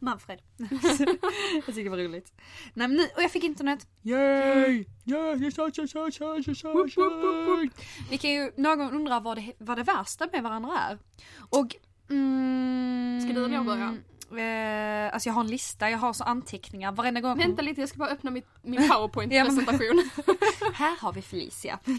Manfred. 0.00 0.40
jag 0.56 1.64
tycker 1.66 1.84
det 1.84 1.90
var 1.90 1.98
roligt. 1.98 2.32
Nej, 2.74 2.88
men 2.88 2.96
nu, 2.96 3.02
och 3.16 3.22
jag 3.22 3.30
fick 3.30 3.44
internet. 3.44 3.86
Yay! 4.02 4.84
Yay! 5.04 5.38
Vi 8.10 8.18
kan 8.18 8.30
ju, 8.30 8.52
någon 8.56 8.94
undrar 8.94 9.20
vad 9.20 9.36
det, 9.36 9.52
vad 9.58 9.78
det 9.78 9.82
värsta 9.82 10.28
med 10.32 10.42
varandra 10.42 10.78
är. 10.78 10.98
Och... 11.50 11.76
Mm, 12.10 13.20
Ska 13.20 13.32
du 13.32 13.44
eller 13.44 13.54
jag 13.54 13.66
börja? 13.66 13.96
Eh, 14.38 15.14
alltså 15.14 15.28
jag 15.28 15.34
har 15.34 15.40
en 15.40 15.46
lista, 15.50 15.90
jag 15.90 15.98
har 15.98 16.12
så 16.12 16.24
anteckningar 16.24 16.92
varenda 16.92 17.20
gång. 17.20 17.38
vänta 17.38 17.62
lite 17.62 17.80
jag 17.80 17.88
ska 17.88 17.98
bara 17.98 18.08
öppna 18.10 18.30
mitt, 18.30 18.46
min 18.62 18.88
powerpoint-presentation. 18.88 20.10
Här 20.74 20.96
har 21.00 21.12
vi 21.12 21.22
Felicia. 21.22 21.78
nej 21.84 21.98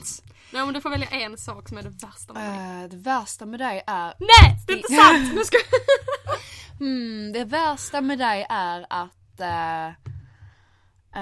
men 0.65 0.73
du 0.73 0.81
får 0.81 0.89
välja 0.89 1.07
en 1.07 1.37
sak 1.37 1.69
som 1.69 1.77
är 1.77 1.83
det 1.83 1.89
värsta 1.89 2.33
med 2.33 2.43
mig. 2.57 2.83
Eh, 2.83 2.89
det 2.89 2.97
värsta 2.97 3.45
med 3.45 3.59
dig 3.59 3.83
är... 3.87 4.13
Nej! 4.19 4.57
Det 4.67 4.73
är 4.73 4.77
inte 4.77 4.93
sant! 4.93 5.33
Nu 5.35 5.43
ska 5.43 5.57
Mm, 6.79 7.31
det 7.33 7.45
värsta 7.45 8.01
med 8.01 8.19
dig 8.19 8.45
är 8.49 8.85
att... 8.89 9.39
eh, 9.39 9.87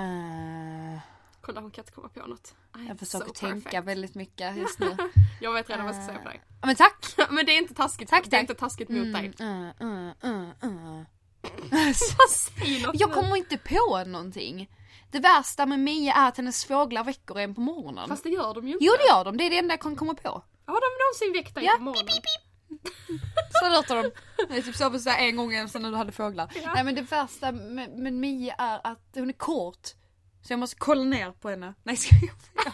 eh, 0.02 1.00
Kolla 1.42 1.62
hon 1.62 1.72
kan 1.72 1.82
inte 1.82 1.92
komma 1.92 2.10
på 2.10 2.20
något. 2.28 2.56
Am 2.72 2.88
jag 2.88 3.00
försöker 3.00 3.26
so 3.28 3.34
tänka 3.34 3.70
perfect. 3.70 3.88
väldigt 3.88 4.16
mycket 4.16 4.58
just 4.58 4.80
nu. 4.80 4.98
Jag 5.42 5.54
vet 5.54 5.70
redan 5.70 5.86
vad 5.86 5.96
jag 5.96 6.04
ska 6.04 6.12
säga 6.12 6.24
för 6.24 6.30
dig. 6.30 6.42
Ja, 6.62 6.68
men 6.68 6.76
tack! 6.76 7.06
Men 7.30 7.46
det 7.46 7.52
är 7.52 7.58
inte 7.58 7.74
taskigt, 7.74 8.10
Tack, 8.10 8.24
det 8.24 8.28
är 8.28 8.32
tack. 8.32 8.42
inte 8.42 8.54
taskigt 8.56 8.90
mot 8.90 9.14
dig. 9.14 9.34
Mm, 9.40 9.72
mm. 10.24 11.06
Säg 12.30 12.82
något 12.86 13.00
Jag 13.00 13.12
kommer 13.14 13.36
inte 13.36 13.58
på 13.58 14.04
någonting. 14.08 14.70
Det 15.12 15.20
värsta 15.20 15.66
med 15.66 15.80
Mia 15.80 16.14
är 16.14 16.28
att 16.28 16.38
hennes 16.38 16.66
fåglar 16.66 17.04
väcker 17.04 17.40
en 17.40 17.56
på 17.56 17.62
morgonen. 17.62 18.10
Fast 18.10 18.24
det 18.24 18.30
gör 18.30 18.54
de 18.54 18.68
ju 18.68 18.74
inte. 18.74 18.86
Jo 18.86 18.94
det 18.98 19.08
gör 19.08 19.26
de, 19.26 19.38
det 19.38 19.44
är 19.44 19.50
det 19.50 19.58
enda 19.58 19.74
jag 19.74 19.82
kan 19.82 19.96
komma 19.96 20.14
på. 20.14 20.30
Har 20.66 20.82
de 20.82 21.04
någonsin 21.04 21.44
väckt 21.44 21.56
dig 21.56 21.66
Ja, 21.66 21.74
på 21.78 21.84
morgonen? 21.84 22.10
Så 23.62 23.70
låter 23.70 23.96
de. 23.96 24.12
Det 24.50 24.58
är 24.58 24.62
typ 24.62 24.76
så 24.76 24.90
på 24.92 25.00
så 25.00 25.10
en 25.10 25.36
gång 25.38 25.68
sen 25.70 25.82
när 25.82 25.92
du 25.92 25.98
hade 25.98 26.12
fåglar. 26.12 26.52
Ja. 26.64 26.74
Nej 26.74 26.84
men 26.84 26.96
det 26.96 27.02
värsta 27.02 27.52
med, 27.52 27.90
med 28.00 28.14
Mia 28.14 28.54
är 28.54 28.80
att 28.84 29.08
hon 29.14 29.30
är 29.30 29.34
kort. 29.34 29.88
Så 30.42 30.54
jag 30.54 30.60
måste 30.60 30.76
kolla 30.76 31.04
ner 31.04 31.32
på 31.32 31.50
henne. 31.50 31.74
Nej 31.84 31.98
ska 31.98 32.16
jag 32.16 32.74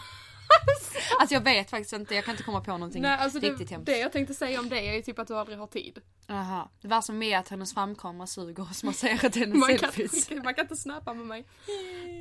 Alltså 1.20 1.34
jag 1.34 1.40
vet 1.40 1.70
faktiskt 1.70 1.92
inte, 1.92 2.14
jag 2.14 2.24
kan 2.24 2.32
inte 2.34 2.42
komma 2.42 2.60
på 2.60 2.70
någonting 2.70 3.02
Nej, 3.02 3.18
alltså 3.18 3.38
riktigt 3.38 3.68
det, 3.68 3.74
hemskt. 3.74 3.86
det 3.86 3.98
jag 3.98 4.12
tänkte 4.12 4.34
säga 4.34 4.60
om 4.60 4.68
det 4.68 4.88
är 4.88 4.94
ju 4.94 5.02
typ 5.02 5.18
att 5.18 5.28
du 5.28 5.34
aldrig 5.36 5.58
har 5.58 5.66
tid. 5.66 6.00
Aha. 6.28 6.70
Det 6.80 6.88
värsta 6.88 7.12
med 7.12 7.38
att 7.38 7.48
hennes 7.48 7.74
framkamera 7.74 8.26
suger 8.26 8.62
och 8.70 8.76
smasserat 8.76 9.34
hennes 9.36 9.58
Man 9.58 9.68
kan, 9.78 9.92
selfies. 9.92 10.30
man 10.44 10.54
kan 10.54 10.64
inte 10.64 10.76
snappa 10.76 11.14
med 11.14 11.26
mig. 11.26 11.44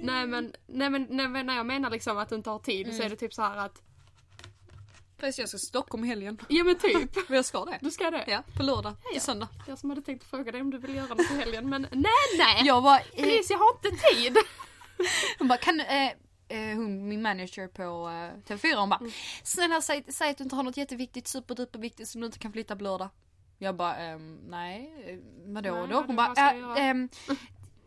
Nej 0.03 0.27
men, 0.27 0.53
nej, 0.67 0.89
men, 0.89 1.07
nej, 1.09 1.27
men 1.27 1.45
när 1.45 1.55
jag 1.55 1.65
menar 1.65 1.89
liksom 1.89 2.17
att 2.17 2.29
du 2.29 2.35
inte 2.35 2.49
har 2.49 2.59
tid 2.59 2.85
Mm. 2.87 2.97
så 2.97 3.03
är 3.03 3.09
det 3.09 3.15
typ 3.15 3.33
så 3.33 3.41
här 3.41 3.57
att, 3.57 3.81
Förresten 5.17 5.43
jag 5.43 5.49
ska 5.49 5.57
till 5.57 5.67
Stockholm 5.67 6.03
i 6.05 6.07
helgen. 6.07 6.37
ja 6.49 6.63
men 6.63 6.75
typ. 6.79 7.15
Men 7.27 7.35
jag 7.35 7.45
ska 7.45 7.65
det. 7.65 7.77
Du 7.81 7.91
ska 7.91 8.11
det? 8.11 8.23
Ja, 8.27 8.43
på 8.57 8.63
lördag 8.63 8.95
ja. 9.03 9.09
till 9.11 9.21
söndag. 9.21 9.47
Jag 9.67 9.79
som 9.79 9.89
hade 9.89 10.01
tänkt 10.01 10.23
fråga 10.29 10.51
dig 10.51 10.61
om 10.61 10.71
du 10.71 10.77
vill 10.77 10.95
göra 10.95 11.07
något 11.07 11.31
i 11.31 11.35
helgen 11.35 11.69
men 11.69 11.81
nej 11.91 12.03
nej! 12.37 12.61
Jag 12.65 12.85
eh, 12.87 12.99
Felicia 13.15 13.43
jag 13.53 13.57
har 13.57 13.71
inte 13.75 13.89
tid! 14.07 14.37
hon 15.39 15.47
bara 15.47 15.57
kan 15.57 15.79
eh, 15.79 16.05
eh, 16.47 16.75
hon, 16.75 17.07
min 17.07 17.21
manager 17.21 17.67
på 17.67 17.83
eh, 17.83 18.53
TV4 18.53 18.75
hon 18.75 18.89
bara 18.89 18.99
Mm. 18.99 19.11
Snälla 19.43 19.81
säg, 19.81 20.03
säg 20.07 20.31
att 20.31 20.37
du 20.37 20.43
inte 20.43 20.55
har 20.55 20.63
något 20.63 20.77
jätteviktigt, 20.77 21.27
superduper 21.27 21.79
viktigt 21.79 22.07
som 22.07 22.21
du 22.21 22.27
inte 22.27 22.39
kan 22.39 22.51
flytta 22.51 22.75
på 22.75 22.83
lördag. 22.83 23.09
Jag 23.57 23.75
bara 23.75 23.95
ehm, 23.95 24.39
nej, 24.47 24.93
eh, 25.07 25.17
vadå 25.53 25.75
Nej, 25.75 25.87
då? 25.89 26.03
Hon 26.07 26.15
bara 26.15 26.51
äh, 26.51 26.59
göra?" 26.59 26.77
ehm, 26.77 27.09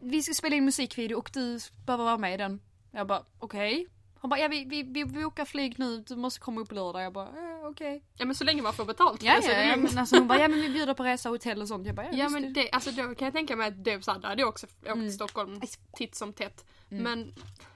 vi 0.00 0.22
ska 0.22 0.34
spela 0.34 0.56
in 0.56 0.64
musikvideo 0.64 1.18
och 1.18 1.30
du 1.34 1.58
behöver 1.86 2.04
vara 2.04 2.18
med 2.18 2.34
i 2.34 2.36
den. 2.36 2.60
Jag 2.90 3.06
bara 3.06 3.22
okej. 3.38 3.86
Hon 4.20 4.30
bara 4.30 4.40
ja 4.40 4.48
vi, 4.48 4.64
vi, 4.64 4.82
vi 4.82 5.04
bokar 5.04 5.44
flyg 5.44 5.78
nu, 5.78 6.04
du 6.08 6.16
måste 6.16 6.40
komma 6.40 6.60
upp 6.60 6.68
på 6.68 6.74
lördag. 6.74 7.02
Jag 7.02 7.12
bara 7.12 7.26
eh, 7.28 7.66
okej. 7.70 8.04
Ja 8.16 8.26
men 8.26 8.34
så 8.34 8.44
länge 8.44 8.62
man 8.62 8.72
får 8.72 8.84
betalt 8.84 9.20
för 9.20 9.26
Ja, 9.26 9.36
det 9.36 9.42
så 9.42 9.48
ja, 9.50 9.54
är 9.54 9.62
det 9.64 9.68
ja, 9.70 9.76
men 9.76 9.98
alltså 9.98 10.16
hon 10.18 10.28
bara 10.28 10.38
ja 10.38 10.48
men 10.48 10.60
vi 10.60 10.68
bjuder 10.68 10.94
på 10.94 11.04
resa 11.04 11.28
hotell 11.28 11.62
och 11.62 11.68
sånt. 11.68 11.86
Jag 11.86 11.94
bara 11.96 12.06
ja, 12.06 12.12
Ja 12.12 12.28
men 12.28 12.52
det, 12.52 12.70
alltså 12.70 12.90
då 12.90 13.02
kan 13.14 13.24
jag 13.26 13.32
tänka 13.34 13.56
mig 13.56 13.68
att 13.68 13.84
det 13.84 14.04
så 14.04 14.10
här, 14.12 14.18
där 14.18 14.28
hade 14.28 14.42
jag 14.42 14.48
också 14.48 14.66
åkt 14.66 14.86
Mm. 14.86 15.00
till 15.00 15.14
Stockholm 15.14 15.60
titt 15.96 16.14
som 16.14 16.32
tätt. 16.32 16.64
Men 16.88 17.34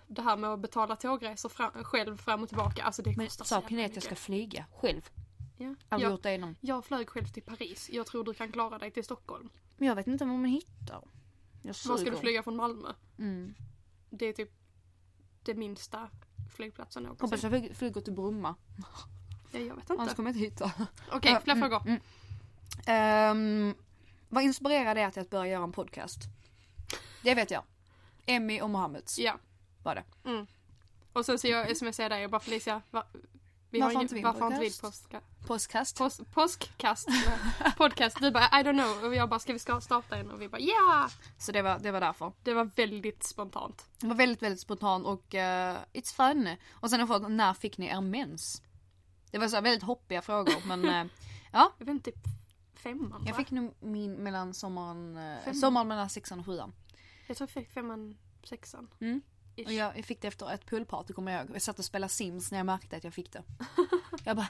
det 0.08 0.22
här 0.22 0.36
med 0.36 0.50
att 0.50 0.60
betala 0.60 0.96
tågresor 0.96 1.48
fram, 1.48 1.84
själv 1.84 2.16
fram 2.16 2.42
och 2.42 2.48
tillbaka, 2.48 2.82
alltså 2.82 3.02
det 3.02 3.16
Men 3.16 3.26
kostar 3.26 3.44
så 3.44 3.48
saken 3.54 3.78
är 3.78 3.86
att 3.86 3.94
jag 3.94 4.02
ska 4.02 4.10
mycket. 4.10 4.24
flyga 4.24 4.64
själv. 4.76 5.10
Ja. 5.58 5.74
Aldrig 5.88 6.06
Jag, 6.06 6.12
gjort 6.12 6.22
det 6.22 6.34
innan. 6.34 6.56
jag 6.60 6.84
flög 6.84 7.08
själv 7.08 7.26
till 7.26 7.42
Paris, 7.42 7.90
jag 7.92 8.06
tror 8.06 8.24
du 8.24 8.34
kan 8.34 8.52
klara 8.52 8.78
dig 8.78 8.90
till 8.90 9.04
Stockholm. 9.04 9.48
Men 9.76 9.88
jag 9.88 9.94
vet 9.94 10.06
inte 10.06 10.24
vad 10.24 10.34
man 10.34 10.44
hittar. 10.50 11.02
Jag 11.62 11.68
Var 11.68 11.72
ska 11.72 11.96
suger. 11.98 12.10
du 12.10 12.16
flyga 12.16 12.42
från 12.42 12.56
Malmö? 12.56 12.88
Mm. 13.18 13.54
Det 14.10 14.26
är 14.26 14.32
typ 14.32 14.50
det 15.42 15.54
minsta 15.54 16.08
flygplatsen 16.56 17.06
Hoppas 17.06 17.20
någonsin. 17.30 17.50
jag 17.52 17.60
flyg- 17.62 17.74
flyger 17.74 18.00
till 18.00 18.12
Bromma. 18.12 18.54
Ja, 19.52 19.58
jag 19.58 19.74
vet 19.76 19.90
Annars 19.90 20.02
inte. 20.02 20.14
kommer 20.14 20.30
jag 20.30 20.36
inte 20.36 20.44
hitta. 20.54 20.72
Okej, 21.12 21.32
Ja, 21.32 21.40
fler 21.40 21.54
mm, 21.54 21.70
frågor. 21.70 21.86
mm. 21.88 22.00
Ehm, 22.86 23.74
vad 24.28 24.44
inspirerade 24.44 25.00
det 25.00 25.10
till 25.10 25.22
att 25.22 25.30
börja 25.30 25.52
göra 25.52 25.64
en 25.64 25.72
podcast? 25.72 26.18
Det 27.22 27.34
vet 27.34 27.50
jag. 27.50 27.62
Emmy 28.26 28.60
och 28.60 28.70
Mohammeds 28.70 29.18
Ja. 29.18 29.38
var 29.82 29.94
det. 29.94 30.04
Mm. 30.24 30.46
Och 31.12 31.26
sen 31.26 31.38
så 31.38 31.46
jag 31.48 31.76
smsar 31.76 32.02
jag 32.04 32.10
dig 32.12 32.24
och 32.24 32.30
bara 32.30 32.40
Felicia, 32.40 32.82
va, 32.90 33.04
vi 33.70 33.80
Varför 33.80 33.94
har, 33.94 34.02
inte 34.02 34.14
vi 34.14 34.20
en 34.20 34.24
varför 34.26 34.46
inte 34.46 34.58
vi 34.60 34.70
podcast? 34.70 35.08
postka- 35.10 35.20
Podcast. 35.46 35.98
pos, 35.98 36.20
påskkast? 36.34 37.08
podcast. 37.76 38.16
Du 38.20 38.30
bara 38.30 38.44
I 38.44 38.62
don't 38.64 38.84
know 38.84 39.04
och 39.08 39.14
jag 39.14 39.28
bara 39.28 39.40
ska 39.40 39.52
vi 39.52 39.58
ska 39.58 39.80
starta 39.80 40.16
en 40.16 40.30
och 40.30 40.42
vi 40.42 40.48
bara 40.48 40.60
ja! 40.60 41.08
Så 41.38 41.52
det 41.52 41.62
var, 41.62 41.78
det 41.78 41.90
var 41.90 42.00
därför. 42.00 42.32
Det 42.42 42.54
var 42.54 42.64
väldigt 42.76 43.22
spontant. 43.22 43.86
Det 43.98 44.06
var 44.06 44.14
väldigt, 44.14 44.42
väldigt 44.42 44.60
spontant 44.60 45.06
och 45.06 45.34
uh, 45.34 45.40
it's 45.92 46.14
fun. 46.16 46.48
Och 46.72 46.90
sen 46.90 47.00
har 47.00 47.08
jag 47.08 47.22
fått, 47.22 47.30
när 47.30 47.54
fick 47.54 47.78
ni 47.78 47.86
er 47.86 48.00
mens? 48.00 48.62
Det 49.30 49.38
var 49.38 49.48
så 49.48 49.60
väldigt 49.60 49.82
hoppiga 49.82 50.22
frågor 50.22 50.54
men 50.66 50.84
eh, 50.88 51.06
ja. 51.52 51.72
Jag 51.78 51.86
vet 51.86 51.92
inte, 51.92 52.10
typ 52.10 52.20
femman 52.74 53.22
Jag 53.26 53.32
va? 53.32 53.38
fick 53.38 53.50
nog 53.50 53.74
min 53.80 54.12
mellan 54.14 54.54
sommaren, 54.54 55.16
uh, 55.16 55.38
Fem. 55.44 55.54
sommaren 55.54 55.88
mellan 55.88 56.10
sexan 56.10 56.38
och 56.40 56.46
sjuan. 56.46 56.72
Jag 57.32 57.36
tror 57.36 57.48
jag 57.54 57.64
fick 57.64 57.74
femman, 57.74 58.16
sexan. 58.44 58.88
Mm. 59.00 59.22
Ish. 59.56 59.66
Och 59.66 59.72
jag, 59.72 60.04
fick 60.04 60.20
det 60.20 60.28
efter 60.28 60.52
ett 60.52 60.66
poolparty 60.66 61.12
kommer 61.12 61.32
jag 61.32 61.44
ihåg. 61.46 61.54
Jag 61.54 61.62
satt 61.62 61.78
och 61.78 61.84
spelade 61.84 62.12
Sims 62.12 62.50
när 62.50 62.58
jag 62.58 62.66
märkte 62.66 62.96
att 62.96 63.04
jag 63.04 63.14
fick 63.14 63.32
det. 63.32 63.42
jag 64.24 64.36
bara, 64.36 64.48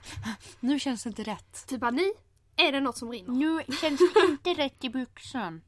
nu 0.60 0.78
känns 0.78 1.02
det 1.02 1.08
inte 1.08 1.22
rätt. 1.22 1.66
Typ 1.66 1.80
bara 1.80 1.90
ni, 1.90 2.12
är 2.56 2.72
det 2.72 2.80
något 2.80 2.96
som 2.96 3.12
rinner? 3.12 3.32
Nu 3.32 3.62
känns 3.80 4.00
det 4.14 4.20
inte 4.28 4.54
rätt 4.54 4.84
i 4.84 4.90
byxan. 4.90 5.62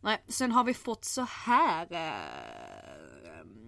Nej, 0.00 0.22
sen 0.28 0.52
har 0.52 0.64
vi 0.64 0.74
fått 0.74 1.04
så 1.04 1.22
här. 1.22 1.86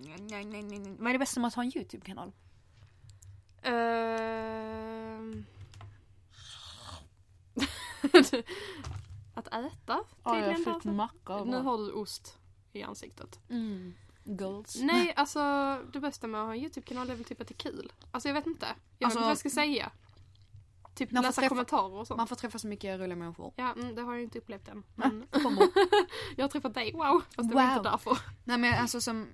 nej, 0.02 0.44
nej, 0.44 0.44
nej, 0.44 0.78
nej. 0.78 0.96
Vad 0.98 1.08
är 1.08 1.12
det 1.12 1.18
bästa 1.18 1.40
med 1.40 1.48
att 1.48 1.54
ha 1.54 1.62
en 1.62 1.76
YouTube-kanal? 1.76 2.32
Ehm. 3.62 5.44
att 9.34 9.46
äta 9.46 10.00
Ja, 10.24 10.38
jag 10.38 10.56
tydligen. 10.56 10.80
fick 10.80 10.84
macka. 10.84 11.44
nu 11.44 11.56
har 11.56 11.78
du 11.78 11.92
ost 11.92 12.38
i 12.72 12.82
ansiktet. 12.82 13.40
Mm. 13.50 13.94
Goals. 14.24 14.76
Nej, 14.82 15.12
alltså 15.16 15.40
det 15.92 16.00
bästa 16.00 16.26
med 16.26 16.40
att 16.40 16.46
ha 16.46 16.54
en 16.54 16.60
YouTube-kanal 16.60 17.10
är 17.10 17.14
väl 17.14 17.24
typ 17.24 17.40
att 17.40 17.48
det 17.48 17.54
är 17.54 17.70
kul. 17.70 17.92
Alltså 18.10 18.28
jag 18.28 18.34
vet 18.34 18.46
inte. 18.46 18.66
Jag 18.98 19.06
Alltså, 19.06 19.06
vet 19.06 19.10
inte 19.10 19.20
vad 19.20 19.30
jag 19.30 19.38
ska 19.38 19.50
säga. 19.50 19.90
Typ 20.94 21.12
läsa 21.12 21.32
träffa- 21.40 21.48
kommentarer 21.48 21.92
och 21.92 22.06
sånt. 22.06 22.18
Man 22.18 22.26
får 22.26 22.36
träffa 22.36 22.58
så 22.58 22.66
mycket 22.66 23.00
roliga 23.00 23.16
människor. 23.16 23.52
Ja, 23.56 23.72
mm, 23.72 23.94
det 23.94 24.02
har 24.02 24.14
jag 24.14 24.22
inte 24.22 24.38
upplevt 24.38 24.68
än. 24.68 24.82
Men 24.94 25.26
Kommer. 25.30 25.68
jag 26.36 26.44
har 26.44 26.48
träffat 26.48 26.74
dig, 26.74 26.92
wow! 26.92 27.22
Fast 27.36 27.48
det 27.48 27.54
var 27.54 27.62
Wow. 27.68 27.76
inte 27.76 27.90
därför. 27.90 28.18
Nej 28.44 28.58
men 28.58 28.74
alltså 28.80 29.00
som, 29.00 29.26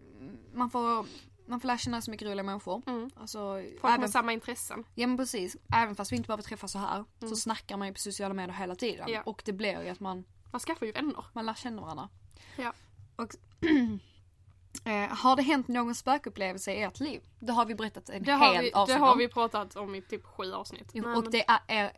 man 0.55 0.71
får, 0.71 1.07
man 1.47 1.61
får 1.61 1.67
lära 1.67 1.79
känna 1.79 2.01
så 2.03 2.11
mycket 2.11 2.29
roliga 2.29 2.43
människor. 2.43 2.83
Mm. 2.87 3.11
Alltså, 3.17 3.39
Folk 3.81 3.85
även, 3.93 4.01
med 4.01 4.11
samma 4.11 4.33
intressen. 4.33 4.85
ja 4.95 5.07
men 5.07 5.17
precis. 5.17 5.57
Även 5.75 5.95
fast 5.97 6.13
vi 6.13 6.17
inte 6.17 6.27
behöver 6.27 6.43
träffas 6.43 6.73
så 6.73 6.79
här 6.79 7.05
så 7.21 7.37
snackar 7.37 7.77
man 7.77 7.89
ju 7.89 7.95
på 7.95 8.01
sociala 8.01 8.35
medier 8.35 8.57
hela 8.57 8.75
tiden. 8.75 9.09
Ja. 9.11 9.23
Och 9.23 9.43
det 9.45 9.53
blir 9.53 9.83
ju 9.83 9.89
att 9.89 10.01
man 10.01 10.25
Man 10.53 10.61
skaffar 10.61 10.87
ju 10.87 10.93
vänner. 10.93 11.25
Man 11.33 11.47
lär 11.47 11.55
känna 11.55 11.83
varandra. 11.83 12.09
Ja. 12.57 12.73
Och, 13.17 13.29
eh, 14.85 15.09
har 15.17 15.37
det 15.37 15.43
hänt 15.43 15.69
någon 15.69 15.95
spökupplevelse 15.95 16.73
i 16.73 16.83
ert 16.83 17.01
liv? 17.01 17.23
Det 17.41 17.53
har 17.53 17.67
vi 17.67 17.75
berättat 17.75 18.09
en 18.11 18.23
Det 18.23 18.33
har, 18.33 18.53
hel 18.55 18.63
vi, 18.65 18.71
det 18.71 18.77
avsnitt 18.77 18.99
har 18.99 19.13
om. 19.13 19.19
vi 19.19 19.29
pratat 19.29 19.77
om 19.77 19.95
i 19.95 20.03
typ 20.03 20.25
sju 20.27 20.53
avsnitt. 20.53 20.91
Jo, 20.93 21.05
Nej, 21.05 21.17
och 21.17 21.23
men- 21.23 21.31
det 21.33 21.45
är, 21.51 21.61
är, 21.69 21.93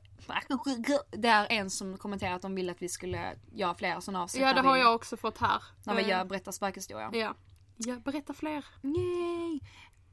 det 1.11 1.29
är 1.29 1.47
en 1.51 1.71
som 1.71 1.99
kommenterar 1.99 2.35
att 2.35 2.43
de 2.43 2.55
vill 2.55 2.71
att 2.71 2.83
vi 2.83 2.89
skulle 2.89 3.37
göra 3.55 3.75
fler 3.75 4.01
sådana 4.01 4.23
avsnitt. 4.23 4.43
ja, 4.43 4.53
det 4.53 4.61
har 4.61 4.75
vi, 4.75 4.81
jag 4.81 4.95
också 4.95 5.17
fått 5.17 5.39
här. 5.39 5.63
När 5.85 5.95
vi 5.95 6.03
Eh, 6.03 6.09
gör 6.09 6.25
berättar 6.25 6.53
spökhistorier. 6.53 7.11
Ja. 7.13 7.35
ja. 7.77 7.97
Berätta 8.05 8.35
fler. 8.35 8.65
Yay! 8.83 9.61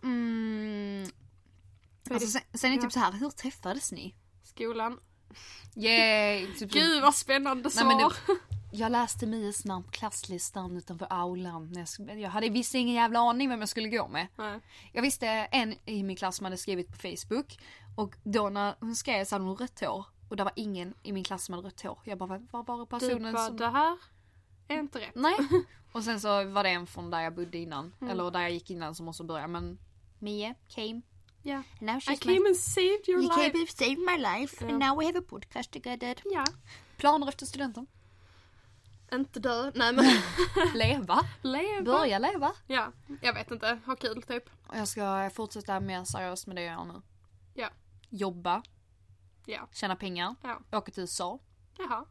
Mm. 0.03 1.07
Alltså, 2.11 2.25
det? 2.25 2.31
sen, 2.31 2.41
sen 2.59 2.71
är 2.71 2.75
det 2.75 2.81
typ 2.81 2.91
så 2.91 2.99
här, 2.99 3.11
hur 3.11 3.29
träffades 3.29 3.91
ni? 3.91 4.15
Skolan. 4.43 4.99
Yay! 5.75 6.53
Typ 6.53 6.71
Gud 6.71 7.01
vad 7.01 7.15
spännande 7.15 7.63
Nej, 7.63 7.71
svar. 7.71 7.85
men 7.85 7.97
det- 7.97 8.41
jag 8.76 8.92
läste 8.92 9.26
Mias 9.26 9.65
namn 9.65 9.84
på 9.84 9.92
klasslistan 9.92 10.78
utanför 10.78 11.08
aulan. 11.10 11.86
Jag, 12.17 12.30
hade 12.30 12.50
visst 12.50 12.76
ingen 12.76 12.96
jävla 12.96 13.19
aning 13.19 13.50
vem 13.50 13.60
jag 13.60 13.69
skulle 13.69 13.90
gå 13.90 14.08
med. 14.08 14.28
Nej. 14.36 14.60
Jag 14.92 15.02
visste 15.02 15.28
en 15.28 15.76
i 15.86 16.04
min 16.04 16.15
klass 16.15 16.38
som 16.38 16.44
hade 16.44 16.58
skrivit 16.58 16.88
på 16.88 16.98
Facebook. 16.98 17.60
Och 17.96 18.15
då 18.24 18.50
när 18.50 18.76
hon 18.80 18.96
skrev 18.96 19.26
så 19.26 19.36
hade 19.36 19.46
hon 19.46 19.58
rött 19.58 19.80
hår. 19.80 20.06
Och 20.30 20.36
det 20.36 20.44
var 20.44 20.54
ingen 20.56 20.94
i 21.04 21.12
min 21.12 21.24
klass 21.24 21.46
som 21.46 21.54
hade 21.54 21.67
rött 21.67 21.82
hår. 21.82 22.00
Jag 22.04 22.17
bara, 22.17 22.42
vad 22.52 22.65
var 22.65 22.78
det 22.78 22.84
Du 22.84 23.00
personen 23.00 23.34
bara, 23.34 23.48
som... 23.48 23.58
det 23.58 23.67
här 23.67 23.98
är 24.67 24.80
inte 24.80 25.00
rätt. 25.00 25.15
Nej. 25.15 25.38
Och 25.92 26.04
sen 26.04 26.19
så 26.21 26.44
var 26.44 26.63
det 26.63 26.69
en 26.69 26.88
från 26.88 27.10
där 27.10 27.21
jag 27.21 27.36
bodde 27.36 27.58
innan. 27.58 27.94
Mm. 28.02 28.12
Eller 28.12 28.32
där 28.32 28.42
jag 28.42 28.52
gick 28.52 28.69
innan 28.69 28.96
som 28.96 29.08
också 29.08 29.24
började. 29.24 29.48
Men 29.48 29.80
Mia 30.19 30.56
came. 30.67 31.02
Ja. 31.44 31.56
And 31.56 31.82
now 31.82 31.96
I 31.96 32.00
she's 32.00 32.10
my... 32.10 32.36
came 32.36 32.48
and 32.48 32.58
saved 32.58 33.10
your 33.10 33.21
You 33.21 33.21
life. 33.21 33.50
came 33.50 33.60
and 33.60 33.69
saved 33.69 34.00
my 34.00 34.17
life. 34.17 34.65
Ja. 34.65 34.67
And 34.67 34.80
now 34.80 35.00
we 35.00 35.06
have 35.06 35.19
a 35.19 35.24
podcast 35.28 35.71
together. 35.71 36.15
Ja. 36.26 36.46
Planer 36.98 37.30
efter 37.30 37.46
studenten? 37.46 37.88
Inte 39.13 39.39
dö. 39.39 39.71
Nej 39.75 39.93
men 39.93 40.05
Leva. 40.73 41.25
leva. 41.41 41.83
Börja 41.85 42.19
leva. 42.19 42.51
Ja, 42.67 42.91
jag 43.21 43.33
vet 43.33 43.51
inte. 43.51 43.79
Ha 43.85 43.95
kul 43.95 44.21
typ. 44.23 44.49
Jag 44.73 44.87
ska 44.87 45.29
fortsätta 45.33 45.79
mer 45.79 46.03
seriöst 46.03 46.47
med 46.47 46.55
det 46.55 46.61
jag 46.61 46.73
gör 46.79 46.85
nu. 46.85 47.01
Ja. 47.53 47.69
Jobba, 48.09 48.63
Ja. 49.45 49.67
tjäna 49.73 49.95
pengar, 49.95 50.35
Ja. 50.43 50.59
åka 50.77 50.91
till 50.91 51.01
USA. 51.01 51.39
Jaha. 51.77 52.05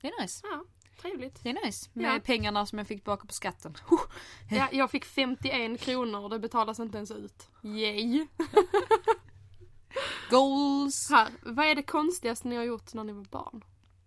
Det 0.00 0.08
är 0.08 0.22
nice. 0.22 0.46
Ja. 0.50 0.64
Trevligt. 1.00 1.42
Det 1.42 1.50
är 1.50 1.64
nice. 1.66 1.90
Med 1.92 2.14
Ja. 2.16 2.20
pengarna 2.24 2.66
som 2.66 2.78
jag 2.78 2.86
fick 2.88 2.98
tillbaka 2.98 3.26
på 3.26 3.32
skatten. 3.32 3.74
Ja, 4.50 4.68
jag 4.72 4.90
fick 4.90 5.04
51 5.04 5.80
kronor 5.80 6.20
och 6.20 6.30
det 6.30 6.38
betalas 6.38 6.80
inte 6.80 6.96
ens 6.98 7.10
ut. 7.10 7.48
Yay! 7.62 8.26
Goals! 10.30 11.10
Här, 11.10 11.28
vad 11.42 11.66
är 11.66 11.74
det 11.74 11.82
konstigaste 11.82 12.48
ni 12.48 12.56
har 12.56 12.64
gjort 12.64 12.94
när 12.94 13.04
ni 13.04 13.12
var 13.12 13.24
barn? 13.24 13.64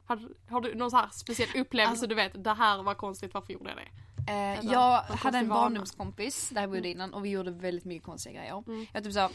Har, 0.09 0.29
har 0.49 0.61
du 0.61 0.75
någon 0.75 0.91
så 0.91 0.97
här 0.97 1.09
speciell 1.13 1.49
upplevelse 1.61 1.89
Alltså- 1.91 2.07
du 2.07 2.15
vet, 2.15 2.43
det 2.43 2.53
här 2.53 2.83
var 2.83 2.93
konstigt, 2.95 3.33
varför 3.33 3.53
gjorde 3.53 3.69
jag 3.69 3.77
det? 3.77 3.87
Eh, 4.31 4.59
Eller, 4.59 4.73
jag 4.73 5.01
hade 5.01 5.37
en 5.37 5.47
barndomskompis 5.49 6.49
där 6.49 6.61
jag 6.61 6.69
bodde 6.69 6.87
innan 6.89 7.13
och 7.13 7.25
vi 7.25 7.29
gjorde 7.29 7.51
väldigt 7.51 7.85
mycket 7.85 8.05
konstiga 8.05 8.39
grejer. 8.39 8.63
Mm. 8.67 8.85
Jag 8.93 9.03
typ 9.03 9.13
så, 9.13 9.29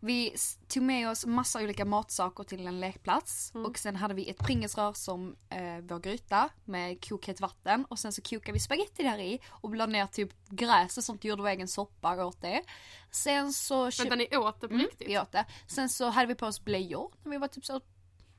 vi 0.00 0.34
tog 0.68 0.82
med 0.82 1.08
oss 1.10 1.26
massa 1.26 1.62
olika 1.62 1.84
matsaker 1.84 2.44
till 2.44 2.66
en 2.66 2.80
lekplats 2.80 3.52
Mm. 3.54 3.66
och 3.66 3.78
sen 3.78 3.96
hade 3.96 4.14
vi 4.14 4.30
ett 4.30 4.38
pringesrör 4.38 4.92
som 4.92 5.36
eh, 5.50 5.78
vår 5.82 5.98
gryta 5.98 6.48
med 6.64 7.04
kokhett 7.08 7.40
vatten 7.40 7.84
och 7.84 7.98
sen 7.98 8.12
så 8.12 8.22
kokade 8.22 8.52
vi 8.52 8.60
spaghetti 8.60 9.02
där 9.02 9.18
i 9.18 9.40
och 9.50 9.74
la 9.76 9.86
ner 9.86 10.06
typ 10.06 10.30
gräs 10.48 10.98
och 10.98 11.04
sånt 11.04 11.20
och 11.20 11.24
gjorde 11.24 11.42
vår 11.42 11.48
egen 11.48 11.68
soppa 11.68 12.12
och 12.22 12.26
åt 12.28 12.40
det. 12.42 12.62
Sen 13.10 13.52
så 13.52 13.90
Vänta, 13.98 14.14
ni 14.16 14.36
åt 14.36 14.60
det 14.60 14.68
på 14.68 14.74
Mm, 14.74 14.86
riktigt? 14.86 15.08
vi 15.08 15.18
åt 15.18 15.32
det. 15.32 15.44
Sen 15.66 15.88
så 15.88 16.08
hade 16.10 16.26
vi 16.26 16.34
på 16.34 16.46
oss 16.46 16.64
blöjor 16.64 17.12
när 17.22 17.30
vi 17.30 17.38
var 17.38 17.48
typ 17.48 17.64
så 17.64 17.80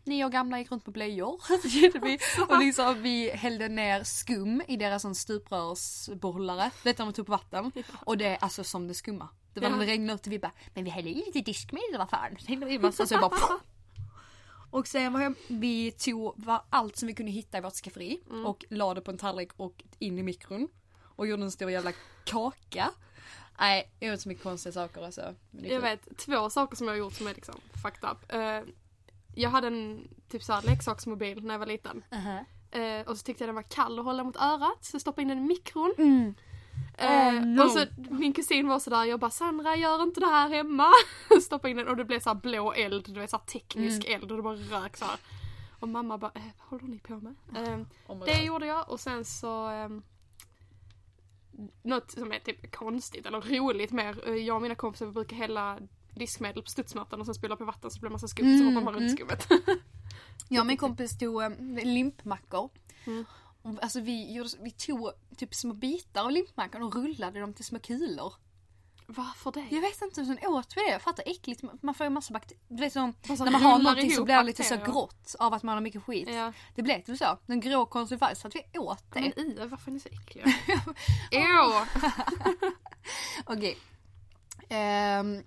nio 0.04 0.26
år 0.26 0.30
gamla, 0.30 0.60
gick 0.60 0.72
runt 0.72 0.86
på 0.86 0.92
blöjor. 0.92 1.42
Och 2.50 2.60
liksom 2.60 3.02
vi 3.02 3.30
hällde 3.30 3.70
ner 3.70 4.04
skum 4.04 4.62
i 4.68 4.78
deras 4.78 5.02
sån 5.02 5.16
stuprörsbehållare. 5.16 6.72
Detta 6.84 7.06
de 7.06 7.14
tog 7.14 7.26
på 7.26 7.32
vatten. 7.32 7.72
Och 8.06 8.18
det 8.18 8.26
är 8.26 8.38
alltså 8.42 8.64
som 8.64 8.88
det 8.88 8.94
skumma. 8.94 9.30
Det 9.54 9.60
var 9.60 9.70
när 9.70 9.78
det 9.80 9.86
regnade 9.86 10.14
ut 10.16 10.28
och 10.28 10.34
vi 10.34 10.40
bara, 10.40 10.52
men 10.74 10.84
vi 10.84 10.90
hällde 10.90 11.10
i 11.10 11.14
lite 11.14 11.42
diskmedel 11.42 11.98
vad 11.98 12.10
fan. 12.10 12.38
Så 12.40 12.48
hällde 12.48 12.66
vi 12.66 12.80
massa 12.80 13.06
så 13.08 13.14
jag 13.14 13.22
bara! 13.22 13.60
Och 14.72 14.88
sen 14.88 15.14
var 15.14 15.22
jag, 15.22 15.34
vi 15.48 15.92
tog 15.92 16.34
var 16.38 16.64
allt 16.70 16.98
som 16.98 17.08
vi 17.08 17.14
kunde 17.14 17.32
hitta 17.32 17.58
i 17.58 17.62
vårt 17.62 17.74
skafferi 17.76 18.22
Mm. 18.30 18.46
och 18.46 18.66
la 18.70 18.94
det 18.94 19.02
på 19.02 19.12
en 19.12 19.18
tallrik 19.18 19.50
och 19.58 19.84
in 20.00 20.20
i 20.20 20.24
mikron. 20.24 20.68
Och 21.16 21.28
gjorde 21.28 21.44
en 21.44 21.52
stor 21.52 21.72
jävla 21.72 21.92
kaka. 22.24 22.92
Nej, 23.60 23.92
jag 24.00 24.08
gjorde 24.08 24.22
så 24.22 24.30
mycket 24.30 24.44
konstiga 24.44 24.74
saker 24.74 25.06
alltså. 25.06 25.36
Jag 25.52 25.82
vet 25.82 26.18
två 26.18 26.50
saker 26.50 26.76
som 26.76 26.88
jag 26.88 26.94
har 26.94 27.00
gjort 27.00 27.14
som 27.14 27.28
är 27.28 27.34
liksom 27.34 27.56
fucked 27.84 28.10
up. 28.10 28.34
Eh, 28.34 28.74
jag 29.36 29.50
hade 29.50 29.68
en 29.68 30.08
typ 30.30 30.44
såhär 30.44 30.62
leksaksmobil 30.62 31.44
när 31.44 31.54
jag 31.54 31.60
var 31.60 31.66
liten. 31.66 32.04
Uh-huh. 32.12 32.40
Eh, 32.72 33.08
och 33.08 33.18
så 33.18 33.24
tyckte 33.24 33.44
jag 33.44 33.48
den 33.50 33.56
var 33.56 33.64
kall 33.70 34.00
att 34.00 34.06
hålla 34.06 34.24
mot 34.24 34.36
örat 34.36 34.78
så 34.86 34.96
jag 34.96 35.02
stoppade 35.02 35.22
in 35.22 35.28
den 35.28 35.38
i 35.38 35.42
mikron. 35.42 35.94
Mm. 35.98 36.34
Eh, 36.98 37.10
Oh, 37.10 37.46
no. 37.46 37.64
Och 37.64 37.72
så 37.72 37.86
min 38.10 38.34
kusin 38.34 38.68
var 38.68 38.80
sådär, 38.80 39.06
jag 39.06 39.20
bara 39.20 39.32
Sandra 39.32 39.76
gör 39.76 40.04
inte 40.04 40.20
det 40.20 40.26
här 40.26 40.50
hemma. 40.50 40.88
Stoppa 41.42 41.70
in 41.70 41.78
den 41.78 41.88
och 41.88 41.98
det 41.98 42.06
blev 42.06 42.20
såhär 42.20 42.36
blå 42.36 42.74
eld, 42.74 43.06
du 43.14 43.20
vet 43.20 43.30
såhär 43.30 43.46
teknisk 43.46 44.06
Mm. 44.08 44.22
eld 44.22 44.32
och 44.32 44.38
det 44.38 44.44
bara 44.44 44.56
rök 44.56 44.98
såhär. 44.98 45.18
Och 45.80 45.90
mamma 45.90 46.18
bara, 46.18 46.32
eh, 46.36 46.42
vad 46.60 46.68
håller 46.70 46.94
ni 46.94 47.00
på 47.00 47.14
med? 47.20 47.36
Eh, 47.56 47.80
Oh 48.08 48.26
det 48.26 48.44
gjorde 48.44 48.66
jag 48.66 48.90
och 48.90 49.00
sen 49.00 49.26
så 49.26 49.66
ehm, 49.68 50.04
något 51.84 52.12
som 52.12 52.32
är 52.32 52.40
typ 52.40 52.76
konstigt 52.76 53.26
eller 53.26 53.42
roligt 53.42 53.92
mer. 53.92 54.30
Eh, 54.30 54.36
Jag 54.36 54.56
och 54.56 54.62
mina 54.62 54.76
kompisar 54.76 55.06
brukar 55.06 55.36
hälla 55.36 55.78
diskmedel 56.16 56.64
på 56.64 56.70
studsmattan 56.70 57.20
och 57.20 57.26
sen 57.26 57.36
spilla 57.36 57.56
på 57.56 57.66
vatten 57.66 57.92
så 57.92 58.00
blir 58.00 58.10
det 58.10 58.14
massa 58.14 58.28
skum 58.28 58.58
så 58.58 58.64
Mm, 58.64 58.76
hoppar 58.76 58.86
man 58.86 58.94
runt 58.94 59.04
mm. 59.04 59.18
skummet. 59.18 59.48
Jag 60.50 60.62
och 60.62 60.68
min 60.68 60.78
kompis 60.78 61.18
tog 61.18 61.44
um, 61.44 61.80
limpmackor. 61.84 62.70
Mm. 63.06 63.26
Och, 63.62 63.84
Alltså 63.84 64.00
vi, 64.00 64.34
gjorde, 64.34 64.50
vi 64.62 64.72
tog 64.72 65.12
typ 65.38 65.56
små 65.56 65.74
bitar 65.74 66.24
av 66.24 66.32
limpmackan 66.32 66.84
och 66.84 66.96
rullade 66.96 67.40
dem 67.40 67.54
till 67.54 67.66
små 67.66 67.80
kulor. 67.80 68.34
Varför 69.16 69.52
det? 69.52 69.68
Jag 69.70 69.82
vet 69.82 70.02
inte, 70.02 70.26
sen 70.26 70.40
åt 70.46 70.78
vi 70.78 70.82
det. 70.82 70.92
Jag 70.92 71.02
fattar 71.02 71.24
äckligt. 71.28 71.64
Man 71.82 71.96
får 71.96 72.06
ju 72.06 72.10
massa 72.10 72.34
bakterier. 72.34 72.64
Du 72.68 72.76
vet 72.76 72.94
som 72.94 73.14
Alltså, 73.30 73.44
när 73.44 73.52
man 73.52 73.62
har 73.62 73.80
någonting 73.80 74.12
så 74.12 74.24
blir 74.24 74.36
det 74.36 74.44
lite 74.44 74.64
så 74.64 74.78
grått 74.78 75.36
av 75.40 75.54
att 75.54 75.64
man 75.64 75.74
har 75.74 75.82
mycket 75.82 76.04
skit. 76.04 76.30
Ja. 76.32 76.54
Det 76.76 76.82
blev 76.82 77.02
typ 77.02 77.18
så. 77.18 77.38
En 77.48 77.60
grå 77.60 77.86
konsistens 77.86 78.46
att 78.46 78.56
vi 78.56 78.80
åt 78.80 79.04
det. 79.14 79.20
Men 79.20 79.40
i, 79.40 79.68
varför 79.70 79.92
är 79.92 79.94
ni 79.94 80.00
så 80.00 80.10
äckliga? 80.10 80.46
Ew! 81.32 81.86
Okej. 83.46 83.78
Ehm, 84.70 85.44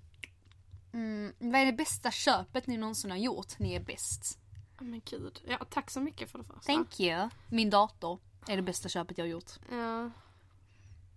mm, 0.95 1.33
vad 1.39 1.61
är 1.61 1.65
det 1.65 1.73
bästa 1.73 2.11
köpet 2.11 2.67
ni 2.67 2.77
någonsin 2.77 3.11
har 3.11 3.17
gjort? 3.17 3.59
Ni 3.59 3.73
är 3.73 3.79
bäst. 3.79 4.39
Men 4.79 5.01
gud. 5.05 5.41
Ja, 5.47 5.57
tack 5.69 5.91
så 5.91 6.01
mycket 6.01 6.31
för 6.31 6.37
det 6.37 6.43
första. 6.43 6.61
Thank 6.73 6.99
you. 6.99 7.29
Min 7.49 7.69
dator 7.69 8.19
är 8.47 8.55
det 8.55 8.61
bästa 8.61 8.89
köpet 8.89 9.17
jag 9.17 9.25
har 9.25 9.29
gjort. 9.29 9.51
Ja. 9.71 10.09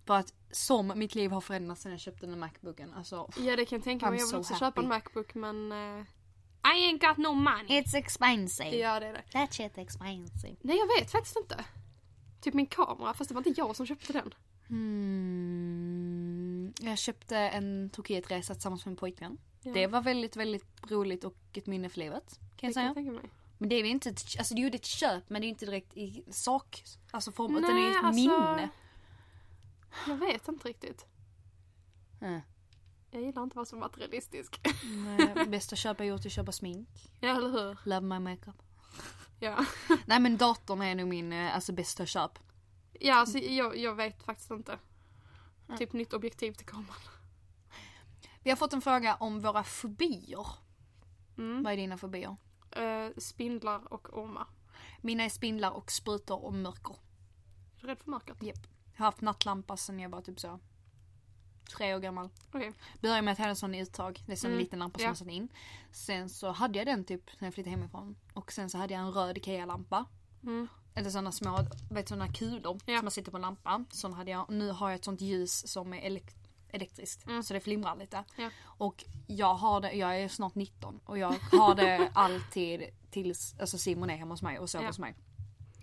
För 0.07 0.15
att 0.15 0.35
som 0.51 0.93
mitt 0.97 1.15
liv 1.15 1.31
har 1.31 1.41
förändrats 1.41 1.83
sen 1.83 1.93
jag 1.93 2.01
köpte 2.01 2.27
den 2.27 2.39
Macbooken. 2.39 2.95
Alltså, 2.95 3.31
ja, 3.39 3.57
det 3.57 3.65
kan 3.65 3.77
jag 3.79 3.85
tänka 3.85 4.11
mig. 4.11 4.19
Jag 4.19 4.27
vill 4.27 4.31
so 4.31 4.39
också 4.39 4.53
happy. 4.55 4.65
köpa 4.67 4.81
en 4.81 4.89
Macbook 4.89 5.35
men... 5.35 5.73
eh, 5.73 6.05
I 6.65 6.93
ain't 6.93 7.09
got 7.09 7.17
no 7.17 7.35
money. 7.35 7.81
it's 7.81 7.97
expensive. 7.97 8.77
Ja, 8.77 9.01
det 9.01 9.07
är 9.07 9.13
det. 9.13 9.23
That 9.33 9.55
shit 9.55 9.79
expensive. 9.79 10.57
Nej, 10.61 10.77
jag 10.79 11.01
vet 11.01 11.11
faktiskt 11.11 11.37
inte. 11.37 11.65
Typ 12.41 12.55
min 12.55 12.67
kamera, 12.67 13.15
fast 13.15 13.29
det 13.29 13.35
var 13.35 13.47
inte 13.47 13.61
jag 13.61 13.77
som 13.77 13.87
köpte 13.87 14.13
den. 14.13 14.35
Hmm. 14.69 16.73
Jag 16.81 16.99
köpte 16.99 17.37
en 17.37 17.91
Turkietresa 17.91 18.55
tillsammans 18.55 18.85
med 18.85 18.91
min 18.93 18.97
pojkvän. 18.97 19.39
Ja, 19.69 19.75
Det 19.75 19.87
var 19.87 20.01
väldigt, 20.03 20.37
väldigt 20.37 20.91
roligt 20.91 21.25
och 21.25 21.37
ett 21.55 21.67
minne 21.67 21.89
för 21.89 21.99
livet. 21.99 22.39
Kan 22.57 22.67
jag 22.69 22.75
säga. 22.75 22.95
mig. 23.13 23.31
Men 23.59 23.69
det 23.69 23.75
är 23.77 23.85
inte, 23.85 24.09
ett, 24.11 24.23
alltså 24.39 24.55
det 24.55 24.61
är 24.61 24.71
ju 24.71 24.75
ett 24.77 24.85
köp 24.85 25.31
men 25.31 25.41
det 25.41 25.47
är 25.47 25.49
inte 25.49 25.67
direkt 25.67 25.97
i 25.97 26.25
sak, 26.31 26.85
alltså 27.11 27.33
form, 27.33 27.57
utan 27.57 27.71
det 27.71 27.75
Nej, 27.75 27.87
är 27.87 27.91
ett 27.99 28.05
alltså- 28.05 28.21
minne. 28.21 28.69
Jag 30.07 30.17
vet 30.17 30.49
inte 30.49 30.69
riktigt. 30.69 31.07
Mm. 32.21 32.41
Jag 33.11 33.23
gillar 33.23 33.43
inte 33.43 33.57
vad 33.57 33.69
som 33.69 33.79
är 33.79 33.81
materialistisk. 33.81 34.61
Nej, 34.85 35.47
Bästa 35.49 35.77
köp 35.77 35.99
jag 35.99 36.09
gjort 36.09 36.21
är 36.21 36.27
att 36.27 36.33
köpa 36.33 36.53
smink. 36.53 36.89
ja, 37.21 37.29
eller 37.37 37.49
hur? 37.49 37.79
Love 37.85 38.01
my 38.01 38.19
makeup. 38.19 38.63
Ja. 39.41 39.65
Nej 40.07 40.21
men 40.21 40.37
datorn 40.37 40.83
är 40.83 40.95
nog 40.95 41.09
min 41.09 41.33
eh, 41.33 41.55
alltså, 41.55 41.73
bästa 41.73 42.07
köp. 42.07 42.39
Ja, 43.01 43.15
alltså 43.15 43.39
jag, 43.39 43.77
jag 43.77 43.95
vet 43.95 44.23
faktiskt 44.23 44.51
inte. 44.51 44.79
Typ 45.79 45.93
nytt 45.93 46.13
objektiv 46.13 46.53
till 46.53 46.67
kameran. 46.67 46.97
Vi 48.49 48.53
har 48.53 48.57
fått 48.57 48.73
en 48.73 48.81
fråga 48.81 49.15
om 49.15 49.41
våra 49.41 49.65
fobier. 49.65 50.47
Mm. 51.39 51.63
Vad 51.63 51.73
är 51.73 51.77
dina 51.77 51.99
fobier? 51.99 52.37
Eh, 52.71 53.09
spindlar 53.19 53.93
och 53.93 54.19
ormar. 54.19 54.47
Mina 55.01 55.23
är 55.25 55.29
spindlar 55.29 55.71
och 55.71 55.91
sprutor 55.91 56.45
och 56.45 56.53
mörker. 56.55 56.95
Är 57.77 57.81
du 57.81 57.87
rädd 57.87 57.99
för 57.99 58.11
mörkret? 58.11 58.37
Jag 58.43 58.99
har 58.99 59.05
haft 59.05 59.21
nattlampa 59.21 59.77
sedan 59.77 60.01
jag 60.01 60.09
var 60.11 60.21
typ 60.23 60.41
så 60.41 60.61
tre 61.77 61.95
år 61.95 61.99
gammal. 62.01 62.31
Okej. 62.53 62.73
Började 63.01 63.23
med 63.23 63.33
att 63.33 63.39
jag 63.39 63.43
hade 63.45 63.53
en 63.53 63.57
sån 63.57 63.75
i 63.75 63.81
uttag. 63.81 64.23
Det 64.27 64.31
är 64.31 64.35
en 64.35 64.37
sån 64.37 64.51
Mm, 64.51 64.63
liten 64.63 64.79
lampa 64.79 64.99
som 64.99 65.09
ja. 65.09 65.15
satte 65.15 65.31
in. 65.33 65.49
Sen 65.93 66.29
så 66.29 66.51
hade 66.53 66.79
jag 66.79 66.87
den 66.87 67.05
typ 67.05 67.41
när 67.41 67.47
jag 67.47 67.55
flyttade 67.55 67.77
hemifrån. 67.77 68.17
Och 68.35 68.53
sen 68.53 68.71
så 68.71 68.79
hade 68.79 68.95
jag 68.95 69.03
en 69.03 69.13
röd 69.13 69.37
IKEA-lampa. 69.39 70.05
Mm. 70.43 70.69
Eller 70.95 71.11
sådana 71.11 71.33
små, 71.33 71.59
vet 71.91 72.09
sådana 72.09 72.33
kulor 72.33 72.79
Ja. 72.87 72.97
som 72.99 73.05
man 73.05 73.11
sitter 73.11 73.31
på 73.31 73.37
en 73.37 73.43
lampa. 73.43 73.85
Sån 73.91 74.13
hade 74.13 74.31
jag. 74.31 74.51
Nu 74.51 74.71
har 74.71 74.91
jag 74.91 74.97
ett 74.99 75.05
sånt 75.05 75.21
ljus 75.21 75.67
som 75.73 75.95
är 75.95 76.01
elek- 76.11 76.35
elektriskt. 76.71 77.27
Mm. 77.27 77.43
Så 77.43 77.55
det 77.55 77.61
flimrar 77.61 77.97
lite. 77.97 78.25
Ja. 78.37 78.51
Och 78.65 79.05
jag 79.27 79.55
har 79.55 79.81
det, 79.81 79.93
jag 79.93 80.21
är 80.21 80.29
snart 80.29 80.55
19 80.55 81.01
och 81.05 81.19
jag 81.19 81.35
har 81.53 81.75
det 81.75 82.11
alltid 82.15 82.83
tills 83.11 83.57
alltså 83.61 83.79
Simon 83.79 84.11
är 84.11 84.17
hemma 84.17 84.33
hos 84.35 84.43
mig 84.43 84.59
och 84.59 84.71
sover 84.71 84.85
Ja. 84.85 84.89
hos 84.89 84.99
mig. 84.99 85.15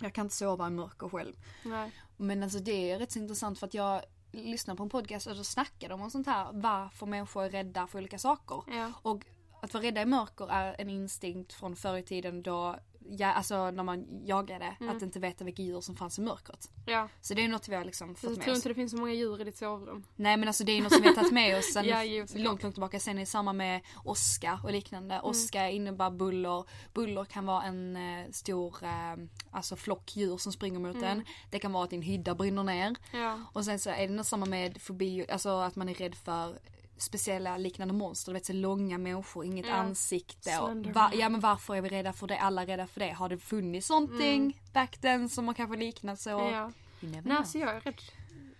Jag 0.01 0.13
kan 0.13 0.25
inte 0.25 0.35
sova 0.35 0.67
i 0.67 0.69
mörker 0.69 1.09
själv. 1.09 1.35
Nej. 1.63 1.91
Men 2.17 2.43
alltså 2.43 2.59
det 2.59 2.91
är 2.91 2.99
rätt 2.99 3.11
så 3.11 3.19
intressant 3.19 3.59
för 3.59 3.67
att 3.67 3.73
jag 3.73 4.01
lyssnar 4.31 4.75
på 4.75 4.83
en 4.83 4.89
podcast 4.89 5.27
och 5.27 5.35
då 5.35 5.43
snackar 5.43 5.89
de 5.89 6.01
om 6.01 6.11
sånt 6.11 6.27
här 6.27 6.47
varför 6.53 7.05
människor 7.05 7.43
är 7.43 7.49
rädda 7.49 7.87
för 7.87 7.99
olika 7.99 8.19
saker. 8.19 8.63
Ja. 8.67 8.91
Och 9.01 9.23
att 9.61 9.73
vara 9.73 9.83
rädda 9.83 10.01
i 10.01 10.05
mörker 10.05 10.51
är 10.51 10.75
en 10.81 10.89
instinkt 10.89 11.53
från 11.53 11.75
förr 11.75 11.97
i 11.97 12.03
tiden 12.03 12.43
då 12.43 12.75
ja, 13.09 13.33
alltså 13.33 13.71
när 13.71 13.83
man 13.83 14.05
jagade, 14.25 14.75
Mm. 14.79 14.95
att 14.97 15.01
inte 15.03 15.19
veta 15.19 15.43
vilka 15.43 15.61
djur 15.63 15.81
som 15.81 15.95
fanns 15.95 16.19
i 16.19 16.21
mörkret. 16.21 16.69
Ja. 16.85 17.09
Så 17.21 17.33
det 17.33 17.43
är 17.43 17.47
något 17.47 17.67
vi 17.69 17.75
har 17.75 17.85
liksom 17.85 18.07
Jag 18.09 18.17
fått 18.17 18.29
med 18.29 18.41
tror 18.41 18.51
oss. 18.51 18.57
inte 18.57 18.69
det 18.69 18.75
finns 18.75 18.91
så 18.91 18.97
många 18.97 19.13
djur 19.13 19.41
i 19.41 19.43
ditt 19.43 19.57
sovrum. 19.57 20.03
Nej 20.15 20.37
men 20.37 20.47
alltså 20.49 20.63
det 20.63 20.71
är 20.71 20.81
något 20.81 20.93
som 20.93 21.01
vi 21.01 21.07
har 21.07 21.15
tagit 21.15 21.33
med 21.33 21.57
oss 21.57 21.65
sen 21.73 21.85
Ja, 21.85 22.01
såklart. 22.27 22.43
långt, 22.45 22.63
långt 22.63 22.75
tillbaka. 22.75 22.99
Sen 22.99 23.19
i 23.19 23.25
samma 23.25 23.53
med 23.53 23.81
åska 24.05 24.59
och 24.63 24.71
liknande. 24.71 25.15
Mm. 25.15 25.25
Åska 25.25 25.69
innebär 25.69 26.09
buller. 26.11 26.63
Buller 26.93 27.25
kan 27.25 27.45
vara 27.45 27.63
en 27.63 27.95
eh, 27.95 28.31
stor 28.31 28.75
eh, 28.83 29.15
alltså 29.51 29.75
flock 29.75 30.15
djur 30.15 30.37
som 30.37 30.51
springer 30.51 30.79
mot 30.79 30.95
Mm. 30.95 31.07
en. 31.19 31.23
Det 31.51 31.59
kan 31.59 31.71
vara 31.73 31.83
att 31.83 31.89
din 31.89 32.01
hydda 32.01 32.35
brinner 32.35 32.63
ner. 32.63 32.95
Ja. 33.13 33.39
Och 33.53 33.65
sen 33.65 33.79
så 33.79 33.89
är 33.89 34.07
det 34.07 34.13
något 34.13 34.27
samma 34.27 34.45
med 34.45 34.81
fobi, 34.81 35.25
alltså 35.29 35.49
att 35.49 35.75
man 35.75 35.89
är 35.89 35.93
rädd 35.93 36.15
för 36.15 36.59
speciella 36.97 37.57
liknande 37.57 37.93
monster. 37.93 38.31
Du 38.31 38.33
vet 38.33 38.45
så 38.45 38.53
långa 38.53 38.97
människor, 38.97 39.45
inget 39.45 39.65
Ja. 39.65 39.73
ansikte. 39.73 40.59
Och 40.59 40.85
va, 40.85 41.11
ja 41.13 41.29
men 41.29 41.39
varför 41.41 41.75
är 41.75 41.81
vi 41.81 41.89
rädda 41.89 42.13
för 42.13 42.27
det? 42.27 42.39
Alla 42.39 42.61
är 42.61 42.65
rädda 42.65 42.87
för 42.87 42.99
det. 42.99 43.11
Har 43.11 43.29
det 43.29 43.37
funnits 43.37 43.89
någonting 43.89 44.61
back 44.73 44.97
then 44.97 45.29
som 45.29 45.45
man 45.45 45.55
kanske 45.55 45.77
liknat 45.77 46.19
så? 46.19 46.39
Mm. 46.39 46.53
ja. 46.53 46.71
Nej 46.99 47.21
know. 47.21 47.37
alltså 47.37 47.57
jag 47.57 47.75
är 47.75 47.79
rädd. 47.81 48.01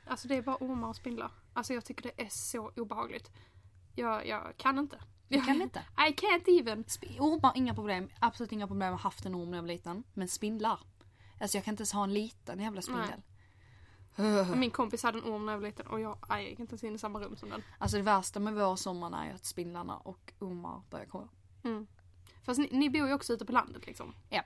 Alltså 0.08 0.28
det 0.28 0.36
är 0.36 0.42
bara 0.42 0.58
ormar 0.60 0.88
och 0.88 0.96
spindlar. 0.96 1.32
Alltså 1.54 1.74
jag 1.74 1.86
tycker 1.86 2.04
det 2.04 2.24
är 2.24 2.30
så 2.30 2.72
obehagligt. 2.76 3.32
Jag, 3.96 4.28
jag 4.28 4.58
kan 4.58 4.80
inte. 4.80 4.98
Du 5.28 5.42
kan 5.42 5.62
inte? 5.62 5.80
I 5.98 6.12
can't 6.14 6.62
even. 6.62 6.84
Sp- 6.84 7.20
Ormar, 7.20 7.52
inga 7.56 7.74
problem. 7.74 8.10
Absolut 8.20 8.52
inga 8.52 8.68
problem. 8.68 8.86
Jag 8.86 8.94
har 8.94 9.00
haft 9.00 9.26
en 9.26 9.36
orm 9.36 9.52
när 9.52 9.58
jag 9.58 9.64
var 9.64 9.68
liten. 9.68 10.04
Men 10.14 10.28
spindlar. 10.28 10.80
Alltså 11.40 11.58
jag 11.58 11.66
kan 11.66 11.72
inte 11.72 11.82
ens 11.82 11.92
ha 11.92 12.04
en 12.04 12.14
liten 12.14 12.60
jävla 12.60 12.82
spindel. 12.82 13.22
Min 14.56 14.72
kompis 14.72 15.04
hade 15.04 15.18
en 15.18 15.24
orm 15.24 15.46
när 15.46 15.54
jag 15.54 15.60
var 15.60 15.68
liten 15.68 15.88
och 15.88 16.00
jag, 16.00 16.18
aj, 16.22 16.42
jag 16.42 16.50
gick 16.50 16.60
inte 16.60 16.72
ens 16.72 16.84
in 16.84 16.96
i 16.96 16.98
samma 16.98 17.20
rum 17.20 17.36
som 17.36 17.50
den. 17.50 17.64
Alltså 17.78 17.98
det 17.98 18.04
värsta 18.04 18.40
med 18.40 18.54
vår 18.54 18.76
sommar 18.76 19.24
är 19.24 19.28
ju 19.28 19.32
att 19.32 19.46
spindlarna 19.46 19.98
och 19.98 20.34
ormar 20.40 20.82
börjar 20.90 21.06
komma. 21.06 21.28
Mm. 21.64 21.88
Fast 22.44 22.60
ni, 22.60 22.70
ni 22.72 22.90
bor 22.90 23.08
ju 23.08 23.14
också 23.14 23.34
ute 23.34 23.46
på 23.46 23.52
landet 23.52 23.88
liksom. 23.88 24.16
Ja. 24.30 24.44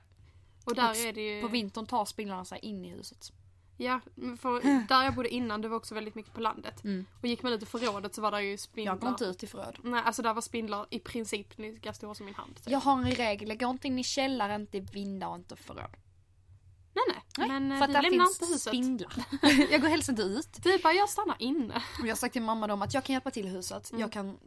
Och 0.64 0.74
där 0.74 0.90
Och 0.90 0.96
är 0.96 1.12
det 1.12 1.20
ju... 1.20 1.42
På 1.42 1.48
vintern 1.48 1.86
tar 1.86 2.04
spindlarna 2.04 2.44
sig 2.44 2.58
in 2.58 2.84
i 2.84 2.88
huset. 2.88 3.32
Ja, 3.76 4.00
för 4.40 4.86
där 4.88 5.04
jag 5.04 5.14
bodde 5.14 5.28
innan 5.28 5.60
det 5.60 5.68
var 5.68 5.76
också 5.76 5.94
väldigt 5.94 6.14
mycket 6.14 6.34
på 6.34 6.40
landet. 6.40 6.84
Mm. 6.84 7.06
Och 7.20 7.28
gick 7.28 7.42
man 7.42 7.52
ut 7.52 7.62
i 7.62 7.66
förrådet 7.66 8.14
så 8.14 8.22
var 8.22 8.30
det 8.30 8.42
ju 8.42 8.56
spindlar. 8.56 8.92
Jag 8.92 9.00
går 9.00 9.08
inte 9.08 9.24
ut 9.24 9.42
i 9.42 9.46
förråd. 9.46 9.78
Nej, 9.82 10.02
alltså 10.04 10.22
där 10.22 10.34
var 10.34 10.42
spindlar 10.42 10.86
i 10.90 10.98
princip 10.98 11.58
lika 11.58 11.92
stora 11.92 12.14
som 12.14 12.26
min 12.26 12.34
hand. 12.34 12.56
typ. 12.56 12.68
Jag 12.68 12.80
har 12.80 12.92
en 12.92 13.10
regel. 13.10 13.48
Jag 13.48 13.58
går 13.58 13.70
inte 13.70 13.86
in 13.86 13.98
i 13.98 14.04
källaren, 14.04 14.60
inte 14.60 14.76
i 14.76 14.80
vindar 14.80 15.28
och 15.28 15.36
inte 15.36 15.56
förråd. 15.56 15.96
Nej, 17.08 17.22
nej. 17.38 17.48
Men 17.48 17.70
för 17.70 17.76
eh, 17.76 17.82
att 17.82 17.88
vi 17.90 17.92
där 17.92 18.02
lämnar 18.02 18.24
finns 18.26 18.40
inte 18.40 18.52
huset. 18.52 18.60
spindlar. 18.68 19.12
jag 19.72 19.80
går 19.80 19.88
helst 19.88 20.08
inte 20.08 20.22
ut. 20.22 20.48
Du 20.62 20.78
bara, 20.78 20.92
jag 20.92 21.08
stannar 21.08 21.36
inne. 21.38 21.82
Och 22.00 22.06
jag 22.06 22.10
har 22.10 22.16
sagt 22.16 22.32
till 22.32 22.42
mamma 22.42 22.66
då 22.66 22.74
att 22.82 22.94
jag 22.94 23.04
kan 23.04 23.12
hjälpa 23.14 23.30
till 23.30 23.46
i 23.46 23.48
huset. 23.48 23.90
Mm. 23.90 24.00
Jag 24.00 24.12
kan 24.12 24.38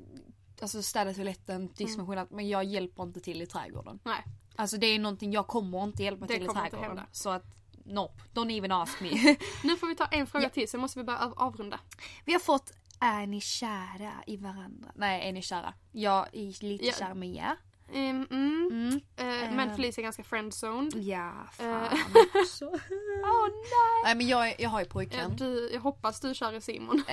alltså, 0.62 0.84
städa 0.84 1.14
toaletten, 1.14 1.70
diskmaskinen, 1.78 2.28
men 2.32 2.50
jag 2.50 2.64
hjälper 2.64 3.04
inte 3.04 3.20
till 3.20 3.42
i 3.42 3.46
trädgården. 3.48 4.00
Nej. 4.04 4.24
Alltså 4.56 4.78
det 4.78 4.88
är 4.88 5.00
någonting, 5.00 5.32
jag 5.32 5.48
kommer 5.48 5.84
inte 5.84 6.04
hjälpa 6.04 6.26
Det 6.26 6.34
till 6.34 6.42
i 6.44 6.46
inte 6.46 6.60
trädgården. 6.62 6.86
hända. 6.88 7.06
Så 7.12 7.30
att, 7.30 7.46
nope, 7.86 8.22
don't 8.34 8.58
even 8.58 8.72
ask 8.72 9.02
me. 9.02 9.10
Nu 9.64 9.78
får 9.78 9.88
vi 9.88 9.96
ta 9.96 10.06
en 10.06 10.28
fråga 10.28 10.46
Ja. 10.46 10.50
till, 10.50 10.70
sen 10.70 10.80
måste 10.80 11.00
vi 11.00 11.04
börja 11.06 11.20
av- 11.20 11.34
avrunda. 11.38 11.80
Vi 12.26 12.34
har 12.34 12.40
fått, 12.40 12.72
är 13.00 13.28
ni 13.28 13.42
kära 13.42 14.12
i 14.28 14.38
varandra? 14.38 14.92
Nej, 14.96 15.30
är 15.30 15.34
ni 15.34 15.42
kära? 15.42 15.74
Jag 15.92 16.28
är 16.34 16.64
lite 16.64 16.86
Ja. 16.86 16.94
kär 17.00 17.14
med 17.14 17.30
er. 17.36 17.56
Ehm, 17.94 18.28
mm. 18.32 18.70
Mm. 18.72 19.02
Eh, 19.18 19.56
men 19.56 19.70
Eh. 19.70 19.76
Felicia 19.76 20.02
är 20.02 20.04
ganska 20.04 20.24
friendzoned. 20.24 20.94
Ja, 20.96 21.34
fan 21.52 21.84
Eh. 21.84 21.94
också. 22.42 22.66
Åh 22.66 23.48
nej! 23.50 24.04
Nej 24.04 24.16
men 24.16 24.28
jag, 24.28 24.56
jag 24.62 24.70
har 24.70 24.80
ju 24.80 24.86
pojkvän. 24.86 25.36
du, 25.36 25.70
jag 25.74 25.82
hoppas 25.82 26.20
du 26.20 26.34
kär 26.34 26.54
i 26.54 26.62
Simon. 26.62 27.04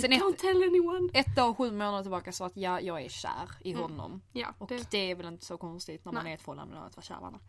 Sen 0.00 0.12
ett, 0.12 0.22
Don't 0.22 0.36
tell 0.36 0.62
anyone! 0.62 1.08
ett 1.14 1.38
år 1.38 1.48
och 1.48 1.56
sju 1.58 1.70
månader 1.72 2.02
tillbaka 2.02 2.32
så 2.32 2.44
att 2.44 2.56
jag, 2.56 2.82
jag 2.82 3.00
är 3.02 3.08
kär 3.08 3.48
i 3.60 3.70
Mm. 3.72 3.82
honom. 3.82 4.22
Ja, 4.32 4.54
Och 4.58 4.68
det, 4.68 4.90
det 4.90 5.10
är 5.10 5.14
väl 5.14 5.26
inte 5.26 5.44
så 5.44 5.56
konstigt 5.58 6.04
när 6.04 6.12
man 6.12 6.24
Nej. 6.24 6.32
är 6.32 6.36
i 6.36 6.38
ett 6.38 6.42
förhållande 6.42 6.78
att 6.80 6.96
vara 6.96 7.04
kär 7.04 7.14
varandra. 7.14 7.40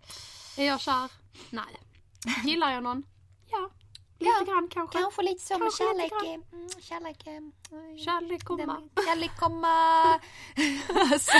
är 0.57 0.65
jag 0.65 0.79
kär? 0.81 1.11
Nej. 1.49 1.65
Gillar 2.43 2.71
jag 2.71 2.83
någon? 2.83 3.03
Ja. 3.51 3.69
Lite 4.19 4.31
Ja, 4.39 4.45
grann 4.53 4.67
kanske. 4.71 4.97
Kanske 4.99 5.21
lite 5.21 5.45
så 5.45 5.53
Kanske 5.59 5.83
lite 5.83 6.09
kärlek. 6.09 6.43
Mm, 6.53 6.69
kärlek. 6.81 7.27
mm, 7.27 7.51
Kärlek 7.97 8.43
komma. 8.43 8.65
den- 8.65 9.05
Kärlek 9.05 9.31
komma. 9.39 10.03
alltså, 11.13 11.31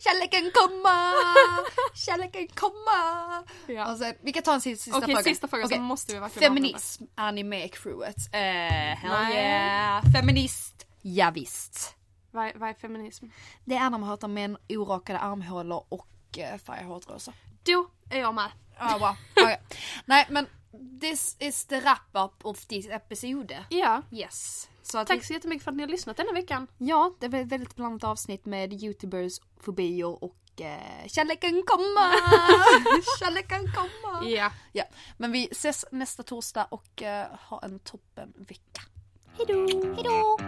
kärleken 0.00 0.50
komma. 0.54 1.12
Kärleken 1.94 2.48
komma. 2.48 3.44
Ja. 3.66 3.92
Och 3.92 3.98
sen, 3.98 4.14
vi 4.22 4.32
kan 4.32 4.42
ta 4.42 4.54
en 4.54 4.60
sista, 4.60 4.90
Okej, 4.96 5.06
fråga. 5.08 5.22
sista 5.22 5.48
frågan 5.48 5.66
Okej, 5.66 5.76
så 5.78 5.82
måste 5.82 6.12
vi 6.12 6.18
verkligen 6.18 6.48
Feminism, 6.54 7.04
är 7.16 7.32
ni 7.32 7.44
med 7.44 7.64
i 7.64 7.68
crewet? 7.68 8.16
Uh, 8.34 8.40
hell 8.40 9.32
yeah. 9.34 10.02
Feminist, 10.12 10.86
ja, 11.02 11.30
visst. 11.30 11.94
Vad, 12.30 12.46
är- 12.46 12.52
vad 12.54 12.68
är 12.68 12.74
feminism? 12.74 13.26
Det 13.64 13.74
är 13.74 13.80
när 13.80 13.90
man 13.90 14.02
hatar 14.02 14.28
män, 14.28 14.56
orakade 14.68 15.18
armhålor 15.18 15.84
och 15.88 16.08
uh, 16.38 16.58
färgar 16.58 16.84
håret 16.84 17.10
rosa. 17.10 17.32
Då 17.64 17.90
är 18.10 18.20
jag 18.20 18.34
med. 18.34 18.50
Ja, 18.78 18.98
bra. 18.98 19.16
Okej. 19.36 19.60
Nej, 20.04 20.26
men 20.30 20.46
this 21.00 21.36
is 21.38 21.66
the 21.66 21.80
wrap 21.80 22.16
up 22.26 22.44
of 22.44 22.66
this 22.66 22.86
episode. 22.86 23.64
Ja. 23.68 24.02
Yes. 24.12 24.68
Så 24.82 25.04
Tack 25.04 25.24
så 25.24 25.32
jättemycket 25.32 25.64
för 25.64 25.70
att 25.70 25.76
ni 25.76 25.82
har 25.82 25.90
lyssnat 25.90 26.16
denna 26.16 26.32
veckan. 26.32 26.66
Ja, 26.78 27.14
det 27.20 27.28
var 27.28 27.38
ett 27.38 27.48
väldigt 27.48 27.76
blandat 27.76 28.10
avsnitt 28.10 28.46
med 28.46 28.72
youtubers, 28.72 29.40
fobier 29.60 30.24
och 30.24 30.36
eh, 30.60 31.06
kärleken 31.06 31.62
komma! 31.66 32.12
kärleken 33.18 33.60
komma! 33.72 34.28
Ja. 34.28 34.52
Ja, 34.72 34.84
men 35.16 35.32
vi 35.32 35.48
ses 35.50 35.84
nästa 35.90 36.22
torsdag 36.22 36.66
och 36.70 37.02
eh, 37.02 37.26
ha 37.48 37.60
en 37.62 37.78
toppen 37.78 38.32
vecka. 38.36 38.82
Hejdå! 39.36 39.66
Hejdå! 39.94 40.38